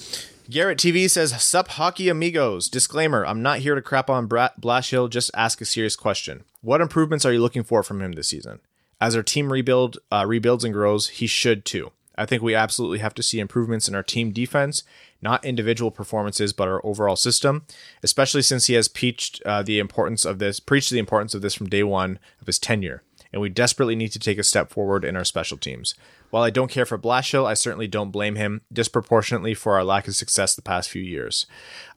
[0.51, 5.09] Garrett TV says, "Sup, hockey amigos." Disclaimer: I'm not here to crap on Bra- Blashill.
[5.09, 6.45] Just ask a serious question.
[6.61, 8.61] What improvements are you looking for from him this season?
[9.01, 11.93] As our team rebuild uh, rebuilds and grows, he should too.
[12.17, 14.85] I think we absolutely have to see improvements in our team defense,
[15.21, 17.67] not individual performances, but our overall system.
[18.03, 21.55] Especially since he has preached uh, the importance of this, preached the importance of this
[21.55, 23.03] from day one of his tenure,
[23.35, 25.97] and we desperately need to take a step forward in our special teams.
[26.31, 30.07] While I don't care for Blashill, I certainly don't blame him disproportionately for our lack
[30.07, 31.47] of success the past few years.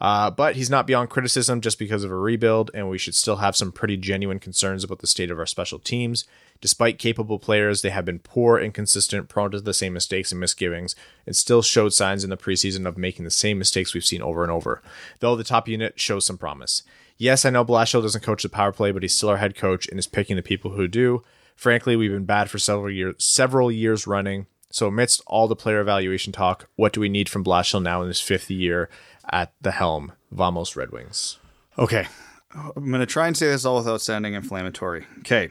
[0.01, 3.35] Uh, but he's not beyond criticism just because of a rebuild, and we should still
[3.35, 6.25] have some pretty genuine concerns about the state of our special teams.
[6.59, 10.95] Despite capable players, they have been poor, inconsistent, prone to the same mistakes and misgivings,
[11.27, 14.41] and still showed signs in the preseason of making the same mistakes we've seen over
[14.41, 14.81] and over,
[15.19, 16.81] though the top unit shows some promise.
[17.17, 19.87] Yes, I know Blashill doesn't coach the power play, but he's still our head coach
[19.87, 21.23] and is picking the people who do.
[21.55, 24.45] Frankly, we've been bad for several years, several years running.
[24.69, 28.07] So, amidst all the player evaluation talk, what do we need from Blashill now in
[28.07, 28.89] his fifth year
[29.31, 30.11] at the helm?
[30.31, 31.39] Vamos Red Wings.
[31.77, 32.07] Okay.
[32.53, 35.05] I'm going to try and say this all without sounding inflammatory.
[35.19, 35.49] Okay.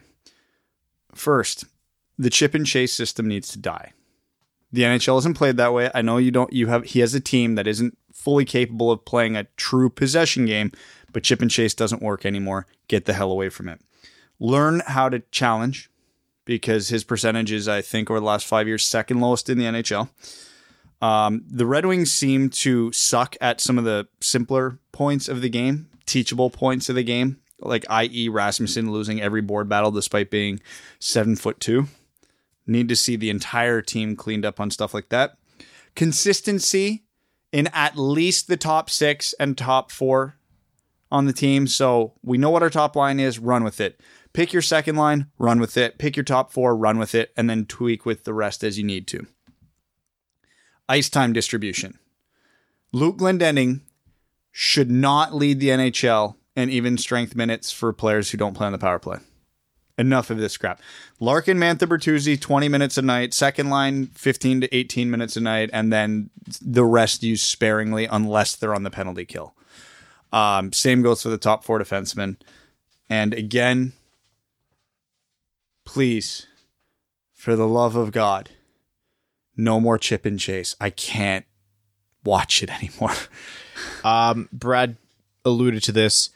[1.15, 1.65] First,
[2.19, 3.93] the chip and chase system needs to die.
[4.73, 5.91] The NHL isn't played that way.
[5.95, 9.05] I know you don't you have he has a team that isn't fully capable of
[9.05, 10.73] playing a true possession game,
[11.13, 12.67] but chip and chase doesn't work anymore.
[12.89, 13.81] Get the hell away from it.
[14.41, 15.89] Learn how to challenge
[16.45, 19.67] because his percentage is, I think, over the last five years, second lowest in the
[19.67, 20.09] NHL.
[21.01, 25.49] Um, the Red Wings seem to suck at some of the simpler points of the
[25.49, 28.29] game, teachable points of the game, like i.e.
[28.29, 30.59] Rasmussen losing every board battle despite being
[30.99, 31.87] seven foot two.
[32.67, 35.37] Need to see the entire team cleaned up on stuff like that.
[35.95, 37.05] Consistency
[37.53, 40.37] in at least the top six and top four
[41.11, 41.67] on the team.
[41.67, 44.01] So we know what our top line is, run with it.
[44.33, 45.99] Pick your second line, run with it.
[45.99, 48.85] Pick your top four, run with it, and then tweak with the rest as you
[48.85, 49.27] need to.
[50.89, 51.99] Ice time distribution.
[52.93, 53.81] Luke Glendening
[54.53, 58.73] should not lead the NHL in even strength minutes for players who don't play on
[58.73, 59.19] the power play.
[59.99, 60.81] Enough of this crap.
[61.21, 63.33] Larkin, Mantha, Bertuzzi, 20 minutes a night.
[63.33, 65.71] Second line, 15 to 18 minutes a night.
[65.73, 66.29] And then
[66.61, 69.55] the rest used sparingly unless they're on the penalty kill.
[70.33, 72.37] Um, same goes for the top four defensemen.
[73.09, 73.93] And again,
[75.87, 76.47] please,
[77.33, 78.51] for the love of God,
[79.57, 80.77] no more chip and chase.
[80.79, 81.47] I can't
[82.23, 83.15] watch it anymore.
[84.05, 84.97] Um, Brad
[85.45, 86.31] alluded to this.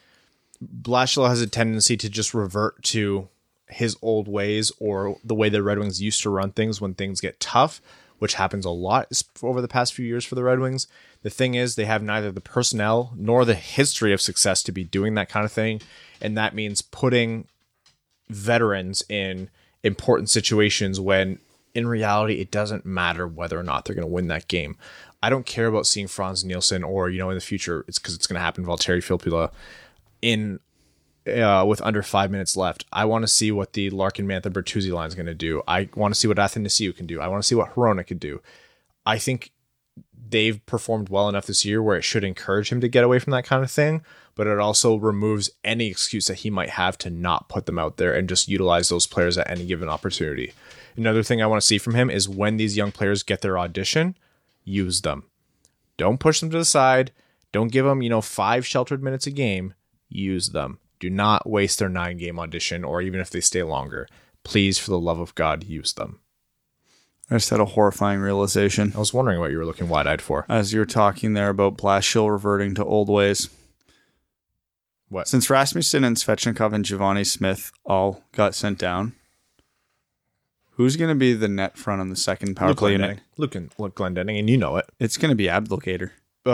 [0.65, 3.29] Blashill has a tendency to just revert to
[3.71, 7.21] his old ways or the way the Red Wings used to run things when things
[7.21, 7.81] get tough,
[8.19, 10.87] which happens a lot over the past few years for the Red Wings.
[11.23, 14.85] The thing is, they have neither the personnel nor the history of success to be
[14.85, 15.81] doing that kind of thing.
[16.21, 17.47] And that means putting
[18.29, 19.51] veterans in
[19.83, 21.39] important situations when
[21.75, 24.77] in reality it doesn't matter whether or not they're going to win that game.
[25.23, 28.15] I don't care about seeing Frans Nielsen or you know in the future it's because
[28.15, 29.51] it's going to happen Valtteri Filppula
[30.23, 30.61] in
[31.27, 32.85] uh, with under five minutes left.
[32.93, 35.63] I want to see what the Larkin Mantha Bertuzzi line is going to do.
[35.69, 37.21] I want to see what Athanasiou can do.
[37.21, 38.41] I want to see what Hronek can do.
[39.05, 39.53] I think
[40.29, 43.33] they've performed well enough this year where it should encourage him to get away from
[43.33, 44.03] that kind of thing,
[44.35, 47.97] but it also removes any excuse that he might have to not put them out
[47.97, 50.53] there and just utilize those players at any given opportunity.
[50.97, 53.59] Another thing I want to see from him is when these young players get their
[53.59, 54.17] audition,
[54.65, 55.25] use them.
[55.97, 57.13] Don't push them to the side.
[57.53, 59.75] Don't give them, you know, five sheltered minutes a game.
[60.09, 60.79] Use them.
[61.01, 64.07] Do not waste their nine game audition or even if they stay longer.
[64.45, 66.21] Please, for the love of God, use them.
[67.31, 70.21] I just had a horrifying realization I was wondering what you were looking wide eyed
[70.23, 70.45] for.
[70.49, 73.49] as you were talking there about Blashill reverting to old ways.
[75.09, 75.27] What?
[75.29, 79.15] Since Rasmussen and Svechnikov and Givani Smith all got sent down,
[80.73, 83.01] who's going to be the net front on the second power Luke play Glendening.
[83.01, 83.21] unit?
[83.37, 84.87] Luke, Luke Glendening, and you know it.
[84.99, 86.11] It's going to be Abdelkader.
[86.47, 86.51] Uh,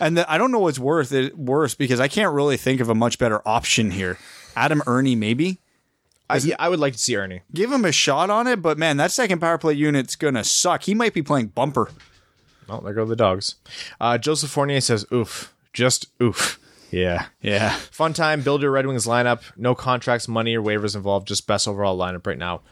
[0.00, 2.88] And the, I don't know what's worth it worse because I can't really think of
[2.88, 4.18] a much better option here.
[4.56, 5.60] Adam Erne, maybe
[6.28, 7.40] I, yeah, I would like to see Erne.
[7.52, 10.84] give him a shot on it, but man, that second power play unit's gonna suck.
[10.84, 11.90] He might be playing bumper.
[12.68, 13.56] Oh, there go the dogs.
[14.00, 15.54] Uh, Joseph Fournier says, oof.
[15.72, 16.58] Just oof.
[16.90, 17.26] Yeah.
[17.40, 18.42] Yeah, Fun time.
[18.42, 19.42] Build your Red Wings lineup.
[19.56, 21.28] No contracts, money, or waivers involved.
[21.28, 22.62] Just best overall lineup right now.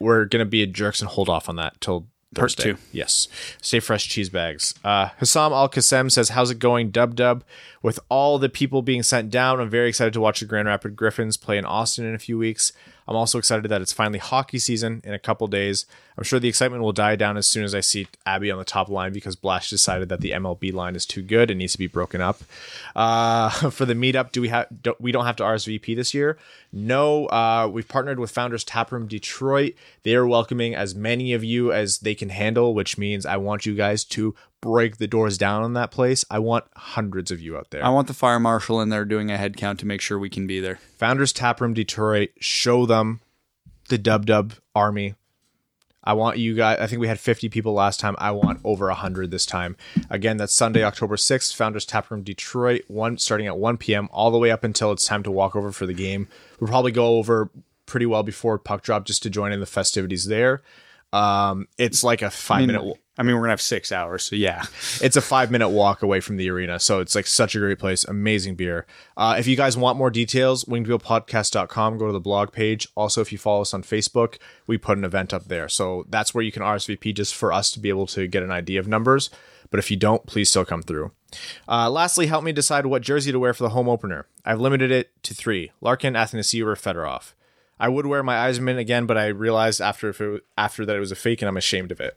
[0.00, 2.72] We're going to be a jerks and hold off on that till Part Thursday.
[2.72, 2.78] two.
[2.92, 3.26] Yes.
[3.62, 4.74] Stay fresh cheese bags.
[4.84, 7.42] Uh, Hassam Al Qassem says, How's it going, Dub Dub?
[7.80, 10.94] With all the people being sent down, I'm very excited to watch the Grand Rapid
[10.94, 12.72] Griffins play in Austin in a few weeks.
[13.06, 15.86] I'm also excited that it's finally hockey season in a couple days.
[16.18, 18.64] I'm sure the excitement will die down as soon as I see Abby on the
[18.64, 21.78] top line because Blash decided that the MLB line is too good and needs to
[21.78, 22.42] be broken up.
[22.94, 24.66] Uh, for the meetup, do we have?
[24.82, 26.36] Don't, we don't have to RSVP this year.
[26.70, 29.74] No, uh, we've partnered with Founders Taproom Detroit.
[30.02, 33.64] They are welcoming as many of you as they can handle, which means I want
[33.64, 36.24] you guys to break the doors down on that place.
[36.30, 37.84] I want hundreds of you out there.
[37.84, 40.28] I want the fire marshal in there doing a head count to make sure we
[40.28, 40.76] can be there.
[40.98, 43.20] Founders Taproom Detroit, show them
[43.88, 45.14] the Dub Dub Army.
[46.08, 46.78] I want you guys.
[46.80, 48.16] I think we had 50 people last time.
[48.16, 49.76] I want over 100 this time.
[50.08, 51.54] Again, that's Sunday, October 6th.
[51.56, 54.08] Founders Tap Room Detroit, one starting at 1 p.m.
[54.10, 56.26] all the way up until it's time to walk over for the game.
[56.58, 57.50] We'll probably go over
[57.84, 60.62] pretty well before puck drop just to join in the festivities there.
[61.12, 62.98] Um, it's like a five I mean, minute.
[63.18, 64.62] I mean, we're gonna have six hours, so yeah.
[65.02, 66.78] it's a five minute walk away from the arena.
[66.78, 68.04] So it's like such a great place.
[68.04, 68.86] Amazing beer.
[69.16, 72.86] Uh, if you guys want more details, wingedwheelpodcast.com, go to the blog page.
[72.94, 74.38] Also, if you follow us on Facebook,
[74.68, 75.68] we put an event up there.
[75.68, 78.52] So that's where you can RSVP just for us to be able to get an
[78.52, 79.30] idea of numbers.
[79.70, 81.10] But if you don't, please still come through.
[81.68, 84.26] Uh, lastly, help me decide what jersey to wear for the home opener.
[84.44, 87.32] I've limited it to three Larkin, Athanasiou, or Fedorov.
[87.80, 91.12] I would wear my Yzerman again, but I realized after it, after that it was
[91.12, 92.16] a fake, and I'm ashamed of it.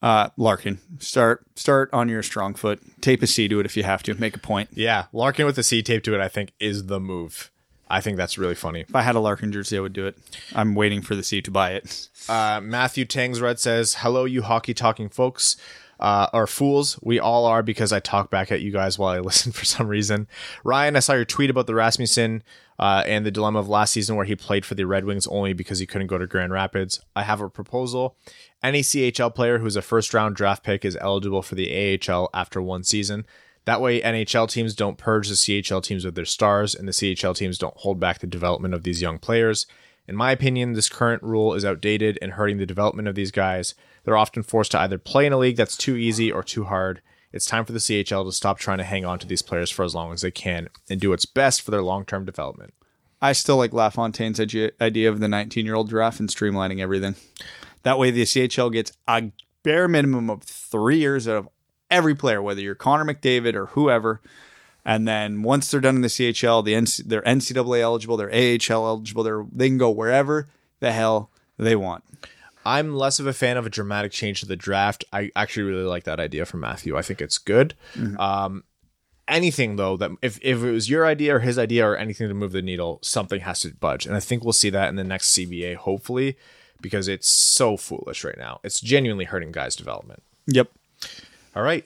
[0.00, 2.80] Uh, Larkin, start start on your strong foot.
[3.00, 4.14] Tape a C to it if you have to.
[4.14, 4.70] Make a point.
[4.72, 7.50] Yeah, Larkin with the C tape to it, I think, is the move.
[7.90, 8.82] I think that's really funny.
[8.82, 10.16] If I had a Larkin jersey, I would do it.
[10.54, 12.08] I'm waiting for the C to buy it.
[12.28, 15.56] Uh, Matthew Tangsred says, "Hello, you hockey talking folks."
[16.00, 19.18] Uh, or fools, we all are because I talk back at you guys while I
[19.18, 20.28] listen for some reason.
[20.62, 22.44] Ryan, I saw your tweet about the Rasmussen
[22.78, 25.52] uh, and the dilemma of last season where he played for the Red Wings only
[25.52, 27.00] because he couldn't go to Grand Rapids.
[27.16, 28.16] I have a proposal.
[28.62, 32.62] Any CHL player who's a first round draft pick is eligible for the AHL after
[32.62, 33.26] one season.
[33.64, 37.36] That way, NHL teams don't purge the CHL teams of their stars, and the CHL
[37.36, 39.66] teams don't hold back the development of these young players.
[40.06, 43.74] In my opinion, this current rule is outdated and hurting the development of these guys.
[44.04, 47.02] They're often forced to either play in a league that's too easy or too hard.
[47.32, 49.84] It's time for the CHL to stop trying to hang on to these players for
[49.84, 52.72] as long as they can and do what's best for their long term development.
[53.20, 57.16] I still like LaFontaine's idea of the 19 year old draft and streamlining everything.
[57.82, 59.30] That way, the CHL gets a
[59.62, 61.48] bare minimum of three years out of
[61.90, 64.20] every player, whether you're Connor McDavid or whoever.
[64.84, 68.86] And then once they're done in the CHL, the NC- they're NCAA eligible, they're AHL
[68.86, 70.48] eligible, they're, they can go wherever
[70.80, 72.04] the hell they want.
[72.68, 75.04] I'm less of a fan of a dramatic change to the draft.
[75.12, 76.96] I actually really like that idea from Matthew.
[76.98, 77.74] I think it's good.
[78.18, 78.64] Um,
[79.26, 82.34] anything though that if, if it was your idea or his idea or anything to
[82.34, 85.04] move the needle, something has to budge, and I think we'll see that in the
[85.04, 86.36] next CBA, hopefully,
[86.80, 88.60] because it's so foolish right now.
[88.62, 90.22] It's genuinely hurting guys' development.
[90.46, 90.70] Yep.
[91.56, 91.84] All right.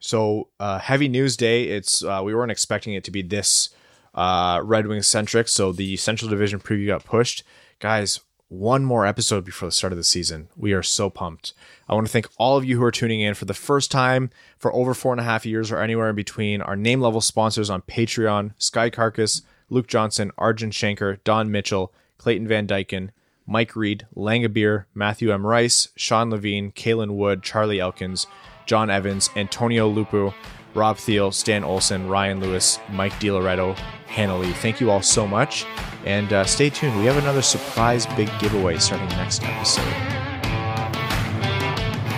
[0.00, 1.64] So uh, heavy news day.
[1.64, 3.70] It's uh, we weren't expecting it to be this
[4.14, 5.48] uh, Red Wing centric.
[5.48, 7.42] So the Central Division preview got pushed,
[7.78, 8.20] guys.
[8.50, 10.48] One more episode before the start of the season.
[10.56, 11.54] We are so pumped.
[11.88, 14.28] I want to thank all of you who are tuning in for the first time
[14.58, 16.60] for over four and a half years or anywhere in between.
[16.60, 22.48] Our name level sponsors on Patreon: Sky Carcass, Luke Johnson, Arjun Shanker, Don Mitchell, Clayton
[22.48, 23.10] Van Dyken,
[23.46, 25.46] Mike Reed, Langabeer, Matthew M.
[25.46, 28.26] Rice, Sean Levine, Kalen Wood, Charlie Elkins,
[28.66, 30.34] John Evans, Antonio Lupu,
[30.74, 33.76] Rob Thiel, Stan Olson, Ryan Lewis, Mike DiLoretto,
[34.06, 34.52] Hannah Lee.
[34.52, 35.66] Thank you all so much.
[36.04, 36.98] And uh, stay tuned.
[36.98, 40.19] We have another surprise big giveaway starting next episode.